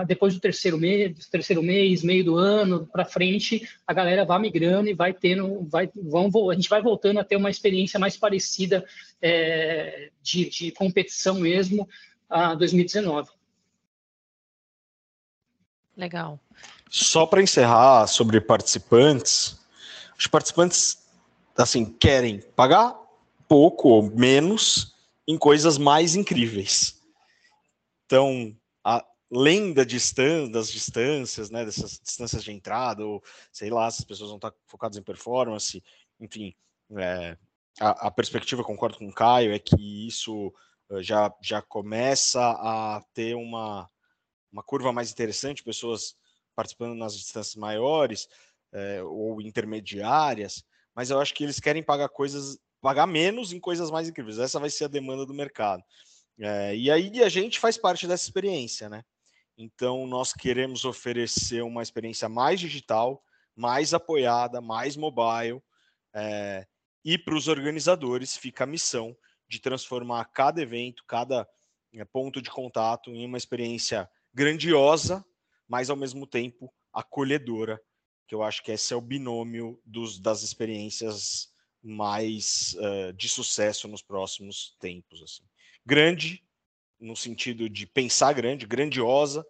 depois 0.05 0.33
do 0.33 0.41
terceiro 0.41 0.77
mês, 0.77 1.27
terceiro 1.27 1.63
mês, 1.63 2.03
meio 2.03 2.23
do 2.23 2.37
ano 2.37 2.85
para 2.91 3.05
frente, 3.05 3.67
a 3.87 3.93
galera 3.93 4.25
vai 4.25 4.39
migrando 4.39 4.89
e 4.89 4.93
vai 4.93 5.13
tendo, 5.13 5.65
vai, 5.69 5.89
vão, 5.95 6.49
a 6.49 6.55
gente 6.55 6.69
vai 6.69 6.81
voltando 6.81 7.19
a 7.19 7.23
ter 7.23 7.37
uma 7.37 7.49
experiência 7.49 7.99
mais 7.99 8.17
parecida 8.17 8.85
é, 9.21 10.09
de, 10.21 10.49
de 10.49 10.71
competição 10.71 11.39
mesmo 11.39 11.87
a 12.29 12.55
2019. 12.55 13.29
Legal. 15.95 16.39
Só 16.89 17.25
para 17.25 17.41
encerrar 17.41 18.07
sobre 18.07 18.39
participantes, 18.41 19.57
Os 20.17 20.27
participantes, 20.27 20.97
assim, 21.57 21.85
querem 21.85 22.41
pagar 22.55 22.95
pouco 23.47 23.89
ou 23.89 24.03
menos 24.03 24.93
em 25.29 25.37
coisas 25.37 25.77
mais 25.77 26.15
incríveis. 26.15 26.99
Então, 28.03 28.57
além 28.83 29.71
da 29.71 29.83
distância, 29.83 30.51
das 30.51 30.71
distâncias, 30.71 31.51
né, 31.51 31.63
dessas 31.63 31.99
distâncias 32.03 32.43
de 32.43 32.51
entrada, 32.51 33.05
ou 33.05 33.23
sei 33.51 33.69
lá, 33.69 33.91
se 33.91 34.01
as 34.01 34.05
pessoas 34.05 34.31
vão 34.31 34.37
estar 34.37 34.51
focadas 34.65 34.97
em 34.97 35.03
performance, 35.03 35.83
enfim, 36.19 36.55
é, 36.97 37.37
a, 37.79 38.07
a, 38.07 38.11
perspectiva, 38.11 38.63
concordo 38.63 38.97
com 38.97 39.07
o 39.07 39.13
Caio, 39.13 39.53
é 39.53 39.59
que 39.59 40.07
isso 40.07 40.51
eh, 40.89 41.03
já, 41.03 41.31
já 41.43 41.61
começa 41.61 42.41
a 42.41 42.99
ter 43.13 43.35
uma, 43.35 43.87
uma 44.51 44.63
curva 44.63 44.91
mais 44.91 45.11
interessante, 45.11 45.63
pessoas 45.63 46.17
participando 46.55 46.95
nas 46.95 47.15
distâncias 47.15 47.55
maiores 47.55 48.27
é, 48.73 49.03
ou 49.03 49.39
intermediárias, 49.39 50.65
mas 50.95 51.11
eu 51.11 51.19
acho 51.21 51.35
que 51.35 51.43
eles 51.43 51.59
querem 51.59 51.83
pagar 51.83 52.09
coisas, 52.09 52.57
pagar 52.81 53.07
menos 53.07 53.51
em 53.51 53.59
coisas 53.59 53.91
mais 53.91 54.07
incríveis. 54.07 54.39
Essa 54.39 54.59
vai 54.59 54.69
ser 54.69 54.85
a 54.85 54.89
demanda 54.89 55.25
do 55.25 55.33
mercado. 55.33 55.83
É, 56.39 56.75
e 56.75 56.89
aí 56.89 57.21
a 57.21 57.29
gente 57.29 57.59
faz 57.59 57.77
parte 57.77 58.07
dessa 58.07 58.23
experiência, 58.23 58.89
né? 58.89 59.03
Então 59.57 60.07
nós 60.07 60.31
queremos 60.31 60.85
oferecer 60.85 61.61
uma 61.61 61.83
experiência 61.83 62.29
mais 62.29 62.59
digital, 62.59 63.21
mais 63.55 63.93
apoiada, 63.93 64.61
mais 64.61 64.95
mobile, 64.95 65.61
é, 66.13 66.65
e 67.03 67.17
para 67.17 67.35
os 67.35 67.47
organizadores 67.47 68.37
fica 68.37 68.63
a 68.63 68.67
missão 68.67 69.15
de 69.49 69.59
transformar 69.59 70.25
cada 70.25 70.61
evento, 70.61 71.03
cada 71.05 71.47
é, 71.93 72.05
ponto 72.05 72.41
de 72.41 72.49
contato 72.49 73.09
em 73.11 73.25
uma 73.25 73.37
experiência 73.37 74.09
grandiosa, 74.33 75.25
mas 75.67 75.89
ao 75.89 75.97
mesmo 75.97 76.25
tempo 76.25 76.73
acolhedora, 76.93 77.81
que 78.27 78.35
eu 78.35 78.43
acho 78.43 78.63
que 78.63 78.71
esse 78.71 78.93
é 78.93 78.95
o 78.95 79.01
binômio 79.01 79.81
dos, 79.83 80.19
das 80.19 80.41
experiências 80.43 81.51
mais 81.83 82.75
uh, 82.77 83.13
de 83.13 83.29
sucesso 83.29 83.87
nos 83.87 84.01
próximos 84.01 84.75
tempos. 84.79 85.21
Assim. 85.21 85.43
Grande, 85.85 86.43
no 86.99 87.15
sentido 87.15 87.69
de 87.69 87.85
pensar 87.87 88.33
grande, 88.33 88.65
grandiosa, 88.65 89.45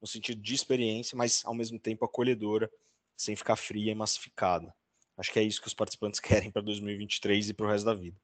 no 0.00 0.06
sentido 0.06 0.40
de 0.40 0.54
experiência, 0.54 1.16
mas 1.16 1.44
ao 1.44 1.54
mesmo 1.54 1.78
tempo 1.78 2.04
acolhedora, 2.04 2.70
sem 3.16 3.36
ficar 3.36 3.56
fria 3.56 3.92
e 3.92 3.94
massificada. 3.94 4.74
Acho 5.16 5.32
que 5.32 5.38
é 5.38 5.42
isso 5.42 5.60
que 5.60 5.68
os 5.68 5.74
participantes 5.74 6.20
querem 6.20 6.50
para 6.50 6.62
2023 6.62 7.50
e 7.50 7.54
para 7.54 7.66
o 7.66 7.68
resto 7.68 7.86
da 7.86 7.94
vida. 7.94 8.16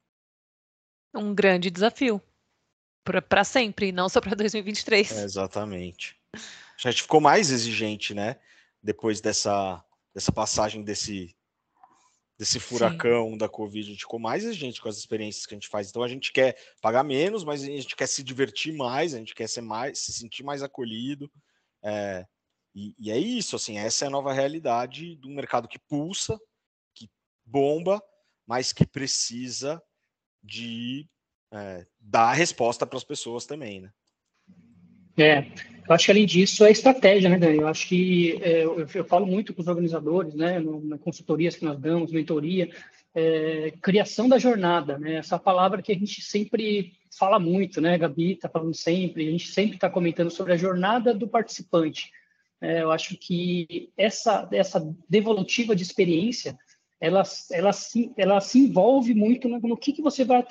Um 1.14 1.35
grande 1.35 1.70
desafio 1.70 2.23
para 3.05 3.44
sempre, 3.44 3.92
não 3.92 4.09
só 4.09 4.20
para 4.20 4.35
2023. 4.37 5.12
É, 5.12 5.25
exatamente. 5.25 6.16
A 6.35 6.90
gente 6.90 7.03
ficou 7.03 7.20
mais 7.20 7.51
exigente, 7.51 8.14
né? 8.14 8.38
Depois 8.83 9.20
dessa, 9.20 9.85
dessa 10.14 10.33
passagem 10.33 10.83
desse, 10.83 11.35
desse 12.40 12.59
furacão 12.59 13.33
Sim. 13.33 13.37
da 13.37 13.50
Covid, 13.50 13.87
a 13.87 13.90
gente 13.92 14.00
ficou 14.00 14.18
mais 14.18 14.44
exigente 14.44 14.81
com 14.81 14.88
as 14.88 14.96
experiências 14.96 15.44
que 15.44 15.53
a 15.53 15.59
gente 15.59 15.68
faz. 15.68 15.90
Então 15.90 16.03
a 16.03 16.09
gente 16.09 16.33
quer 16.33 16.57
pagar 16.81 17.05
menos, 17.05 17.44
mas 17.44 17.62
a 17.62 17.66
gente 17.66 17.94
quer 17.94 18.07
se 18.07 18.22
divertir 18.22 18.72
mais, 18.72 19.12
a 19.12 19.18
gente 19.18 19.35
quer 19.35 19.46
ser 19.46 19.61
mais, 19.61 19.98
se 19.98 20.11
sentir 20.14 20.42
mais 20.42 20.62
acolhido. 20.62 21.31
É, 21.85 22.26
e, 22.74 22.94
e, 22.98 23.11
é 23.11 23.18
isso, 23.18 23.57
assim, 23.57 23.76
essa 23.76 24.07
é 24.07 24.09
a 24.09 24.11
nova 24.11 24.33
realidade 24.33 25.16
do 25.16 25.29
mercado 25.29 25.68
que 25.68 25.79
pulsa, 25.79 26.40
que 26.94 27.11
bomba, 27.44 28.03
mas 28.46 28.72
que 28.72 28.87
precisa 28.87 29.79
de 30.42 31.07
é, 31.53 31.87
dar 32.00 32.33
resposta 32.33 32.87
para 32.87 32.96
as 32.96 33.05
pessoas 33.05 33.44
também, 33.44 33.83
né? 33.83 33.92
É, 35.18 35.42
eu 35.90 35.94
acho 35.96 36.05
que 36.05 36.11
além 36.12 36.24
disso 36.24 36.64
é 36.64 36.70
estratégia, 36.70 37.29
né, 37.29 37.37
Dani? 37.37 37.59
Eu 37.59 37.66
acho 37.66 37.88
que 37.88 38.38
é, 38.42 38.64
eu, 38.64 38.87
eu, 38.94 39.05
falo 39.05 39.26
muito 39.26 39.53
com 39.53 39.61
os 39.61 39.66
organizadores, 39.66 40.37
né, 40.37 40.61
no, 40.61 40.81
na 40.85 40.96
consultorias 40.96 41.57
que 41.57 41.64
nós 41.64 41.76
damos, 41.81 42.12
mentoria, 42.12 42.70
é, 43.12 43.72
criação 43.83 44.29
da 44.29 44.38
jornada, 44.38 44.96
né? 44.96 45.14
Essa 45.14 45.37
palavra 45.37 45.83
que 45.83 45.90
a 45.90 45.94
gente 45.96 46.22
sempre 46.22 46.92
fala 47.18 47.40
muito, 47.40 47.81
né? 47.81 47.98
Gabi 47.98 48.35
está 48.35 48.48
falando 48.48 48.72
sempre, 48.72 49.26
a 49.26 49.31
gente 49.33 49.48
sempre 49.48 49.74
está 49.74 49.90
comentando 49.90 50.31
sobre 50.31 50.53
a 50.53 50.57
jornada 50.57 51.12
do 51.12 51.26
participante. 51.26 52.12
É, 52.61 52.83
eu 52.83 52.92
acho 52.92 53.16
que 53.18 53.90
essa 53.96 54.48
essa 54.53 54.81
devolutiva 55.09 55.74
de 55.74 55.83
experiência, 55.83 56.57
ela 57.00 57.24
ela 57.50 57.72
se 57.72 58.12
ela 58.16 58.40
se 58.40 58.61
envolve 58.61 59.12
muito 59.12 59.48
no, 59.48 59.59
no 59.59 59.76
que 59.76 59.92
que 59.92 60.03
você 60.03 60.24
vai 60.24 60.44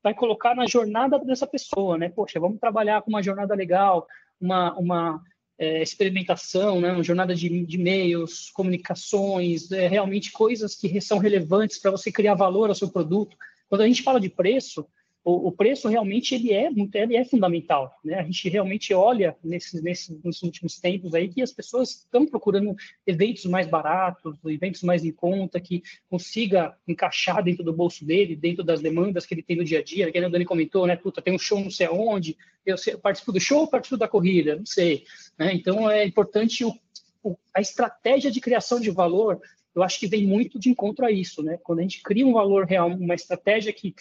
vai 0.00 0.14
colocar 0.14 0.54
na 0.54 0.66
jornada 0.68 1.18
dessa 1.18 1.46
pessoa, 1.46 1.98
né? 1.98 2.08
Poxa, 2.08 2.38
vamos 2.38 2.60
trabalhar 2.60 3.02
com 3.02 3.10
uma 3.10 3.22
jornada 3.22 3.52
legal, 3.52 4.06
uma, 4.40 4.72
uma 4.78 5.22
é, 5.58 5.82
experimentação, 5.82 6.80
né? 6.80 6.90
Uma 6.90 7.02
jornada 7.02 7.34
de, 7.34 7.66
de 7.66 7.76
e-mails, 7.76 8.50
comunicações, 8.50 9.70
é, 9.70 9.86
realmente 9.86 10.32
coisas 10.32 10.74
que 10.74 11.00
são 11.00 11.18
relevantes 11.18 11.78
para 11.78 11.90
você 11.90 12.10
criar 12.10 12.34
valor 12.34 12.70
ao 12.70 12.74
seu 12.74 12.88
produto. 12.88 13.36
Quando 13.68 13.82
a 13.82 13.86
gente 13.86 14.02
fala 14.02 14.20
de 14.20 14.28
preço, 14.28 14.86
o, 15.22 15.48
o, 15.48 15.52
preço 15.52 15.86
realmente 15.86 16.34
ele 16.34 16.52
é 16.52 16.70
ele 16.94 17.16
é 17.16 17.24
fundamental, 17.24 17.94
né? 18.02 18.20
A 18.20 18.22
gente 18.22 18.48
realmente 18.48 18.94
olha 18.94 19.36
nesses, 19.44 19.82
nesses 19.82 20.42
últimos 20.42 20.80
tempos 20.80 21.14
aí 21.14 21.28
que 21.28 21.42
as 21.42 21.52
pessoas 21.52 21.90
estão 21.90 22.26
procurando 22.26 22.74
eventos 23.06 23.44
mais 23.44 23.66
baratos, 23.66 24.38
eventos 24.46 24.82
mais 24.82 25.04
em 25.04 25.12
conta 25.12 25.60
que 25.60 25.82
consiga 26.08 26.74
encaixar 26.88 27.44
dentro 27.44 27.62
do 27.62 27.72
bolso 27.72 28.04
dele, 28.04 28.34
dentro 28.34 28.64
das 28.64 28.80
demandas 28.80 29.26
que 29.26 29.34
ele 29.34 29.42
tem 29.42 29.56
no 29.56 29.64
dia 29.64 29.80
a 29.80 29.82
dia. 29.82 30.10
Que 30.10 30.18
a 30.18 30.28
Dani 30.28 30.44
comentou, 30.46 30.86
né? 30.86 30.96
Puta, 30.96 31.20
tem 31.20 31.34
um 31.34 31.38
show 31.38 31.60
não 31.60 31.70
sei 31.70 31.86
aonde, 31.86 32.36
eu, 32.64 32.76
eu 32.86 32.98
participo 32.98 33.32
do 33.32 33.40
show, 33.40 33.60
ou 33.60 33.68
participo 33.68 33.98
da 33.98 34.08
corrida, 34.08 34.56
não 34.56 34.66
sei. 34.66 35.04
Né? 35.38 35.52
Então 35.52 35.90
é 35.90 36.04
importante 36.06 36.64
o, 36.64 36.74
o, 37.22 37.36
a 37.54 37.60
estratégia 37.60 38.30
de 38.30 38.40
criação 38.40 38.80
de 38.80 38.90
valor 38.90 39.40
eu 39.72 39.82
acho 39.84 40.00
que 40.00 40.08
vem 40.08 40.26
muito 40.26 40.58
de 40.58 40.68
encontro 40.68 41.06
a 41.06 41.12
isso, 41.12 41.44
né? 41.44 41.56
Quando 41.62 41.78
a 41.78 41.82
gente 41.82 42.02
cria 42.02 42.26
um 42.26 42.32
valor 42.32 42.66
real, 42.66 42.88
uma 42.88 43.14
estratégia 43.14 43.72
que 43.72 43.94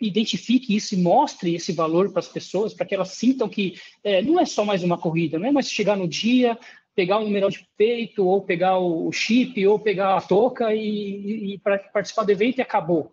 identifique 0.00 0.74
isso 0.74 0.94
e 0.94 0.98
mostre 0.98 1.54
esse 1.54 1.72
valor 1.72 2.10
para 2.10 2.20
as 2.20 2.28
pessoas, 2.28 2.72
para 2.72 2.86
que 2.86 2.94
elas 2.94 3.10
sintam 3.10 3.48
que 3.48 3.74
é, 4.02 4.22
não 4.22 4.40
é 4.40 4.46
só 4.46 4.64
mais 4.64 4.82
uma 4.82 4.96
corrida, 4.96 5.38
não 5.38 5.46
é 5.46 5.52
mais 5.52 5.70
chegar 5.70 5.96
no 5.96 6.08
dia, 6.08 6.58
pegar 6.94 7.18
o 7.18 7.24
numeral 7.24 7.50
de 7.50 7.66
peito, 7.76 8.26
ou 8.26 8.42
pegar 8.42 8.78
o 8.78 9.12
chip, 9.12 9.66
ou 9.66 9.78
pegar 9.78 10.16
a 10.16 10.20
touca 10.20 10.74
e, 10.74 11.54
e, 11.54 11.58
para 11.58 11.78
participar 11.78 12.24
do 12.24 12.32
evento 12.32 12.58
e 12.58 12.62
acabou. 12.62 13.12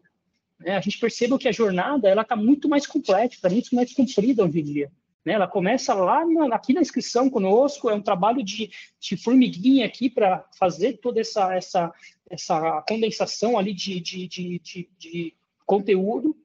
É, 0.64 0.76
a 0.76 0.82
gente 0.82 1.00
percebe 1.00 1.38
que 1.38 1.48
a 1.48 1.52
jornada 1.52 2.10
ela 2.10 2.24
está 2.24 2.36
muito 2.36 2.68
mais 2.68 2.88
completa, 2.88 3.36
está 3.36 3.50
muito 3.50 3.76
mais 3.76 3.94
comprida 3.94 4.44
hoje 4.44 4.60
em 4.60 4.64
dia. 4.64 4.92
Né? 5.24 5.34
Ela 5.34 5.48
começa 5.48 5.94
lá 5.94 6.26
na, 6.26 6.56
aqui 6.56 6.74
na 6.74 6.82
inscrição 6.82 7.30
conosco, 7.30 7.90
é 7.90 7.94
um 7.94 8.02
trabalho 8.02 8.44
de, 8.44 8.72
de 9.00 9.18
formiguinha 9.18 9.86
aqui 9.86 10.10
para 10.10 10.44
fazer 10.58 10.94
toda 10.94 11.20
essa, 11.20 11.54
essa, 11.54 11.94
essa 12.30 12.82
condensação 12.88 13.58
ali 13.58 13.74
de, 13.74 14.00
de, 14.00 14.28
de, 14.28 14.60
de, 14.60 14.90
de 14.98 15.34
conteúdo 15.66 16.36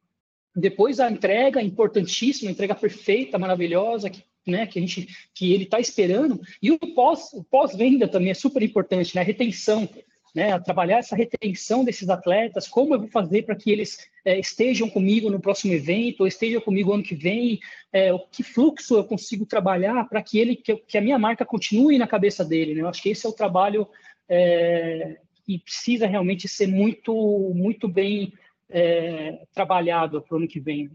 depois 0.54 1.00
a 1.00 1.10
entrega 1.10 1.62
importantíssima, 1.62 2.50
a 2.50 2.52
entrega 2.52 2.74
perfeita, 2.74 3.38
maravilhosa, 3.38 4.10
que, 4.10 4.22
né, 4.46 4.66
que 4.66 4.78
a 4.78 4.82
gente 4.82 5.08
que 5.34 5.52
ele 5.52 5.64
está 5.64 5.80
esperando. 5.80 6.40
E 6.62 6.70
o 6.70 6.78
pós 6.78 7.32
o 7.32 7.42
pós-venda 7.42 8.06
também 8.06 8.30
é 8.30 8.34
super 8.34 8.62
importante, 8.62 9.14
né? 9.14 9.22
Retenção, 9.22 9.88
né? 10.34 10.58
Trabalhar 10.60 10.98
essa 10.98 11.16
retenção 11.16 11.84
desses 11.84 12.08
atletas, 12.08 12.68
como 12.68 12.94
eu 12.94 13.00
vou 13.00 13.08
fazer 13.08 13.42
para 13.44 13.56
que 13.56 13.70
eles 13.70 13.98
é, 14.24 14.38
estejam 14.38 14.90
comigo 14.90 15.30
no 15.30 15.40
próximo 15.40 15.72
evento, 15.72 16.20
ou 16.20 16.26
estejam 16.26 16.60
comigo 16.60 16.92
ano 16.92 17.02
que 17.02 17.14
vem, 17.14 17.58
é, 17.92 18.12
o 18.12 18.18
que 18.18 18.42
fluxo 18.42 18.96
eu 18.96 19.04
consigo 19.04 19.46
trabalhar 19.46 20.06
para 20.08 20.22
que 20.22 20.38
ele 20.38 20.56
que, 20.56 20.76
que, 20.76 20.98
a 20.98 21.02
minha 21.02 21.18
marca 21.18 21.46
continue 21.46 21.96
na 21.96 22.06
cabeça 22.06 22.44
dele. 22.44 22.74
Né? 22.74 22.82
Eu 22.82 22.88
acho 22.88 23.02
que 23.02 23.08
esse 23.08 23.24
é 23.24 23.28
o 23.28 23.34
trabalho 23.34 23.88
é, 24.28 25.16
que 25.46 25.58
precisa 25.58 26.06
realmente 26.06 26.46
ser 26.46 26.66
muito 26.66 27.14
muito 27.54 27.88
bem 27.88 28.32
é, 28.72 29.46
trabalhado 29.52 30.20
para 30.22 30.34
o 30.34 30.38
ano 30.38 30.48
que 30.48 30.58
vem. 30.58 30.90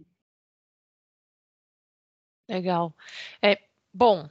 Legal. 2.49 2.95
É, 3.41 3.59
bom, 3.93 4.29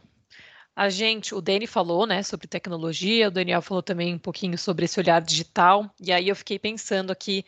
a 0.74 0.88
gente, 0.88 1.34
o 1.34 1.40
Dani 1.40 1.66
falou, 1.66 2.06
né, 2.06 2.22
sobre 2.22 2.46
tecnologia, 2.46 3.28
o 3.28 3.30
Daniel 3.30 3.62
falou 3.62 3.82
também 3.82 4.14
um 4.14 4.18
pouquinho 4.18 4.58
sobre 4.58 4.86
esse 4.86 4.98
olhar 4.98 5.22
digital, 5.22 5.90
e 6.00 6.12
aí 6.12 6.28
eu 6.28 6.36
fiquei 6.36 6.58
pensando 6.58 7.10
aqui 7.10 7.44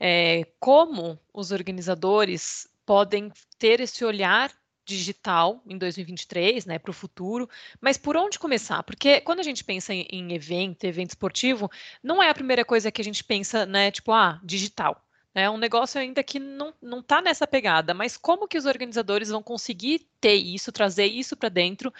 é, 0.00 0.44
como 0.58 1.18
os 1.32 1.52
organizadores 1.52 2.68
podem 2.84 3.32
ter 3.58 3.80
esse 3.80 4.04
olhar 4.04 4.52
digital 4.84 5.62
em 5.66 5.76
2023, 5.76 6.64
né, 6.64 6.78
para 6.78 6.90
o 6.90 6.94
futuro, 6.94 7.48
mas 7.80 7.98
por 7.98 8.16
onde 8.16 8.38
começar? 8.38 8.82
Porque 8.84 9.20
quando 9.20 9.40
a 9.40 9.42
gente 9.42 9.64
pensa 9.64 9.92
em, 9.92 10.06
em 10.10 10.32
evento, 10.32 10.84
evento 10.84 11.10
esportivo, 11.10 11.70
não 12.02 12.22
é 12.22 12.30
a 12.30 12.34
primeira 12.34 12.64
coisa 12.64 12.90
que 12.92 13.00
a 13.00 13.04
gente 13.04 13.24
pensa, 13.24 13.66
né, 13.66 13.90
tipo, 13.90 14.12
ah, 14.12 14.40
digital. 14.44 15.05
É 15.38 15.50
um 15.50 15.58
negócio 15.58 16.00
ainda 16.00 16.24
que 16.24 16.38
não 16.38 16.72
está 16.98 17.20
nessa 17.20 17.46
pegada, 17.46 17.92
mas 17.92 18.16
como 18.16 18.48
que 18.48 18.56
os 18.56 18.64
organizadores 18.64 19.28
vão 19.28 19.42
conseguir 19.42 20.08
ter 20.18 20.32
isso, 20.32 20.72
trazer 20.72 21.04
isso 21.04 21.36
para 21.36 21.50
dentro? 21.50 21.92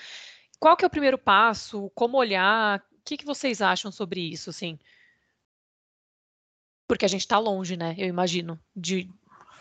Qual 0.59 0.75
que 0.75 0.87
é 0.87 0.89
o 0.89 0.91
primeiro 0.91 1.19
passo? 1.19 1.93
Como 1.95 2.17
olhar? 2.17 2.79
O 2.79 3.03
que, 3.05 3.19
que 3.19 3.27
vocês 3.27 3.61
acham 3.61 3.93
sobre 3.93 4.23
isso, 4.23 4.49
assim? 4.49 4.79
Porque 6.89 7.05
a 7.05 7.09
gente 7.09 7.21
está 7.21 7.39
longe, 7.39 7.77
né? 7.77 7.95
Eu 7.99 8.07
imagino, 8.07 8.59
de, 8.75 9.07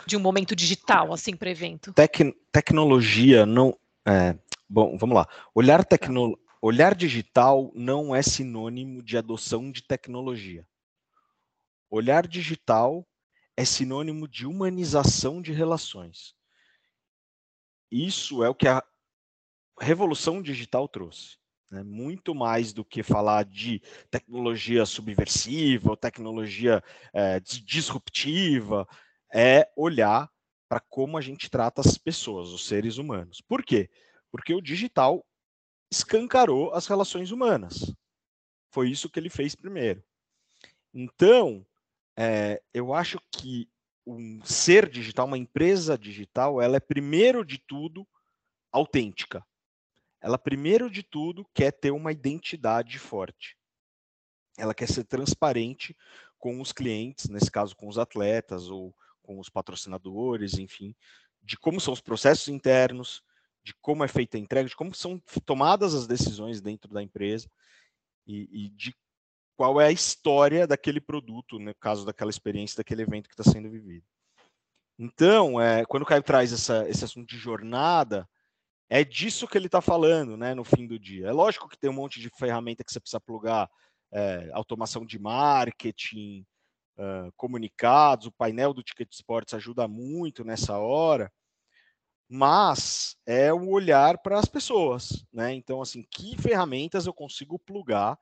de 0.05 0.15
um 0.15 0.21
momento 0.21 0.55
digital, 0.55 1.11
assim, 1.11 1.35
para 1.35 1.49
evento. 1.49 1.91
Tec 1.91 2.33
tecnologia 2.53 3.45
não. 3.45 3.77
É, 4.07 4.37
bom, 4.69 4.97
vamos 4.97 5.17
lá. 5.17 5.27
Olhar, 5.53 5.83
tecno 5.83 6.39
olhar 6.61 6.95
digital 6.95 7.73
não 7.75 8.15
é 8.15 8.21
sinônimo 8.21 9.03
de 9.03 9.17
adoção 9.17 9.69
de 9.69 9.83
tecnologia. 9.83 10.65
olhar 11.91 12.25
digital 12.25 13.05
é 13.57 13.63
sinônimo 13.63 14.27
de 14.27 14.45
humanização 14.45 15.41
de 15.41 15.51
relações. 15.51 16.35
Isso 17.91 18.43
é 18.43 18.49
o 18.49 18.55
que 18.55 18.67
a 18.67 18.83
revolução 19.79 20.41
digital 20.41 20.87
trouxe. 20.87 21.37
Né? 21.71 21.83
Muito 21.83 22.35
mais 22.35 22.73
do 22.73 22.83
que 22.83 23.03
falar 23.03 23.45
de 23.45 23.81
tecnologia 24.09 24.85
subversiva 24.85 25.91
ou 25.91 25.97
tecnologia 25.97 26.83
é, 27.13 27.39
disruptiva, 27.39 28.87
é 29.33 29.69
olhar 29.75 30.29
para 30.67 30.79
como 30.79 31.17
a 31.17 31.21
gente 31.21 31.49
trata 31.49 31.81
as 31.81 31.97
pessoas, 31.97 32.49
os 32.49 32.67
seres 32.67 32.97
humanos. 32.97 33.41
Por 33.41 33.63
quê? 33.63 33.89
Porque 34.31 34.53
o 34.53 34.61
digital 34.61 35.25
escancarou 35.91 36.73
as 36.73 36.87
relações 36.87 37.31
humanas. 37.31 37.93
Foi 38.71 38.89
isso 38.89 39.09
que 39.09 39.19
ele 39.19 39.29
fez 39.29 39.55
primeiro. 39.55 40.03
Então, 40.93 41.65
é, 42.17 42.61
eu 42.73 42.93
acho 42.93 43.19
que 43.31 43.69
um 44.05 44.43
ser 44.43 44.89
digital, 44.89 45.25
uma 45.25 45.37
empresa 45.37 45.97
digital, 45.97 46.61
ela 46.61 46.77
é 46.77 46.79
primeiro 46.79 47.43
de 47.43 47.57
tudo 47.57 48.07
autêntica. 48.71 49.45
Ela 50.21 50.37
primeiro 50.37 50.89
de 50.89 51.03
tudo 51.03 51.45
quer 51.53 51.71
ter 51.71 51.91
uma 51.91 52.11
identidade 52.11 52.99
forte. 52.99 53.57
Ela 54.57 54.73
quer 54.73 54.87
ser 54.87 55.03
transparente 55.03 55.95
com 56.37 56.61
os 56.61 56.71
clientes, 56.71 57.27
nesse 57.27 57.51
caso 57.51 57.75
com 57.75 57.87
os 57.87 57.97
atletas 57.97 58.69
ou 58.69 58.95
com 59.21 59.39
os 59.39 59.49
patrocinadores, 59.49 60.53
enfim, 60.57 60.95
de 61.41 61.57
como 61.57 61.79
são 61.81 61.93
os 61.93 62.01
processos 62.01 62.47
internos, 62.47 63.23
de 63.63 63.73
como 63.81 64.03
é 64.03 64.07
feita 64.07 64.37
a 64.37 64.39
entrega, 64.39 64.69
de 64.69 64.75
como 64.75 64.93
são 64.93 65.19
tomadas 65.43 65.95
as 65.95 66.05
decisões 66.05 66.61
dentro 66.61 66.93
da 66.93 67.01
empresa 67.01 67.49
e, 68.27 68.65
e 68.65 68.69
de 68.69 68.95
qual 69.55 69.79
é 69.79 69.87
a 69.87 69.91
história 69.91 70.67
daquele 70.67 70.99
produto, 70.99 71.57
no 71.59 71.73
caso 71.75 72.05
daquela 72.05 72.29
experiência, 72.29 72.77
daquele 72.77 73.01
evento 73.01 73.29
que 73.29 73.39
está 73.39 73.49
sendo 73.49 73.69
vivido. 73.69 74.05
Então, 74.97 75.59
é, 75.59 75.85
quando 75.85 76.03
o 76.03 76.05
Caio 76.05 76.23
traz 76.23 76.53
essa, 76.53 76.87
esse 76.89 77.03
assunto 77.03 77.27
de 77.27 77.37
jornada, 77.37 78.27
é 78.89 79.03
disso 79.03 79.47
que 79.47 79.57
ele 79.57 79.65
está 79.65 79.81
falando, 79.81 80.37
né, 80.37 80.53
no 80.53 80.63
fim 80.63 80.85
do 80.87 80.99
dia. 80.99 81.27
É 81.27 81.31
lógico 81.31 81.67
que 81.67 81.77
tem 81.77 81.89
um 81.89 81.93
monte 81.93 82.19
de 82.19 82.29
ferramenta 82.29 82.83
que 82.83 82.91
você 82.91 82.99
precisa 82.99 83.19
plugar, 83.19 83.69
é, 84.11 84.49
automação 84.53 85.05
de 85.05 85.19
marketing, 85.19 86.45
uh, 86.97 87.31
comunicados, 87.35 88.27
o 88.27 88.31
painel 88.31 88.73
do 88.73 88.83
Ticket 88.83 89.11
Sports 89.11 89.53
ajuda 89.53 89.87
muito 89.87 90.43
nessa 90.43 90.77
hora, 90.77 91.31
mas 92.27 93.15
é 93.25 93.53
o 93.53 93.69
olhar 93.69 94.17
para 94.19 94.39
as 94.39 94.45
pessoas, 94.45 95.25
né? 95.31 95.53
Então, 95.53 95.81
assim, 95.81 96.03
que 96.09 96.37
ferramentas 96.37 97.05
eu 97.05 97.13
consigo 97.13 97.59
plugar 97.59 98.17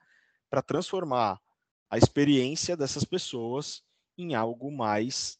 para 0.53 0.61
transformar 0.61 1.41
a 1.89 1.97
experiência 1.97 2.77
dessas 2.77 3.03
pessoas 3.03 3.81
em 4.15 4.35
algo 4.35 4.71
mais 4.71 5.39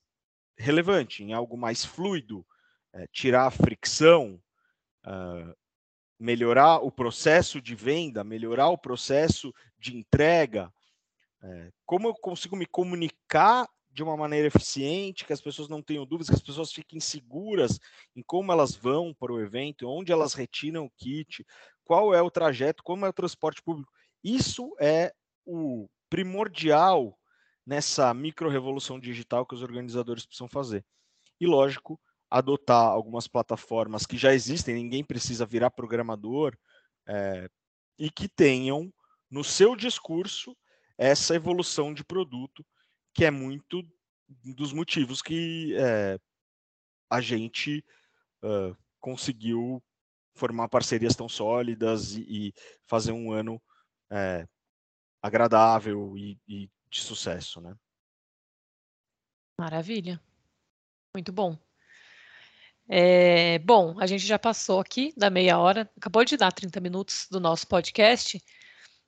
relevante, 0.58 1.21
em 1.21 1.34
algo 1.34 1.56
mais 1.56 1.86
fluido, 1.86 2.43
é, 2.91 3.06
tirar 3.12 3.45
a 3.45 3.52
fricção, 3.52 4.41
uh, 5.06 5.56
melhorar 6.19 6.78
o 6.78 6.91
processo 6.91 7.62
de 7.62 7.76
venda, 7.76 8.23
melhorar 8.23 8.69
o 8.69 8.78
processo 8.78 9.54
de 9.78 9.95
entrega, 9.95 10.73
é, 11.43 11.71
como 11.86 12.08
eu 12.08 12.15
consigo 12.15 12.56
me 12.56 12.65
comunicar 12.65 13.69
de 13.91 14.02
uma 14.02 14.17
maneira 14.17 14.47
eficiente, 14.47 15.26
que 15.26 15.34
as 15.34 15.41
pessoas 15.41 15.69
não 15.69 15.84
tenham 15.84 16.08
dúvidas, 16.08 16.30
que 16.30 16.36
as 16.36 16.41
pessoas 16.41 16.73
fiquem 16.73 16.99
seguras 16.99 17.80
em 18.15 18.23
como 18.23 18.52
elas 18.52 18.76
vão 18.76 19.13
para 19.13 19.32
o 19.32 19.39
evento, 19.39 19.88
onde 19.88 20.12
elas 20.12 20.34
retiram 20.34 20.86
o 20.86 20.91
kit, 20.97 21.45
qual 21.86 22.15
é 22.15 22.21
o 22.21 22.32
trajeto, 22.32 22.82
como 22.82 23.06
é 23.06 23.10
o 23.10 23.13
transporte 23.13 23.62
público. 23.62 23.93
Isso 24.24 24.76
é 24.80 25.14
o 25.46 25.88
primordial 26.10 27.18
nessa 27.66 28.14
micro-revolução 28.14 29.00
digital 29.00 29.46
que 29.46 29.56
os 29.56 29.62
organizadores 29.62 30.26
precisam 30.26 30.48
fazer. 30.48 30.86
E, 31.40 31.46
lógico, 31.46 32.00
adotar 32.30 32.88
algumas 32.88 33.28
plataformas 33.28 34.06
que 34.06 34.18
já 34.18 34.34
existem, 34.34 34.76
ninguém 34.76 35.04
precisa 35.04 35.46
virar 35.46 35.72
programador, 35.72 36.58
é, 37.08 37.50
e 37.98 38.10
que 38.10 38.28
tenham 38.28 38.94
no 39.30 39.44
seu 39.44 39.76
discurso 39.76 40.56
essa 40.98 41.36
evolução 41.36 41.94
de 41.94 42.04
produto, 42.04 42.66
que 43.14 43.26
é 43.26 43.32
muito 43.32 43.84
dos 44.56 44.74
motivos 44.74 45.22
que 45.22 45.76
é, 45.76 46.18
a 47.10 47.22
gente 47.22 47.84
uh, 48.44 48.76
conseguiu 49.00 49.84
formar 50.36 50.70
parcerias 50.70 51.16
tão 51.16 51.30
sólidas 51.30 52.16
e, 52.16 52.22
e 52.22 52.54
fazer 52.88 53.12
um 53.12 53.32
ano 53.32 53.62
é, 54.13 54.47
agradável 55.21 56.15
e, 56.17 56.39
e 56.47 56.69
de 56.89 57.02
sucesso, 57.02 57.60
né? 57.60 57.76
Maravilha. 59.60 60.21
Muito 61.15 61.32
bom. 61.32 61.58
É, 62.88 63.60
bom, 63.60 63.95
a 63.99 64.06
gente 64.06 64.26
já 64.26 64.38
passou 64.38 64.80
aqui 64.80 65.13
da 65.15 65.30
meia 65.30 65.58
hora, 65.58 65.89
acabou 65.97 66.26
de 66.26 66.38
dar 66.38 66.52
30 66.52 66.80
minutos 66.80 67.28
do 67.32 67.39
nosso 67.39 67.67
podcast. 67.67 68.43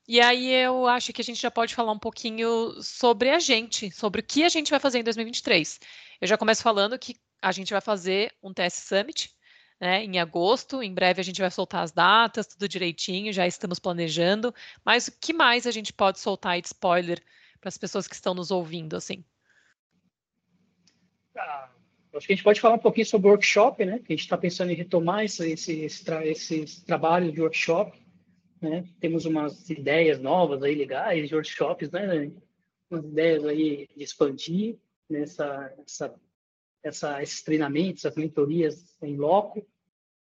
E 0.08 0.20
aí 0.20 0.52
eu 0.52 0.86
acho 0.86 1.12
que 1.12 1.20
a 1.20 1.24
gente 1.24 1.40
já 1.40 1.50
pode 1.50 1.74
falar 1.74 1.92
um 1.92 1.98
pouquinho 1.98 2.80
sobre 2.82 3.30
a 3.30 3.38
gente, 3.38 3.90
sobre 3.90 4.20
o 4.20 4.24
que 4.24 4.44
a 4.44 4.48
gente 4.48 4.70
vai 4.70 4.80
fazer 4.80 4.98
em 4.98 5.04
2023. 5.04 5.80
Eu 6.20 6.28
já 6.28 6.38
começo 6.38 6.62
falando 6.62 6.98
que 6.98 7.16
a 7.42 7.52
gente 7.52 7.72
vai 7.72 7.80
fazer 7.80 8.34
um 8.42 8.52
TS 8.52 8.74
Summit, 8.74 9.35
né, 9.80 10.04
em 10.04 10.18
agosto. 10.18 10.82
Em 10.82 10.92
breve 10.92 11.20
a 11.20 11.24
gente 11.24 11.40
vai 11.40 11.50
soltar 11.50 11.82
as 11.82 11.92
datas, 11.92 12.46
tudo 12.46 12.68
direitinho, 12.68 13.32
já 13.32 13.46
estamos 13.46 13.78
planejando. 13.78 14.54
Mas 14.84 15.08
o 15.08 15.12
que 15.18 15.32
mais 15.32 15.66
a 15.66 15.70
gente 15.70 15.92
pode 15.92 16.18
soltar 16.18 16.60
de 16.60 16.66
spoiler 16.66 17.22
para 17.60 17.68
as 17.68 17.78
pessoas 17.78 18.06
que 18.06 18.14
estão 18.14 18.34
nos 18.34 18.50
ouvindo, 18.50 18.96
assim? 18.96 19.24
Ah, 21.36 21.70
acho 22.14 22.26
que 22.26 22.32
a 22.32 22.36
gente 22.36 22.44
pode 22.44 22.60
falar 22.60 22.76
um 22.76 22.78
pouquinho 22.78 23.06
sobre 23.06 23.28
o 23.28 23.30
workshop, 23.30 23.84
né? 23.84 23.98
Que 23.98 24.12
a 24.12 24.16
gente 24.16 24.24
está 24.24 24.38
pensando 24.38 24.70
em 24.70 24.74
retomar 24.74 25.24
esse, 25.24 25.50
esse, 25.50 25.80
esse, 25.80 26.04
tra 26.04 26.26
esse 26.26 26.84
trabalho 26.84 27.30
de 27.30 27.40
workshop 27.40 28.06
né? 28.60 28.84
Temos 29.00 29.24
umas 29.24 29.68
ideias 29.70 30.20
novas 30.20 30.62
aí 30.62 30.74
legais 30.74 31.28
de 31.28 31.34
workshops, 31.34 31.90
né? 31.90 32.32
Umas 32.90 33.04
ideias 33.04 33.44
aí 33.44 33.88
de 33.96 34.02
expandir 34.02 34.76
nessa, 35.08 35.72
essa, 35.84 36.14
essa, 36.86 37.22
esses 37.22 37.42
treinamentos, 37.42 38.04
essas 38.04 38.16
mentorias 38.16 38.96
em 39.02 39.16
loco. 39.16 39.66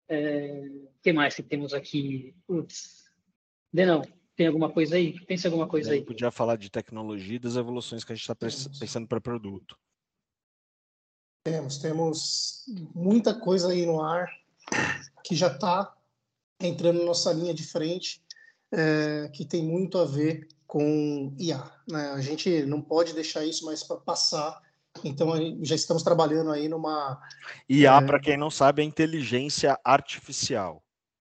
É, 0.07 0.69
o 0.85 1.01
que 1.01 1.11
mais 1.11 1.35
que 1.35 1.43
temos 1.43 1.73
aqui? 1.73 2.35
Putz, 2.47 3.05
Denão, 3.73 4.01
tem 4.35 4.47
alguma 4.47 4.71
coisa 4.71 4.95
aí? 4.95 5.19
Pensa 5.25 5.47
alguma 5.47 5.67
coisa 5.67 5.93
aí. 5.93 6.03
Podia 6.03 6.31
falar 6.31 6.57
de 6.57 6.69
tecnologia 6.69 7.35
e 7.35 7.39
das 7.39 7.55
evoluções 7.55 8.03
que 8.03 8.11
a 8.11 8.15
gente 8.15 8.23
está 8.23 8.35
pensando 8.35 9.07
para 9.07 9.19
produto. 9.19 9.77
Temos, 11.45 11.77
temos 11.77 12.65
muita 12.93 13.39
coisa 13.39 13.71
aí 13.71 13.85
no 13.85 14.01
ar 14.01 14.27
que 15.23 15.35
já 15.35 15.47
está 15.47 15.95
entrando 16.59 16.99
na 16.99 17.05
nossa 17.05 17.31
linha 17.31 17.53
de 17.53 17.63
frente, 17.63 18.23
é, 18.71 19.29
que 19.29 19.45
tem 19.45 19.63
muito 19.63 19.97
a 19.97 20.05
ver 20.05 20.47
com 20.65 21.35
IA. 21.37 21.71
Né? 21.87 22.11
A 22.11 22.21
gente 22.21 22.65
não 22.65 22.81
pode 22.81 23.13
deixar 23.13 23.45
isso 23.45 23.65
mais 23.65 23.83
para 23.83 23.97
passar. 23.97 24.64
Então, 25.03 25.33
já 25.61 25.75
estamos 25.75 26.03
trabalhando 26.03 26.51
aí 26.51 26.67
numa. 26.67 27.19
IA, 27.69 27.97
é... 27.97 28.01
para 28.01 28.19
quem 28.19 28.37
não 28.37 28.49
sabe, 28.49 28.81
é 28.81 28.85
inteligência 28.85 29.79
artificial. 29.83 30.81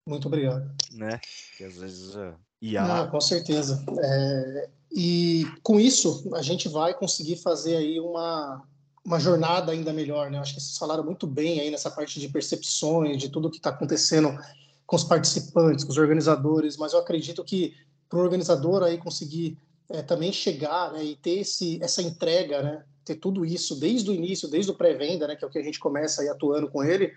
Muito 0.07 0.27
obrigado. 0.29 0.71
Né? 0.93 1.21
Que 1.57 1.65
às 1.65 1.77
vezes 1.77 2.15
uh, 2.15 2.35
IA. 2.61 2.87
Não, 2.87 3.11
com 3.11 3.21
certeza. 3.21 3.85
É... 4.03 4.69
E 4.93 5.47
com 5.63 5.79
isso, 5.79 6.29
a 6.35 6.43
gente 6.43 6.69
vai 6.69 6.93
conseguir 6.95 7.37
fazer 7.37 7.77
aí 7.77 8.01
uma, 8.01 8.65
uma 9.05 9.21
jornada 9.21 9.71
ainda 9.71 9.93
melhor, 9.93 10.31
né? 10.31 10.39
Acho 10.39 10.55
que 10.55 10.61
vocês 10.61 10.77
falaram 10.77 11.05
muito 11.05 11.27
bem 11.27 11.61
aí 11.61 11.71
nessa 11.71 11.91
parte 11.91 12.19
de 12.19 12.29
percepções, 12.29 13.19
de 13.19 13.29
tudo 13.29 13.51
que 13.51 13.59
está 13.59 13.71
acontecendo 13.71 14.37
com 14.85 14.97
os 14.97 15.05
participantes, 15.05 15.85
com 15.85 15.93
os 15.93 15.99
organizadores, 15.99 16.77
mas 16.77 16.93
eu 16.93 16.99
acredito 16.99 17.45
que 17.45 17.77
para 18.09 18.19
o 18.19 18.23
organizador 18.23 18.83
aí 18.83 18.99
conseguir 18.99 19.57
é, 19.89 20.03
também 20.03 20.33
chegar 20.33 20.93
né, 20.93 21.05
e 21.05 21.15
ter 21.15 21.39
esse, 21.39 21.81
essa 21.81 22.03
entrega, 22.03 22.61
né, 22.61 22.85
ter 23.11 23.17
tudo 23.17 23.45
isso 23.45 23.75
desde 23.75 24.11
o 24.11 24.15
início, 24.15 24.49
desde 24.49 24.71
o 24.71 24.75
pré-venda, 24.75 25.27
né, 25.27 25.35
que 25.35 25.45
é 25.45 25.49
o 25.49 25.51
que 25.51 25.59
a 25.59 25.63
gente 25.63 25.81
começa 25.81 26.23
aí 26.23 26.29
atuando 26.29 26.69
com 26.69 26.83
ele, 26.85 27.13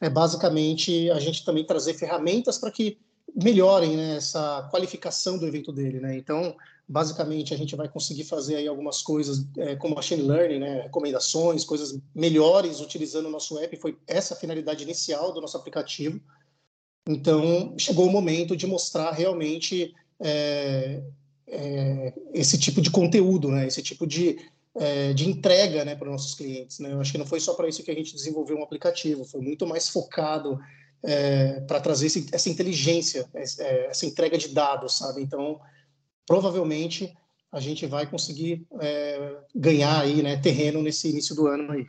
é 0.00 0.08
basicamente 0.08 1.10
a 1.10 1.18
gente 1.18 1.44
também 1.44 1.64
trazer 1.64 1.94
ferramentas 1.94 2.58
para 2.58 2.70
que 2.70 2.98
melhorem 3.34 3.96
né, 3.96 4.16
essa 4.16 4.68
qualificação 4.70 5.36
do 5.38 5.46
evento 5.46 5.72
dele, 5.72 6.00
né? 6.00 6.16
Então, 6.16 6.56
basicamente 6.88 7.52
a 7.52 7.56
gente 7.56 7.74
vai 7.74 7.88
conseguir 7.88 8.24
fazer 8.24 8.56
aí 8.56 8.68
algumas 8.68 9.02
coisas 9.02 9.44
é, 9.58 9.76
como 9.76 9.94
machine 9.94 10.22
learning, 10.22 10.60
né, 10.60 10.82
recomendações, 10.82 11.64
coisas 11.64 11.98
melhores 12.14 12.80
utilizando 12.80 13.26
o 13.26 13.30
nosso 13.30 13.58
app. 13.58 13.76
Foi 13.76 13.98
essa 14.06 14.34
a 14.34 14.36
finalidade 14.36 14.84
inicial 14.84 15.32
do 15.32 15.40
nosso 15.40 15.56
aplicativo. 15.56 16.20
Então, 17.08 17.74
chegou 17.76 18.06
o 18.06 18.10
momento 18.10 18.56
de 18.56 18.66
mostrar 18.66 19.10
realmente 19.12 19.94
é, 20.20 21.02
é, 21.46 22.12
esse 22.32 22.58
tipo 22.58 22.80
de 22.80 22.90
conteúdo, 22.90 23.48
né? 23.48 23.66
esse 23.66 23.82
tipo 23.82 24.06
de, 24.06 24.38
é, 24.78 25.12
de 25.12 25.28
entrega 25.28 25.84
né, 25.84 25.94
para 25.94 26.06
os 26.08 26.12
nossos 26.12 26.34
clientes. 26.34 26.78
Né? 26.78 26.92
Eu 26.92 27.00
acho 27.00 27.12
que 27.12 27.18
não 27.18 27.26
foi 27.26 27.40
só 27.40 27.54
para 27.54 27.68
isso 27.68 27.82
que 27.82 27.90
a 27.90 27.94
gente 27.94 28.14
desenvolveu 28.14 28.56
um 28.56 28.62
aplicativo, 28.62 29.24
foi 29.24 29.40
muito 29.40 29.66
mais 29.66 29.88
focado 29.88 30.58
é, 31.02 31.60
para 31.60 31.80
trazer 31.80 32.06
esse, 32.06 32.26
essa 32.32 32.48
inteligência, 32.48 33.28
é, 33.34 33.86
essa 33.86 34.06
entrega 34.06 34.36
de 34.36 34.48
dados, 34.48 34.98
sabe? 34.98 35.22
Então, 35.22 35.60
provavelmente, 36.26 37.14
a 37.52 37.60
gente 37.60 37.86
vai 37.86 38.06
conseguir 38.06 38.66
é, 38.80 39.36
ganhar 39.54 40.00
aí, 40.00 40.22
né, 40.22 40.36
terreno 40.36 40.82
nesse 40.82 41.08
início 41.08 41.34
do 41.34 41.46
ano 41.46 41.72
aí. 41.72 41.86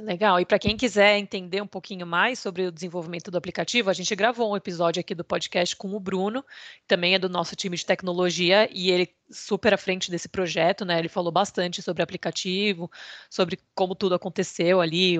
Legal. 0.00 0.40
E 0.40 0.44
para 0.44 0.58
quem 0.58 0.76
quiser 0.76 1.18
entender 1.18 1.62
um 1.62 1.68
pouquinho 1.68 2.04
mais 2.04 2.40
sobre 2.40 2.66
o 2.66 2.72
desenvolvimento 2.72 3.30
do 3.30 3.38
aplicativo, 3.38 3.88
a 3.88 3.92
gente 3.92 4.14
gravou 4.16 4.52
um 4.52 4.56
episódio 4.56 4.98
aqui 4.98 5.14
do 5.14 5.22
podcast 5.22 5.76
com 5.76 5.94
o 5.94 6.00
Bruno, 6.00 6.44
também 6.86 7.14
é 7.14 7.18
do 7.18 7.28
nosso 7.28 7.54
time 7.54 7.76
de 7.76 7.86
tecnologia, 7.86 8.68
e 8.72 8.90
ele 8.90 9.14
super 9.30 9.72
à 9.72 9.76
frente 9.76 10.10
desse 10.10 10.28
projeto, 10.28 10.84
né? 10.84 10.98
Ele 10.98 11.08
falou 11.08 11.30
bastante 11.30 11.80
sobre 11.80 12.02
o 12.02 12.04
aplicativo, 12.04 12.90
sobre 13.30 13.56
como 13.72 13.94
tudo 13.94 14.16
aconteceu 14.16 14.80
ali, 14.80 15.16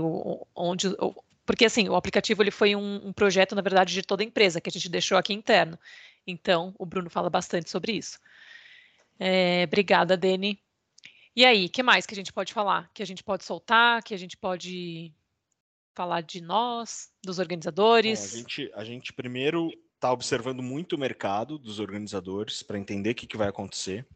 onde. 0.57 0.89
Porque 1.47 1.67
assim, 1.67 1.89
o 1.89 1.95
aplicativo 1.95 2.43
ele 2.43 2.51
foi 2.51 2.75
um, 2.75 3.09
um 3.09 3.13
projeto, 3.13 3.55
na 3.55 3.63
verdade, 3.63 3.95
de 3.95 4.03
toda 4.03 4.25
a 4.25 4.27
empresa, 4.27 4.61
que 4.61 4.69
a 4.69 4.73
gente 4.73 4.89
deixou 4.89 5.17
aqui 5.17 5.33
interno. 5.33 5.79
Então, 6.27 6.75
o 6.79 6.85
Bruno 6.87 7.09
fala 7.09 7.31
bastante 7.31 7.71
sobre 7.71 7.93
isso. 7.93 8.19
É, 9.21 9.65
obrigada, 9.67 10.17
Dani. 10.17 10.64
E 11.37 11.45
aí, 11.45 11.69
que 11.69 11.83
mais 11.83 12.07
que 12.07 12.15
a 12.15 12.17
gente 12.17 12.33
pode 12.33 12.53
falar? 12.53 12.89
Que 12.95 13.03
a 13.03 13.07
gente 13.07 13.25
pode 13.25 13.45
soltar, 13.45 14.03
que 14.05 14.15
a 14.15 14.17
gente 14.17 14.37
pode 14.37 15.13
falar 15.93 16.21
de 16.21 16.41
nós, 16.41 17.11
dos 17.25 17.41
organizadores? 17.41 18.21
Bom, 18.21 18.25
a, 18.25 18.39
gente, 18.39 18.73
a 18.75 18.85
gente 18.85 19.13
primeiro 19.13 19.71
está 19.95 20.13
observando 20.13 20.63
muito 20.63 20.95
o 20.95 20.99
mercado 20.99 21.59
dos 21.59 21.81
organizadores 21.81 22.63
para 22.63 22.79
entender 22.79 23.11
o 23.11 23.15
que, 23.17 23.27
que 23.27 23.37
vai 23.37 23.49
acontecer. 23.49 24.07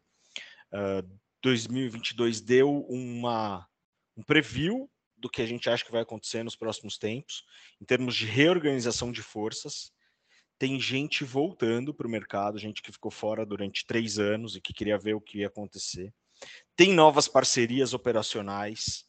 Uh, 0.72 1.18
2022 1.42 2.40
deu 2.40 2.84
uma, 2.88 3.66
um 4.16 4.22
preview 4.22 4.88
do 5.16 5.28
que 5.28 5.42
a 5.42 5.46
gente 5.46 5.68
acha 5.68 5.84
que 5.84 5.90
vai 5.90 6.02
acontecer 6.02 6.44
nos 6.44 6.54
próximos 6.54 6.98
tempos, 6.98 7.42
em 7.80 7.84
termos 7.84 8.14
de 8.14 8.26
reorganização 8.26 9.10
de 9.10 9.22
forças. 9.22 9.92
Tem 10.56 10.78
gente 10.78 11.24
voltando 11.24 11.92
para 11.92 12.06
o 12.06 12.10
mercado, 12.10 12.58
gente 12.58 12.80
que 12.80 12.92
ficou 12.92 13.10
fora 13.10 13.44
durante 13.44 13.84
três 13.86 14.20
anos 14.20 14.54
e 14.54 14.60
que 14.60 14.72
queria 14.72 14.98
ver 14.98 15.14
o 15.14 15.20
que 15.20 15.38
ia 15.38 15.48
acontecer 15.48 16.14
tem 16.76 16.92
novas 16.92 17.26
parcerias 17.28 17.92
operacionais, 17.92 19.04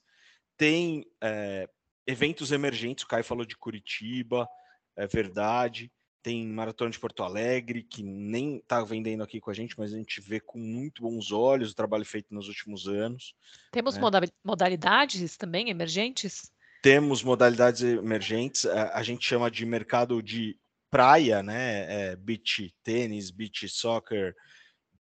tem 0.58 1.06
é, 1.22 1.70
eventos 2.06 2.52
emergentes, 2.52 3.04
o 3.04 3.08
Caio 3.08 3.24
falou 3.24 3.46
de 3.46 3.56
Curitiba, 3.56 4.48
é 4.96 5.08
verdade, 5.08 5.92
tem 6.22 6.46
Maratona 6.48 6.92
de 6.92 7.00
Porto 7.00 7.24
Alegre, 7.24 7.84
que 7.84 8.04
nem 8.04 8.58
está 8.58 8.84
vendendo 8.84 9.24
aqui 9.24 9.40
com 9.40 9.50
a 9.50 9.54
gente, 9.54 9.76
mas 9.78 9.94
a 9.94 9.98
gente 9.98 10.20
vê 10.20 10.40
com 10.40 10.60
muito 10.60 11.04
bons 11.04 11.32
olhos 11.32 11.72
o 11.72 11.76
trabalho 11.76 12.06
feito 12.06 12.34
nos 12.34 12.48
últimos 12.48 12.88
anos. 12.88 13.34
Temos 13.72 13.96
né? 13.96 14.02
modalidades 14.44 15.38
também 15.38 15.70
emergentes? 15.70 16.52
Temos 16.82 17.24
modalidades 17.24 17.82
emergentes, 17.82 18.66
a, 18.66 18.98
a, 18.98 19.04
gente 19.04 19.26
chama 19.26 19.50
de 19.50 19.66
mercado 19.66 20.22
de 20.22 20.58
praia, 20.90 21.44
né? 21.44 22.12
É, 22.12 22.16
beach 22.16 22.74
tênis, 22.84 23.32
beach 23.32 23.68
soccer, 23.70 24.36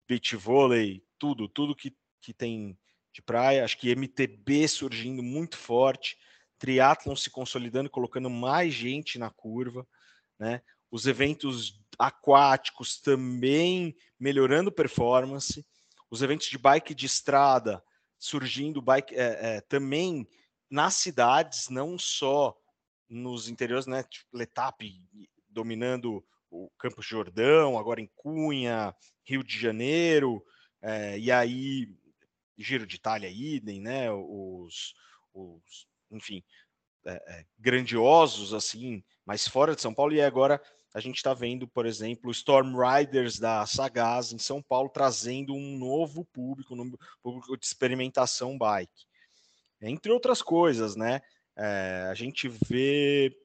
beach 0.08 0.36
vôlei, 0.36 1.04
tudo, 1.18 1.48
tudo 1.48 1.76
que 1.76 1.96
que 2.22 2.34
tem 2.34 2.78
de 3.14 3.22
praia, 3.22 3.64
acho 3.64 3.78
que 3.78 3.94
MTB 3.94 4.68
surgindo 4.68 5.22
muito 5.22 5.58
forte, 5.58 6.18
triatlon 6.58 7.16
se 7.16 7.30
consolidando, 7.30 7.90
colocando 7.90 8.30
mais 8.30 8.74
gente 8.74 9.18
na 9.18 9.30
curva, 9.30 9.86
né? 10.40 10.62
Os 10.90 11.08
eventos 11.08 11.80
aquáticos 11.98 13.00
também 13.00 13.96
melhorando 14.20 14.72
performance, 14.72 15.66
os 16.10 16.22
eventos 16.22 16.48
de 16.48 16.58
bike 16.58 16.94
de 16.94 17.06
estrada 17.06 17.84
surgindo, 18.20 18.82
bike 18.82 19.16
é, 19.16 19.56
é, 19.56 19.62
também 19.62 20.28
nas 20.70 20.96
cidades, 20.96 21.70
não 21.70 21.98
só 21.98 22.56
nos 23.10 23.50
interiores, 23.50 23.88
né? 23.88 24.04
Tipo, 24.04 24.38
Letap 24.38 24.86
dominando 25.50 26.24
o 26.50 26.70
Campos 26.78 27.06
Jordão, 27.06 27.78
agora 27.78 28.00
em 28.00 28.10
Cunha, 28.16 28.96
Rio 29.24 29.44
de 29.44 29.58
Janeiro, 29.60 30.44
é, 30.82 31.18
e 31.18 31.32
aí 31.32 31.88
Giro 32.58 32.86
de 32.86 32.96
Itália, 32.96 33.30
idem, 33.30 33.82
né? 33.82 34.12
Os, 34.12 34.94
os 35.34 35.88
enfim, 36.12 36.44
é, 37.06 37.14
é, 37.14 37.46
grandiosos 37.58 38.54
assim, 38.54 39.04
mas 39.26 39.48
fora 39.48 39.76
de 39.76 39.82
São 39.82 39.94
Paulo. 39.94 40.14
E 40.14 40.22
agora 40.22 40.62
a 40.94 41.00
gente 41.00 41.18
está 41.18 41.34
vendo, 41.34 41.68
por 41.68 41.86
exemplo, 41.86 42.32
Storm 42.32 42.76
Riders 42.78 43.40
da 43.40 43.66
Sagaz 43.66 44.34
em 44.34 44.38
São 44.38 44.62
Paulo 44.62 44.90
trazendo 44.90 45.54
um 45.54 45.78
novo 45.78 46.26
público, 46.26 46.76
um 46.76 46.92
público 47.24 47.58
de 47.58 47.66
experimentação 47.66 48.58
bike, 48.58 49.06
entre 49.82 50.12
outras 50.12 50.42
coisas, 50.42 50.96
né? 50.96 51.22
É, 51.58 52.08
a 52.10 52.14
gente 52.14 52.48
vê 52.48 53.36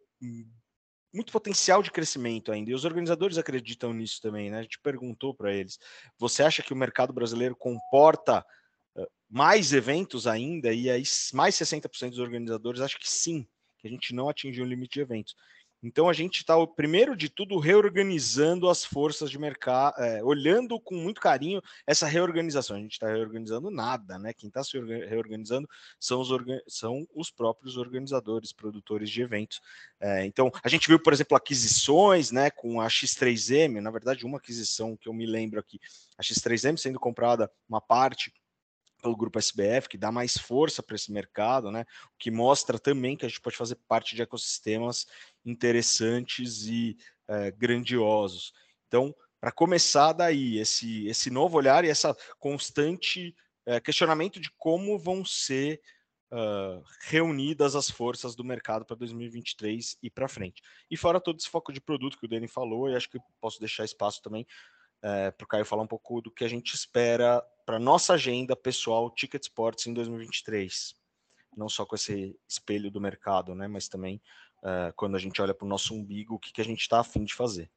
muito 1.12 1.32
potencial 1.32 1.82
de 1.82 1.90
crescimento 1.90 2.52
ainda. 2.52 2.70
E 2.70 2.74
os 2.74 2.84
organizadores 2.84 3.38
acreditam 3.38 3.92
nisso 3.92 4.20
também, 4.20 4.50
né? 4.50 4.58
A 4.58 4.62
gente 4.62 4.78
perguntou 4.80 5.34
para 5.34 5.52
eles: 5.52 5.78
você 6.18 6.42
acha 6.42 6.62
que 6.62 6.72
o 6.72 6.76
mercado 6.76 7.12
brasileiro 7.12 7.56
comporta 7.56 8.44
mais 9.28 9.72
eventos 9.72 10.26
ainda, 10.26 10.72
e 10.72 10.90
aí 10.90 11.02
mais 11.32 11.54
60% 11.56 12.10
dos 12.10 12.18
organizadores 12.18 12.80
acho 12.80 12.98
que 12.98 13.10
sim, 13.10 13.46
que 13.78 13.88
a 13.88 13.90
gente 13.90 14.14
não 14.14 14.28
atingiu 14.28 14.64
o 14.64 14.68
limite 14.68 14.94
de 14.94 15.00
eventos. 15.00 15.34
Então 15.82 16.08
a 16.08 16.12
gente 16.12 16.38
está, 16.38 16.54
primeiro 16.66 17.16
de 17.16 17.28
tudo, 17.28 17.58
reorganizando 17.58 18.68
as 18.68 18.84
forças 18.84 19.30
de 19.30 19.38
mercado, 19.38 20.00
é, 20.00 20.24
olhando 20.24 20.80
com 20.80 20.96
muito 20.96 21.20
carinho 21.20 21.60
essa 21.86 22.06
reorganização. 22.06 22.76
A 22.76 22.80
gente 22.80 22.92
está 22.92 23.06
reorganizando 23.06 23.70
nada, 23.70 24.18
né? 24.18 24.32
Quem 24.32 24.48
está 24.48 24.64
se 24.64 24.78
reorganizando 24.80 25.68
são 26.00 26.20
os, 26.20 26.28
são 26.66 27.06
os 27.14 27.30
próprios 27.30 27.76
organizadores, 27.76 28.52
produtores 28.52 29.10
de 29.10 29.22
eventos. 29.22 29.60
É, 30.00 30.24
então 30.24 30.50
a 30.64 30.68
gente 30.68 30.88
viu, 30.88 30.98
por 30.98 31.12
exemplo, 31.12 31.36
aquisições, 31.36 32.32
né? 32.32 32.50
Com 32.50 32.80
a 32.80 32.88
X3M, 32.88 33.80
na 33.80 33.90
verdade, 33.90 34.24
uma 34.24 34.38
aquisição 34.38 34.96
que 34.96 35.08
eu 35.08 35.12
me 35.12 35.26
lembro 35.26 35.60
aqui, 35.60 35.78
a 36.18 36.22
X3M 36.22 36.76
sendo 36.78 36.98
comprada 36.98 37.50
uma 37.68 37.80
parte 37.80 38.32
pelo 39.06 39.16
grupo 39.16 39.38
SBF, 39.38 39.88
que 39.88 39.96
dá 39.96 40.10
mais 40.10 40.36
força 40.36 40.82
para 40.82 40.96
esse 40.96 41.12
mercado, 41.12 41.70
né? 41.70 41.84
O 42.06 42.18
que 42.18 42.28
mostra 42.28 42.76
também 42.76 43.16
que 43.16 43.24
a 43.24 43.28
gente 43.28 43.40
pode 43.40 43.56
fazer 43.56 43.76
parte 43.86 44.16
de 44.16 44.22
ecossistemas 44.22 45.06
interessantes 45.44 46.66
e 46.66 46.96
é, 47.28 47.52
grandiosos. 47.52 48.52
Então, 48.88 49.14
para 49.40 49.52
começar 49.52 50.12
daí, 50.12 50.58
esse, 50.58 51.06
esse 51.06 51.30
novo 51.30 51.56
olhar 51.56 51.84
e 51.84 51.88
essa 51.88 52.16
constante 52.40 53.32
é, 53.64 53.78
questionamento 53.78 54.40
de 54.40 54.50
como 54.58 54.98
vão 54.98 55.24
ser 55.24 55.80
uh, 56.32 56.82
reunidas 57.02 57.76
as 57.76 57.88
forças 57.88 58.34
do 58.34 58.42
mercado 58.42 58.84
para 58.84 58.96
2023 58.96 59.98
e 60.02 60.10
para 60.10 60.28
frente. 60.28 60.62
E 60.90 60.96
fora 60.96 61.20
todo 61.20 61.38
esse 61.38 61.48
foco 61.48 61.72
de 61.72 61.80
produto 61.80 62.18
que 62.18 62.26
o 62.26 62.28
Dani 62.28 62.48
falou, 62.48 62.88
e 62.88 62.96
acho 62.96 63.08
que 63.08 63.18
posso 63.40 63.60
deixar 63.60 63.84
espaço 63.84 64.20
também 64.22 64.44
é, 65.02 65.30
para 65.30 65.44
o 65.44 65.48
Caio 65.48 65.64
falar 65.64 65.82
um 65.82 65.86
pouco 65.86 66.20
do 66.20 66.30
que 66.30 66.44
a 66.44 66.48
gente 66.48 66.74
espera 66.74 67.42
para 67.64 67.78
nossa 67.78 68.14
agenda 68.14 68.54
pessoal 68.54 69.10
Ticket 69.10 69.42
Sports 69.42 69.86
em 69.86 69.94
2023. 69.94 70.94
Não 71.56 71.68
só 71.68 71.84
com 71.84 71.96
esse 71.96 72.36
espelho 72.48 72.90
do 72.90 73.00
mercado, 73.00 73.54
né, 73.54 73.66
mas 73.66 73.88
também 73.88 74.20
uh, 74.62 74.92
quando 74.94 75.16
a 75.16 75.18
gente 75.18 75.40
olha 75.40 75.54
para 75.54 75.64
o 75.64 75.68
nosso 75.68 75.94
umbigo, 75.94 76.34
o 76.34 76.38
que, 76.38 76.52
que 76.52 76.60
a 76.60 76.64
gente 76.64 76.80
está 76.80 77.00
afim 77.00 77.24
de 77.24 77.34
fazer. 77.34 77.70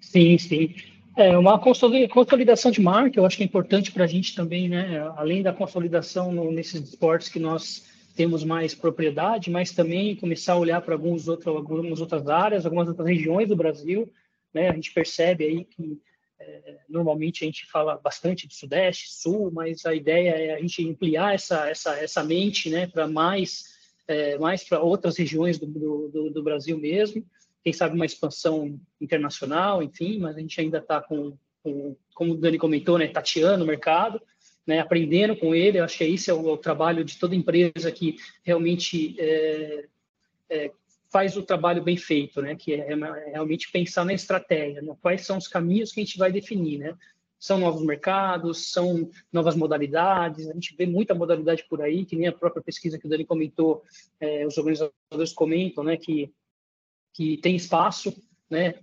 Sim, 0.00 0.38
sim. 0.38 0.74
É 1.16 1.36
uma 1.36 1.58
consolidação 1.58 2.70
de 2.70 2.80
marca, 2.80 3.18
eu 3.18 3.26
acho 3.26 3.36
que 3.36 3.42
é 3.42 3.46
importante 3.46 3.90
para 3.90 4.04
a 4.04 4.06
gente 4.06 4.34
também, 4.34 4.68
né? 4.68 5.00
Além 5.16 5.42
da 5.42 5.52
consolidação 5.52 6.32
no, 6.32 6.52
nesses 6.52 6.80
esportes 6.88 7.28
que 7.28 7.38
nós 7.38 7.84
temos 8.14 8.44
mais 8.44 8.74
propriedade, 8.74 9.50
mas 9.50 9.72
também 9.72 10.16
começar 10.16 10.54
a 10.54 10.58
olhar 10.58 10.80
para 10.82 10.94
alguns 10.94 11.28
algumas 11.28 12.00
outras 12.00 12.28
áreas, 12.28 12.64
algumas 12.64 12.88
outras 12.88 13.06
regiões 13.06 13.48
do 13.48 13.56
Brasil. 13.56 14.10
Né? 14.52 14.68
A 14.68 14.74
gente 14.74 14.92
percebe 14.92 15.44
aí 15.44 15.64
que 15.64 16.00
é, 16.40 16.78
normalmente 16.88 17.44
a 17.44 17.46
gente 17.46 17.66
fala 17.66 17.98
bastante 17.98 18.48
de 18.48 18.54
Sudeste, 18.54 19.12
Sul, 19.12 19.50
mas 19.52 19.84
a 19.84 19.94
ideia 19.94 20.30
é 20.30 20.54
a 20.54 20.60
gente 20.60 20.88
ampliar 20.88 21.34
essa, 21.34 21.68
essa, 21.68 21.94
essa 21.96 22.24
mente 22.24 22.70
né, 22.70 22.86
para 22.86 23.06
mais, 23.06 23.64
é, 24.08 24.38
mais 24.38 24.64
para 24.64 24.80
outras 24.80 25.18
regiões 25.18 25.58
do, 25.58 25.66
do, 25.66 26.30
do, 26.30 26.42
Brasil 26.42 26.78
mesmo. 26.78 27.24
Quem 27.62 27.74
sabe 27.74 27.94
uma 27.94 28.06
expansão 28.06 28.80
internacional, 28.98 29.82
enfim, 29.82 30.18
mas 30.18 30.34
a 30.34 30.40
gente 30.40 30.58
ainda 30.58 30.78
está 30.78 31.00
com, 31.02 31.36
com, 31.62 31.94
como 32.14 32.32
o 32.32 32.36
Dani 32.36 32.56
comentou, 32.56 32.98
né, 32.98 33.06
tateando 33.06 33.62
o 33.62 33.66
mercado, 33.66 34.20
né, 34.66 34.80
aprendendo 34.80 35.36
com 35.36 35.54
ele. 35.54 35.78
Eu 35.78 35.84
acho 35.84 35.98
que 35.98 36.04
esse 36.04 36.30
é 36.30 36.34
o, 36.34 36.48
é 36.48 36.52
o 36.52 36.56
trabalho 36.56 37.04
de 37.04 37.18
toda 37.18 37.36
empresa 37.36 37.92
que 37.92 38.16
realmente 38.42 39.14
é, 39.18 39.84
é, 40.48 40.70
faz 41.10 41.36
o 41.36 41.42
trabalho 41.42 41.82
bem 41.82 41.96
feito, 41.96 42.40
né? 42.40 42.54
Que 42.54 42.74
é, 42.74 42.92
é 42.92 43.30
realmente 43.30 43.70
pensar 43.70 44.04
na 44.04 44.12
estratégia, 44.12 44.80
né? 44.80 44.96
quais 45.02 45.26
são 45.26 45.38
os 45.38 45.48
caminhos 45.48 45.92
que 45.92 46.00
a 46.00 46.04
gente 46.04 46.18
vai 46.18 46.30
definir, 46.30 46.78
né? 46.78 46.96
São 47.38 47.58
novos 47.58 47.82
mercados, 47.82 48.70
são 48.70 49.10
novas 49.32 49.56
modalidades. 49.56 50.48
A 50.48 50.52
gente 50.52 50.76
vê 50.76 50.86
muita 50.86 51.14
modalidade 51.14 51.64
por 51.68 51.80
aí, 51.80 52.04
que 52.04 52.14
nem 52.14 52.28
a 52.28 52.32
própria 52.32 52.62
pesquisa 52.62 52.98
que 52.98 53.06
o 53.06 53.08
Dani 53.08 53.24
comentou, 53.24 53.82
é, 54.20 54.46
os 54.46 54.58
organizadores 54.58 55.32
comentam, 55.32 55.82
né? 55.82 55.96
Que 55.96 56.32
que 57.12 57.36
tem 57.38 57.56
espaço, 57.56 58.14
né? 58.48 58.74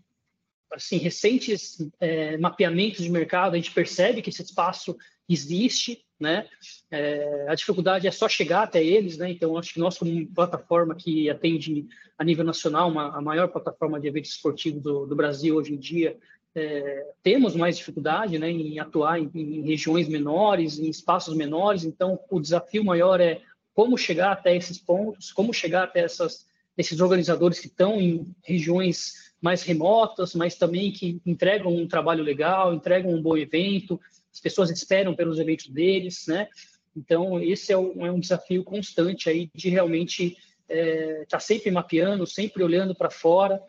Assim, 0.71 0.97
recentes 0.97 1.77
é, 1.99 2.37
mapeamentos 2.37 3.03
de 3.03 3.09
mercado, 3.09 3.53
a 3.53 3.57
gente 3.57 3.71
percebe 3.71 4.21
que 4.21 4.29
esse 4.29 4.41
espaço 4.41 4.97
existe, 5.27 6.03
né? 6.19 6.47
É, 6.89 7.45
a 7.47 7.55
dificuldade 7.55 8.07
é 8.07 8.11
só 8.11 8.27
chegar 8.27 8.63
até 8.63 8.83
eles, 8.83 9.17
né? 9.17 9.29
Então, 9.29 9.57
acho 9.57 9.73
que 9.73 9.79
nós, 9.79 9.97
como 9.97 10.27
plataforma 10.27 10.95
que 10.95 11.29
atende 11.29 11.87
a 12.17 12.23
nível 12.23 12.43
nacional, 12.43 12.89
uma, 12.89 13.15
a 13.15 13.21
maior 13.21 13.47
plataforma 13.49 13.99
de 13.99 14.07
eventos 14.07 14.31
esportivos 14.31 14.81
do, 14.81 15.05
do 15.05 15.15
Brasil 15.15 15.55
hoje 15.55 15.73
em 15.73 15.77
dia, 15.77 16.17
é, 16.55 17.05
temos 17.21 17.55
mais 17.55 17.77
dificuldade 17.77 18.39
né, 18.39 18.49
em 18.49 18.79
atuar 18.79 19.19
em, 19.19 19.29
em, 19.35 19.61
regiões 19.61 20.07
menores, 20.07 20.79
em 20.79 20.89
espaços 20.89 21.35
menores, 21.35 21.83
então 21.83 22.19
o 22.31 22.39
desafio 22.39 22.83
maior 22.83 23.21
é 23.21 23.41
como 23.75 23.95
chegar 23.95 24.31
até 24.31 24.55
esses 24.55 24.79
pontos, 24.79 25.31
como 25.31 25.53
chegar 25.53 25.83
até 25.83 25.99
essas, 25.99 26.47
esses 26.75 26.99
organizadores 26.99 27.59
que 27.59 27.67
estão 27.67 28.01
em 28.01 28.33
regiões 28.43 29.27
mais 29.39 29.61
remotas, 29.61 30.33
mas 30.33 30.55
também 30.55 30.91
que 30.91 31.21
entregam 31.23 31.71
um 31.71 31.87
trabalho 31.87 32.23
legal, 32.23 32.73
entregam 32.73 33.13
um 33.13 33.21
bom 33.21 33.37
evento, 33.37 33.99
as 34.37 34.41
pessoas 34.41 34.69
esperam 34.69 35.15
pelos 35.15 35.39
eventos 35.39 35.67
deles, 35.67 36.25
né? 36.27 36.47
Então, 36.95 37.41
esse 37.41 37.73
é 37.73 37.77
um, 37.77 38.05
é 38.05 38.11
um 38.11 38.19
desafio 38.19 38.63
constante 38.63 39.29
aí 39.29 39.49
de 39.53 39.67
realmente 39.69 40.37
estar 40.69 40.75
é, 40.75 41.25
tá 41.27 41.39
sempre 41.39 41.71
mapeando, 41.71 42.25
sempre 42.27 42.63
olhando 42.63 42.93
para 42.93 43.09
fora, 43.09 43.59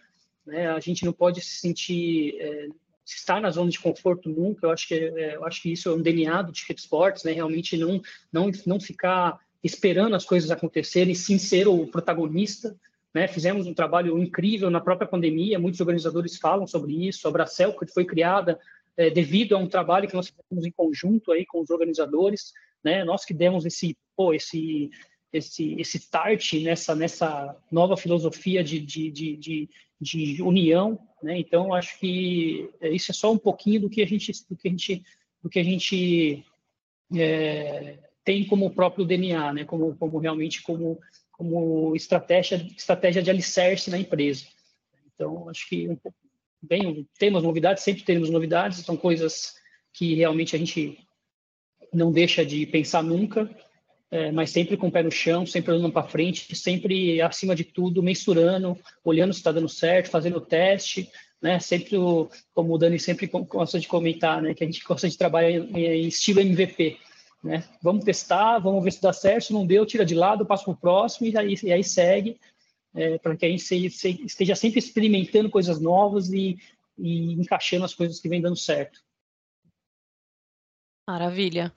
né? 0.46 0.68
A 0.68 0.78
gente 0.78 1.06
não 1.06 1.12
pode 1.12 1.40
se 1.40 1.56
sentir 1.56 2.36
é, 2.38 2.68
estar 3.06 3.40
na 3.40 3.50
zona 3.50 3.70
de 3.70 3.80
conforto 3.80 4.28
nunca. 4.28 4.66
Eu 4.66 4.70
acho 4.70 4.86
que 4.86 4.94
é, 4.94 5.36
eu 5.36 5.44
acho 5.46 5.62
que 5.62 5.72
isso 5.72 5.88
é 5.88 5.94
um 5.94 6.02
DNA 6.02 6.42
do 6.42 6.52
Ticket 6.52 6.78
Sports, 6.78 7.24
né? 7.24 7.32
Realmente 7.32 7.76
não 7.78 8.02
não 8.30 8.50
não 8.66 8.78
ficar 8.78 9.38
esperando 9.64 10.16
as 10.16 10.24
coisas 10.24 10.50
acontecerem, 10.50 11.14
sim 11.14 11.38
ser 11.38 11.66
o 11.66 11.86
protagonista. 11.86 12.76
Né? 13.14 13.26
Fizemos 13.26 13.66
um 13.66 13.72
trabalho 13.72 14.18
incrível 14.18 14.68
na 14.70 14.80
própria 14.80 15.08
pandemia. 15.08 15.58
Muitos 15.58 15.80
organizadores 15.80 16.36
falam 16.36 16.66
sobre 16.66 17.08
isso. 17.08 17.26
A 17.26 17.30
Bracel 17.30 17.72
que 17.72 17.86
foi 17.86 18.04
criada 18.04 18.58
é, 18.98 19.08
devido 19.08 19.54
a 19.54 19.58
um 19.58 19.68
trabalho 19.68 20.08
que 20.08 20.14
nós 20.14 20.26
fizemos 20.28 20.66
em 20.66 20.72
conjunto 20.72 21.30
aí 21.30 21.46
com 21.46 21.60
os 21.60 21.70
organizadores, 21.70 22.52
né? 22.82 23.04
Nós 23.04 23.24
que 23.24 23.32
demos 23.32 23.64
esse 23.64 23.96
pô, 24.16 24.34
esse 24.34 24.90
esse, 25.30 25.74
esse 25.78 25.98
start 25.98 26.54
nessa, 26.54 26.94
nessa 26.94 27.54
nova 27.70 27.98
filosofia 27.98 28.64
de, 28.64 28.80
de, 28.80 29.10
de, 29.10 29.36
de, 29.36 29.68
de 30.00 30.42
união, 30.42 30.98
né? 31.22 31.38
Então 31.38 31.72
acho 31.72 31.98
que 32.00 32.68
isso 32.82 33.12
é 33.12 33.14
só 33.14 33.30
um 33.30 33.38
pouquinho 33.38 33.82
do 33.82 33.90
que 33.90 34.02
a 34.02 34.06
gente 34.06 34.32
do 34.48 34.56
que 34.56 34.68
a 34.68 34.70
gente 34.70 35.04
do 35.40 35.48
que 35.48 35.60
a 35.60 35.62
gente 35.62 36.44
é, 37.14 37.98
tem 38.24 38.44
como 38.46 38.74
próprio 38.74 39.04
DNA, 39.04 39.52
né? 39.52 39.64
Como, 39.64 39.96
como 39.96 40.18
realmente 40.18 40.60
como 40.62 40.98
como 41.30 41.94
estratégia 41.94 42.56
estratégia 42.76 43.22
de 43.22 43.30
alicerce 43.30 43.90
na 43.90 43.98
empresa. 43.98 44.44
Então 45.14 45.48
acho 45.48 45.68
que 45.68 45.88
um, 45.88 45.96
bem 46.60 47.06
temos 47.18 47.42
novidades, 47.42 47.82
sempre 47.82 48.02
temos 48.02 48.30
novidades, 48.30 48.84
são 48.84 48.96
coisas 48.96 49.54
que 49.92 50.14
realmente 50.14 50.54
a 50.54 50.58
gente 50.58 50.98
não 51.92 52.12
deixa 52.12 52.44
de 52.44 52.66
pensar 52.66 53.02
nunca 53.02 53.48
é, 54.10 54.32
mas 54.32 54.50
sempre 54.50 54.76
com 54.76 54.88
o 54.88 54.92
pé 54.92 55.02
no 55.02 55.10
chão, 55.10 55.44
sempre 55.44 55.72
olhando 55.72 55.92
para 55.92 56.08
frente, 56.08 56.54
sempre 56.56 57.20
acima 57.20 57.54
de 57.54 57.64
tudo, 57.64 58.02
mensurando, 58.02 58.78
olhando 59.04 59.34
se 59.34 59.40
está 59.40 59.52
dando 59.52 59.68
certo, 59.68 60.10
fazendo 60.10 60.38
o 60.38 60.40
teste, 60.40 61.10
né? 61.42 61.58
Sempre, 61.60 61.98
o, 61.98 62.28
como 62.54 62.74
o 62.74 62.78
Dani 62.78 62.98
sempre 62.98 63.26
gosta 63.26 63.78
de 63.78 63.86
comentar, 63.86 64.40
né? 64.40 64.54
Que 64.54 64.64
a 64.64 64.66
gente 64.66 64.82
gosta 64.82 65.08
de 65.08 65.18
trabalhar 65.18 65.50
em, 65.50 65.76
em 65.76 66.06
estilo 66.06 66.40
MVP, 66.40 66.96
né? 67.44 67.64
Vamos 67.82 68.02
testar, 68.02 68.58
vamos 68.58 68.82
ver 68.82 68.92
se 68.92 69.02
dá 69.02 69.12
certo, 69.12 69.46
se 69.46 69.52
não 69.52 69.66
deu, 69.66 69.84
tira 69.84 70.06
de 70.06 70.14
lado, 70.14 70.46
passa 70.46 70.64
para 70.64 70.72
o 70.72 70.76
próximo 70.76 71.28
e 71.28 71.36
aí, 71.36 71.54
e 71.62 71.72
aí 71.72 71.84
segue, 71.84 72.40
é, 72.98 73.16
para 73.18 73.36
que 73.36 73.46
a 73.46 73.48
gente 73.48 73.62
se, 73.62 73.88
se, 73.90 74.24
esteja 74.24 74.56
sempre 74.56 74.80
experimentando 74.80 75.48
coisas 75.48 75.80
novas 75.80 76.30
e, 76.30 76.58
e 76.98 77.32
encaixando 77.32 77.84
as 77.84 77.94
coisas 77.94 78.18
que 78.18 78.28
vem 78.28 78.40
dando 78.40 78.56
certo. 78.56 79.04
Maravilha. 81.06 81.72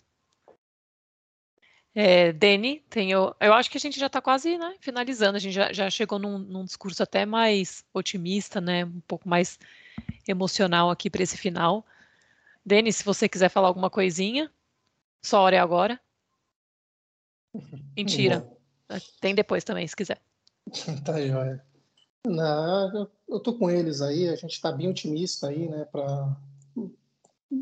É, 1.94 2.32
Deni, 2.32 2.80
tenho, 2.90 3.36
eu 3.40 3.54
acho 3.54 3.70
que 3.70 3.78
a 3.78 3.80
gente 3.80 4.00
já 4.00 4.08
está 4.08 4.22
quase 4.22 4.58
né, 4.58 4.76
finalizando, 4.80 5.36
a 5.36 5.40
gente 5.40 5.54
já, 5.54 5.74
já 5.74 5.90
chegou 5.90 6.18
num, 6.18 6.40
num, 6.40 6.64
discurso 6.64 7.04
até 7.04 7.26
mais 7.26 7.86
otimista, 7.94 8.62
né, 8.62 8.86
um 8.86 9.02
pouco 9.02 9.28
mais 9.28 9.60
emocional 10.26 10.90
aqui 10.90 11.10
para 11.10 11.22
esse 11.22 11.38
final. 11.38 11.86
Deni, 12.66 12.92
se 12.94 13.04
você 13.04 13.28
quiser 13.28 13.50
falar 13.50 13.68
alguma 13.68 13.90
coisinha, 13.90 14.50
só 15.22 15.42
hora 15.42 15.58
é 15.58 15.60
agora. 15.60 16.00
Mentira. 17.96 18.50
Tem 19.20 19.36
depois 19.36 19.64
também, 19.64 19.86
se 19.88 19.96
quiser. 19.96 20.22
tá 21.06 21.20
joia. 21.26 21.64
Não, 22.28 23.10
eu 23.28 23.40
tô 23.40 23.58
com 23.58 23.70
eles 23.70 24.02
aí, 24.02 24.30
a 24.30 24.36
gente 24.36 24.54
está 24.54 24.72
bem 24.72 24.88
otimista 24.88 25.48
aí, 25.48 25.68
né, 25.68 25.86
para 25.86 26.38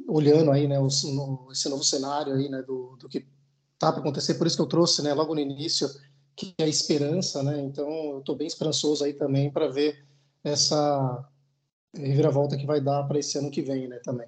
olhando 0.08 0.52
aí, 0.52 0.68
né, 0.68 0.80
o, 0.80 0.88
no, 0.88 1.47
esse 1.52 1.70
novo 1.70 1.84
cenário 1.84 2.34
aí, 2.34 2.50
né, 2.50 2.62
do, 2.62 2.95
do 2.97 3.08
que 3.08 3.26
tá 3.78 3.91
para 3.91 4.02
acontecer, 4.02 4.36
por 4.36 4.45
isso 4.45 4.56
que 4.56 4.62
eu 4.62 4.68
trouxe, 4.68 5.02
né, 5.02 5.14
logo 5.14 5.34
no 5.34 5.39
início, 5.39 5.89
que 6.36 6.54
é 6.58 6.64
a 6.64 6.68
esperança, 6.68 7.41
né? 7.43 7.60
Então, 7.62 7.89
eu 8.12 8.20
estou 8.20 8.36
bem 8.36 8.47
esperançoso 8.47 9.04
aí 9.04 9.14
também 9.14 9.52
para 9.52 9.68
ver 9.68 10.06
essa 10.43 11.28
reviravolta 11.93 12.58
que 12.58 12.66
vai 12.66 12.80
dar 12.80 13.04
para 13.04 13.20
esse 13.20 13.38
ano 13.38 13.52
que 13.52 13.62
vem, 13.62 13.88
né, 13.88 14.00
também. 14.00 14.28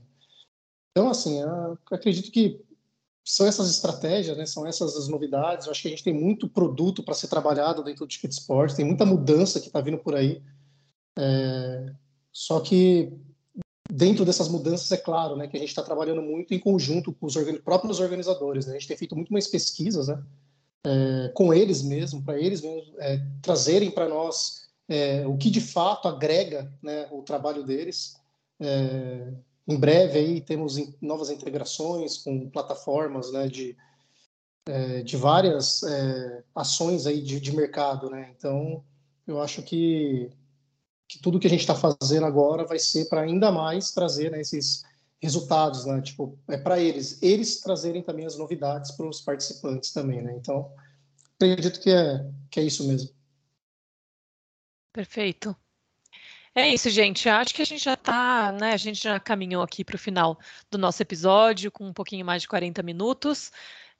Então, 0.91 1.09
assim, 1.09 1.41
eu 1.41 1.77
acredito 1.91 2.31
que 2.31 2.63
são 3.23 3.45
essas 3.45 3.69
estratégias, 3.69 4.37
né, 4.37 4.45
são 4.45 4.65
essas 4.65 4.95
as 4.95 5.07
novidades. 5.07 5.65
Eu 5.65 5.71
acho 5.71 5.81
que 5.81 5.87
a 5.87 5.91
gente 5.91 6.03
tem 6.03 6.13
muito 6.13 6.49
produto 6.49 7.03
para 7.03 7.13
ser 7.13 7.27
trabalhado 7.27 7.83
dentro 7.83 8.05
do 8.05 8.09
Ticket 8.09 8.31
Sports, 8.31 8.75
tem 8.75 8.85
muita 8.85 9.05
mudança 9.05 9.59
que 9.59 9.67
está 9.67 9.79
vindo 9.81 9.97
por 9.97 10.15
aí. 10.15 10.41
É... 11.17 11.93
Só 12.31 12.59
que 12.59 13.13
dentro 13.91 14.23
dessas 14.23 14.47
mudanças, 14.47 14.89
é 14.91 14.97
claro, 14.97 15.35
né, 15.35 15.47
que 15.47 15.57
a 15.57 15.59
gente 15.59 15.69
está 15.69 15.83
trabalhando 15.83 16.21
muito 16.21 16.53
em 16.53 16.59
conjunto 16.59 17.11
com 17.11 17.25
os 17.25 17.35
próprios 17.63 17.99
organizadores. 17.99 18.65
Né? 18.65 18.73
A 18.73 18.79
gente 18.79 18.87
tem 18.87 18.97
feito 18.97 19.15
muito 19.15 19.33
mais 19.33 19.47
pesquisas 19.47 20.07
né, 20.07 20.23
é, 20.85 21.31
com 21.33 21.53
eles 21.53 21.81
mesmo, 21.81 22.23
para 22.23 22.39
eles 22.39 22.61
mesmo 22.61 22.93
é, 22.99 23.21
trazerem 23.41 23.91
para 23.91 24.07
nós 24.07 24.69
é, 24.87 25.27
o 25.27 25.37
que 25.37 25.49
de 25.49 25.61
fato 25.61 26.07
agrega 26.07 26.71
né, 26.81 27.07
o 27.11 27.21
trabalho 27.21 27.63
deles. 27.63 28.15
Em 29.67 29.77
breve 29.77 30.17
aí 30.17 30.41
temos 30.41 30.77
novas 31.01 31.29
integrações 31.29 32.17
com 32.17 32.49
plataformas 32.49 33.31
né, 33.31 33.47
de, 33.47 33.77
é, 34.67 35.03
de 35.03 35.15
várias 35.17 35.83
é, 35.83 36.43
ações 36.55 37.05
aí 37.05 37.21
de, 37.21 37.39
de 37.39 37.55
mercado. 37.55 38.09
Né? 38.09 38.33
Então, 38.35 38.83
eu 39.27 39.41
acho 39.41 39.61
que 39.63 40.31
que 41.11 41.19
tudo 41.19 41.41
que 41.41 41.47
a 41.47 41.49
gente 41.49 41.59
está 41.59 41.75
fazendo 41.75 42.25
agora 42.25 42.65
vai 42.65 42.79
ser 42.79 43.09
para 43.09 43.19
ainda 43.21 43.51
mais 43.51 43.91
trazer 43.91 44.31
né, 44.31 44.39
esses 44.39 44.85
resultados, 45.21 45.85
né? 45.85 46.01
Tipo, 46.01 46.39
é 46.47 46.57
para 46.57 46.79
eles, 46.79 47.21
eles 47.21 47.59
trazerem 47.59 48.01
também 48.01 48.25
as 48.25 48.37
novidades 48.37 48.91
para 48.91 49.05
os 49.05 49.19
participantes 49.19 49.91
também, 49.91 50.21
né? 50.21 50.33
Então, 50.37 50.73
acredito 51.35 51.81
que 51.81 51.89
é 51.89 52.25
que 52.49 52.61
é 52.61 52.63
isso 52.63 52.87
mesmo. 52.87 53.09
Perfeito. 54.93 55.53
É 56.53 56.67
isso, 56.67 56.89
gente. 56.89 57.29
Acho 57.29 57.53
que 57.53 57.61
a 57.61 57.65
gente 57.65 57.83
já 57.83 57.93
está, 57.93 58.51
né? 58.51 58.73
A 58.73 58.77
gente 58.77 59.01
já 59.01 59.19
caminhou 59.19 59.63
aqui 59.63 59.85
para 59.85 59.95
o 59.95 59.99
final 59.99 60.37
do 60.69 60.77
nosso 60.77 61.01
episódio 61.01 61.71
com 61.71 61.87
um 61.87 61.93
pouquinho 61.93 62.25
mais 62.25 62.41
de 62.41 62.47
40 62.49 62.83
minutos. 62.83 63.51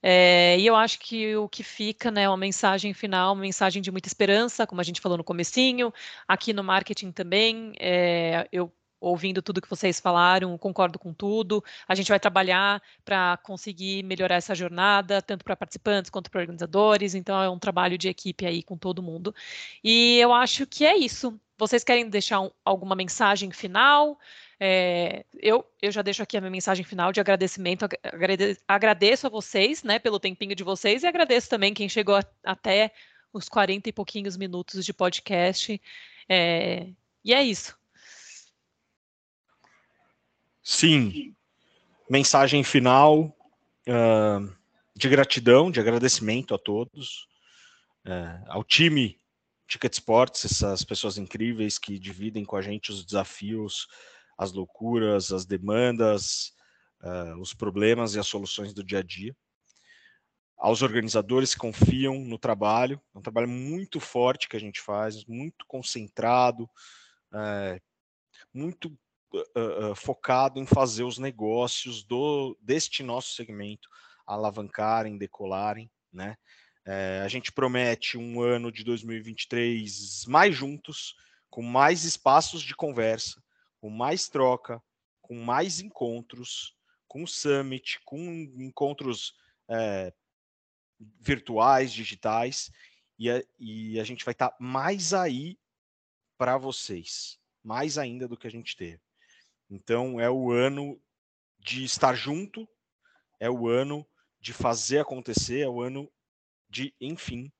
É, 0.02 0.58
e 0.58 0.66
eu 0.66 0.76
acho 0.76 0.98
que 0.98 1.34
o 1.36 1.48
que 1.48 1.62
fica, 1.62 2.10
né, 2.10 2.28
uma 2.28 2.36
mensagem 2.36 2.92
final, 2.92 3.32
uma 3.34 3.40
mensagem 3.40 3.80
de 3.80 3.90
muita 3.90 4.08
esperança, 4.08 4.66
como 4.66 4.80
a 4.80 4.84
gente 4.84 5.00
falou 5.00 5.16
no 5.16 5.24
comecinho, 5.24 5.92
aqui 6.26 6.52
no 6.52 6.62
marketing 6.64 7.12
também, 7.12 7.72
é, 7.78 8.48
eu 8.52 8.72
ouvindo 9.00 9.42
tudo 9.42 9.60
que 9.60 9.68
vocês 9.68 9.98
falaram, 10.00 10.56
concordo 10.58 10.98
com 10.98 11.12
tudo. 11.12 11.62
A 11.88 11.94
gente 11.94 12.08
vai 12.08 12.20
trabalhar 12.20 12.82
para 13.04 13.36
conseguir 13.38 14.02
melhorar 14.04 14.36
essa 14.36 14.54
jornada, 14.54 15.20
tanto 15.20 15.44
para 15.44 15.56
participantes 15.56 16.10
quanto 16.10 16.30
para 16.30 16.40
organizadores. 16.40 17.14
Então, 17.14 17.42
é 17.42 17.50
um 17.50 17.58
trabalho 17.58 17.98
de 17.98 18.08
equipe 18.08 18.46
aí 18.46 18.62
com 18.62 18.76
todo 18.76 19.02
mundo. 19.02 19.34
E 19.82 20.18
eu 20.18 20.32
acho 20.32 20.66
que 20.66 20.84
é 20.84 20.96
isso. 20.96 21.38
Vocês 21.58 21.84
querem 21.84 22.08
deixar 22.08 22.40
um, 22.40 22.50
alguma 22.64 22.94
mensagem 22.94 23.50
final? 23.50 24.18
É, 24.58 25.24
eu, 25.34 25.64
eu 25.80 25.90
já 25.90 26.02
deixo 26.02 26.22
aqui 26.22 26.36
a 26.36 26.40
minha 26.40 26.50
mensagem 26.50 26.84
final 26.84 27.12
de 27.12 27.20
agradecimento. 27.20 27.84
Agrade, 28.02 28.58
agradeço 28.66 29.26
a 29.26 29.30
vocês, 29.30 29.82
né, 29.82 29.98
pelo 29.98 30.20
tempinho 30.20 30.54
de 30.54 30.64
vocês 30.64 31.02
e 31.02 31.06
agradeço 31.06 31.48
também 31.48 31.74
quem 31.74 31.88
chegou 31.88 32.16
a, 32.16 32.24
até 32.44 32.92
os 33.32 33.48
40 33.48 33.88
e 33.88 33.92
pouquinhos 33.92 34.36
minutos 34.36 34.84
de 34.84 34.92
podcast. 34.92 35.80
É, 36.28 36.88
e 37.24 37.34
é 37.34 37.42
isso. 37.42 37.76
Sim. 40.62 41.34
Mensagem 42.08 42.62
final 42.62 43.36
uh, 43.88 44.54
de 44.94 45.08
gratidão, 45.08 45.70
de 45.70 45.80
agradecimento 45.80 46.54
a 46.54 46.58
todos, 46.58 47.26
uh, 48.06 48.44
ao 48.48 48.62
time 48.62 49.18
Ticket 49.66 49.94
Sports, 49.94 50.44
essas 50.44 50.84
pessoas 50.84 51.18
incríveis 51.18 51.78
que 51.78 51.98
dividem 51.98 52.44
com 52.44 52.56
a 52.56 52.62
gente 52.62 52.90
os 52.90 53.04
desafios 53.04 53.86
as 54.42 54.52
loucuras, 54.52 55.32
as 55.32 55.44
demandas, 55.44 56.52
uh, 57.02 57.40
os 57.40 57.54
problemas 57.54 58.14
e 58.14 58.18
as 58.18 58.26
soluções 58.26 58.74
do 58.74 58.84
dia 58.84 58.98
a 58.98 59.02
dia. 59.02 59.36
Aos 60.56 60.82
organizadores 60.82 61.54
que 61.54 61.60
confiam 61.60 62.20
no 62.20 62.38
trabalho, 62.38 63.00
é 63.14 63.18
um 63.18 63.22
trabalho 63.22 63.48
muito 63.48 63.98
forte 63.98 64.48
que 64.48 64.56
a 64.56 64.60
gente 64.60 64.80
faz, 64.80 65.24
muito 65.24 65.66
concentrado, 65.66 66.64
uh, 67.32 67.80
muito 68.52 68.88
uh, 69.34 69.94
focado 69.94 70.58
em 70.58 70.66
fazer 70.66 71.04
os 71.04 71.18
negócios 71.18 72.04
do, 72.04 72.56
deste 72.60 73.02
nosso 73.02 73.34
segmento 73.34 73.88
alavancarem, 74.26 75.18
decolarem, 75.18 75.90
né? 76.12 76.36
É, 76.84 77.20
a 77.24 77.28
gente 77.28 77.52
promete 77.52 78.18
um 78.18 78.40
ano 78.40 78.72
de 78.72 78.82
2023 78.82 80.26
mais 80.26 80.54
juntos, 80.54 81.14
com 81.48 81.62
mais 81.62 82.04
espaços 82.04 82.62
de 82.62 82.74
conversa, 82.74 83.42
com 83.80 83.88
mais 83.88 84.28
troca, 84.28 84.82
com 85.20 85.34
mais 85.34 85.80
encontros, 85.80 86.76
com 87.06 87.26
summit, 87.26 88.00
com 88.04 88.18
encontros 88.58 89.34
é, 89.68 90.12
virtuais, 91.20 91.92
digitais, 91.92 92.70
e 93.18 93.30
a, 93.30 93.42
e 93.58 94.00
a 94.00 94.04
gente 94.04 94.24
vai 94.24 94.32
estar 94.32 94.50
tá 94.50 94.56
mais 94.58 95.14
aí 95.14 95.58
para 96.36 96.56
vocês, 96.56 97.38
mais 97.62 97.98
ainda 97.98 98.26
do 98.26 98.36
que 98.36 98.46
a 98.46 98.50
gente 98.50 98.76
teve. 98.76 99.00
Então 99.70 100.20
é 100.20 100.28
o 100.28 100.50
ano 100.50 101.00
de 101.58 101.84
estar 101.84 102.14
junto, 102.14 102.68
é 103.38 103.48
o 103.48 103.68
ano 103.68 104.06
de 104.40 104.52
fazer 104.52 104.98
acontecer, 104.98 105.60
é 105.60 105.68
o 105.68 105.80
ano 105.80 106.10
de, 106.72 106.94
enfim, 106.98 107.52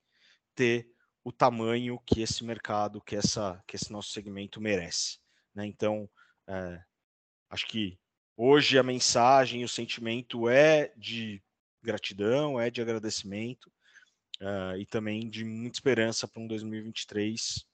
ter 0.55 0.89
o 1.23 1.31
tamanho 1.31 1.99
que 2.05 2.21
esse 2.21 2.43
mercado, 2.43 3.01
que, 3.01 3.15
essa, 3.15 3.63
que 3.67 3.75
esse 3.75 3.91
nosso 3.91 4.09
segmento 4.09 4.59
merece. 4.59 5.19
Né? 5.53 5.67
Então, 5.67 6.09
é, 6.47 6.83
acho 7.49 7.67
que 7.67 7.97
hoje 8.35 8.77
a 8.77 8.83
mensagem, 8.83 9.63
o 9.63 9.69
sentimento 9.69 10.49
é 10.49 10.91
de 10.97 11.41
gratidão, 11.81 12.59
é 12.59 12.71
de 12.71 12.81
agradecimento 12.81 13.71
uh, 14.41 14.77
e 14.77 14.85
também 14.85 15.29
de 15.29 15.45
muita 15.45 15.77
esperança 15.77 16.27
para 16.27 16.41
um 16.41 16.47
2023 16.47 17.65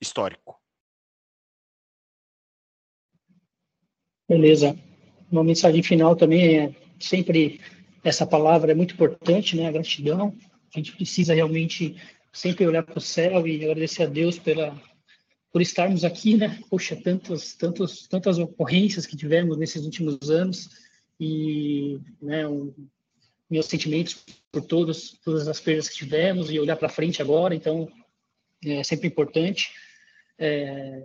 histórico. 0.00 0.60
Beleza. 4.28 4.76
Uma 5.32 5.42
mensagem 5.42 5.82
final 5.82 6.14
também 6.14 6.58
é 6.58 6.74
sempre 7.00 7.60
essa 8.08 8.26
palavra 8.26 8.72
é 8.72 8.74
muito 8.74 8.94
importante, 8.94 9.56
né? 9.56 9.68
A 9.68 9.72
gratidão. 9.72 10.34
A 10.74 10.78
gente 10.78 10.92
precisa 10.92 11.34
realmente 11.34 11.96
sempre 12.32 12.66
olhar 12.66 12.82
para 12.82 12.98
o 12.98 13.00
céu 13.00 13.46
e 13.46 13.64
agradecer 13.64 14.04
a 14.04 14.06
Deus 14.06 14.38
pela 14.38 14.76
por 15.50 15.62
estarmos 15.62 16.04
aqui, 16.04 16.36
né? 16.36 16.60
Poxa, 16.68 16.94
tantos, 16.94 17.54
tantos, 17.54 18.06
tantas 18.06 18.38
ocorrências 18.38 19.06
que 19.06 19.16
tivemos 19.16 19.56
nesses 19.56 19.84
últimos 19.84 20.30
anos 20.30 20.68
e, 21.18 21.98
né, 22.20 22.46
um, 22.46 22.72
meus 23.50 23.66
sentimentos 23.66 24.24
por 24.52 24.62
todos, 24.62 25.18
todas 25.24 25.48
as 25.48 25.58
perdas 25.58 25.88
que 25.88 25.96
tivemos 25.96 26.50
e 26.50 26.60
olhar 26.60 26.76
para 26.76 26.90
frente 26.90 27.22
agora. 27.22 27.54
Então, 27.54 27.90
é 28.62 28.84
sempre 28.84 29.08
importante. 29.08 29.70
É, 30.38 31.04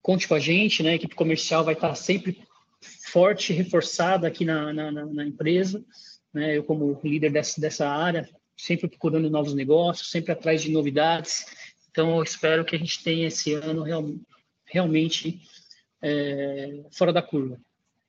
conte 0.00 0.28
com 0.28 0.34
a 0.34 0.40
gente, 0.40 0.82
né? 0.82 0.90
A 0.90 0.94
equipe 0.94 1.14
comercial 1.14 1.64
vai 1.64 1.74
estar 1.74 1.94
sempre 1.96 2.40
forte, 3.10 3.52
reforçada 3.52 4.26
aqui 4.26 4.44
na, 4.44 4.72
na, 4.72 4.90
na 4.90 5.26
empresa. 5.26 5.84
Né? 6.32 6.56
Eu, 6.56 6.64
como 6.64 7.00
líder 7.02 7.30
dessa, 7.30 7.60
dessa 7.60 7.88
área, 7.88 8.28
sempre 8.56 8.88
procurando 8.88 9.30
novos 9.30 9.54
negócios, 9.54 10.10
sempre 10.10 10.32
atrás 10.32 10.62
de 10.62 10.70
novidades. 10.70 11.46
Então, 11.90 12.16
eu 12.16 12.22
espero 12.22 12.64
que 12.64 12.76
a 12.76 12.78
gente 12.78 13.02
tenha 13.02 13.28
esse 13.28 13.54
ano 13.54 13.82
real, 13.82 14.14
realmente 14.64 15.40
é, 16.02 16.82
fora 16.92 17.12
da 17.12 17.22
curva. 17.22 17.60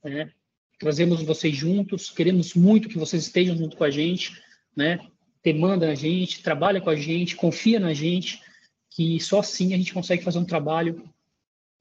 Né? 0.03 0.31
Trazemos 0.77 1.21
vocês 1.23 1.55
juntos, 1.55 2.09
queremos 2.09 2.53
muito 2.53 2.89
que 2.89 2.97
vocês 2.97 3.23
estejam 3.23 3.57
junto 3.57 3.77
com 3.77 3.83
a 3.83 3.89
gente, 3.89 4.41
né? 4.75 4.99
demanda 5.43 5.89
a 5.89 5.95
gente, 5.95 6.43
trabalha 6.43 6.79
com 6.79 6.89
a 6.89 6.95
gente, 6.95 7.35
confia 7.35 7.79
na 7.79 7.93
gente, 7.93 8.41
que 8.89 9.19
só 9.19 9.39
assim 9.39 9.73
a 9.73 9.77
gente 9.77 9.93
consegue 9.93 10.23
fazer 10.23 10.37
um 10.37 10.45
trabalho 10.45 11.03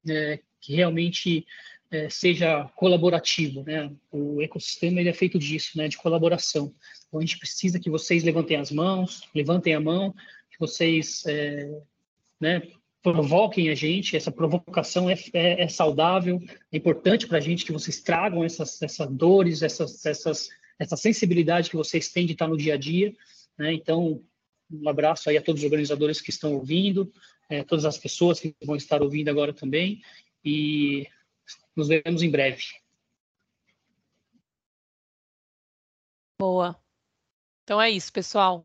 é, 0.09 0.41
que 0.61 0.75
realmente 0.75 1.47
é, 1.91 2.09
seja 2.09 2.65
colaborativo, 2.77 3.65
né? 3.65 3.91
O 4.13 4.41
ecossistema 4.41 5.01
ele 5.01 5.09
é 5.09 5.13
feito 5.15 5.39
disso, 5.39 5.77
né? 5.77 5.89
De 5.89 5.99
colaboração. 5.99 6.73
Então 7.09 7.19
a 7.19 7.23
gente 7.23 7.39
precisa 7.39 7.81
que 7.81 7.91
vocês 7.91 8.23
levantem 8.23 8.57
as 8.57 8.71
mãos, 8.71 9.23
levantem 9.35 9.75
a 9.75 9.81
mão, 9.81 10.13
que 10.51 10.59
vocês, 10.59 11.25
é, 11.27 11.69
né? 12.41 12.63
Provoquem 13.03 13.71
a 13.71 13.75
gente. 13.75 14.17
Essa 14.17 14.31
provocação 14.31 15.11
é, 15.11 15.15
é, 15.33 15.63
é 15.63 15.69
saudável, 15.69 16.41
é 16.71 16.77
importante 16.77 17.27
para 17.27 17.39
a 17.39 17.41
gente 17.41 17.65
que 17.65 17.73
vocês 17.73 18.01
tragam 18.01 18.45
essas, 18.45 18.81
essas 18.83 19.11
dores, 19.11 19.63
essas, 19.63 20.05
essas, 20.07 20.49
essa 20.79 20.97
sensibilidade 20.97 21.71
que 21.71 21.77
vocês 21.77 22.09
têm 22.09 22.27
de 22.27 22.33
estar 22.33 22.47
no 22.47 22.57
dia 22.57 22.75
a 22.75 22.77
dia, 22.77 23.15
né? 23.59 23.73
Então 23.73 24.23
um 24.73 24.89
abraço 24.89 25.29
aí 25.29 25.37
a 25.37 25.43
todos 25.43 25.63
os 25.63 25.65
organizadores 25.65 26.21
que 26.21 26.31
estão 26.31 26.55
ouvindo, 26.55 27.13
é, 27.49 27.65
todas 27.65 27.85
as 27.85 27.99
pessoas 27.99 28.39
que 28.39 28.55
vão 28.65 28.77
estar 28.77 29.03
ouvindo 29.03 29.29
agora 29.29 29.53
também. 29.53 30.01
E 30.45 31.09
nos 31.77 31.89
vemos 31.89 32.23
em 32.23 32.31
breve. 32.31 32.65
Boa. 36.39 36.81
Então 37.65 37.81
é 37.81 37.91
isso, 37.91 38.13
pessoal. 38.13 38.65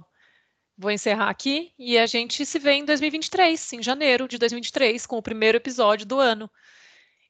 Vou 0.77 0.91
encerrar 0.91 1.29
aqui 1.29 1.73
e 1.77 1.97
a 1.97 2.05
gente 2.05 2.45
se 2.45 2.59
vê 2.59 2.73
em 2.73 2.85
2023, 2.85 3.73
em 3.73 3.83
janeiro 3.83 4.27
de 4.27 4.37
2023, 4.37 5.05
com 5.05 5.17
o 5.17 5.21
primeiro 5.21 5.57
episódio 5.57 6.05
do 6.05 6.19
ano. 6.19 6.49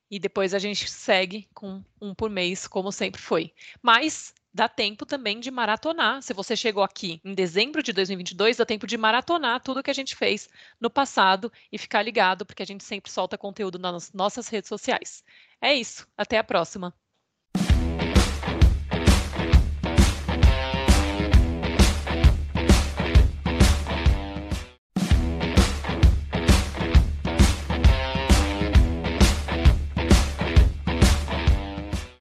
E 0.09 0.19
depois 0.19 0.53
a 0.53 0.59
gente 0.59 0.89
segue 0.89 1.47
com 1.53 1.83
um 1.99 2.13
por 2.13 2.29
mês, 2.29 2.67
como 2.67 2.91
sempre 2.91 3.21
foi. 3.21 3.53
Mas 3.81 4.33
dá 4.55 4.69
tempo 4.69 5.05
também 5.05 5.39
de 5.39 5.51
maratonar. 5.51 6.21
Se 6.21 6.33
você 6.33 6.55
chegou 6.55 6.81
aqui 6.81 7.19
em 7.25 7.33
dezembro 7.35 7.83
de 7.83 7.91
2022, 7.91 8.55
dá 8.55 8.65
tempo 8.65 8.87
de 8.87 8.97
maratonar 8.97 9.61
tudo 9.61 9.83
que 9.83 9.91
a 9.91 9.93
gente 9.93 10.15
fez 10.15 10.47
no 10.79 10.89
passado 10.89 11.51
e 11.71 11.77
ficar 11.77 12.01
ligado, 12.01 12.45
porque 12.45 12.63
a 12.63 12.65
gente 12.65 12.83
sempre 12.83 13.11
solta 13.11 13.37
conteúdo 13.37 13.77
nas 13.77 14.13
nossas 14.13 14.47
redes 14.47 14.69
sociais. 14.69 15.23
É 15.61 15.73
isso. 15.73 16.07
Até 16.17 16.37
a 16.37 16.43
próxima. 16.43 16.95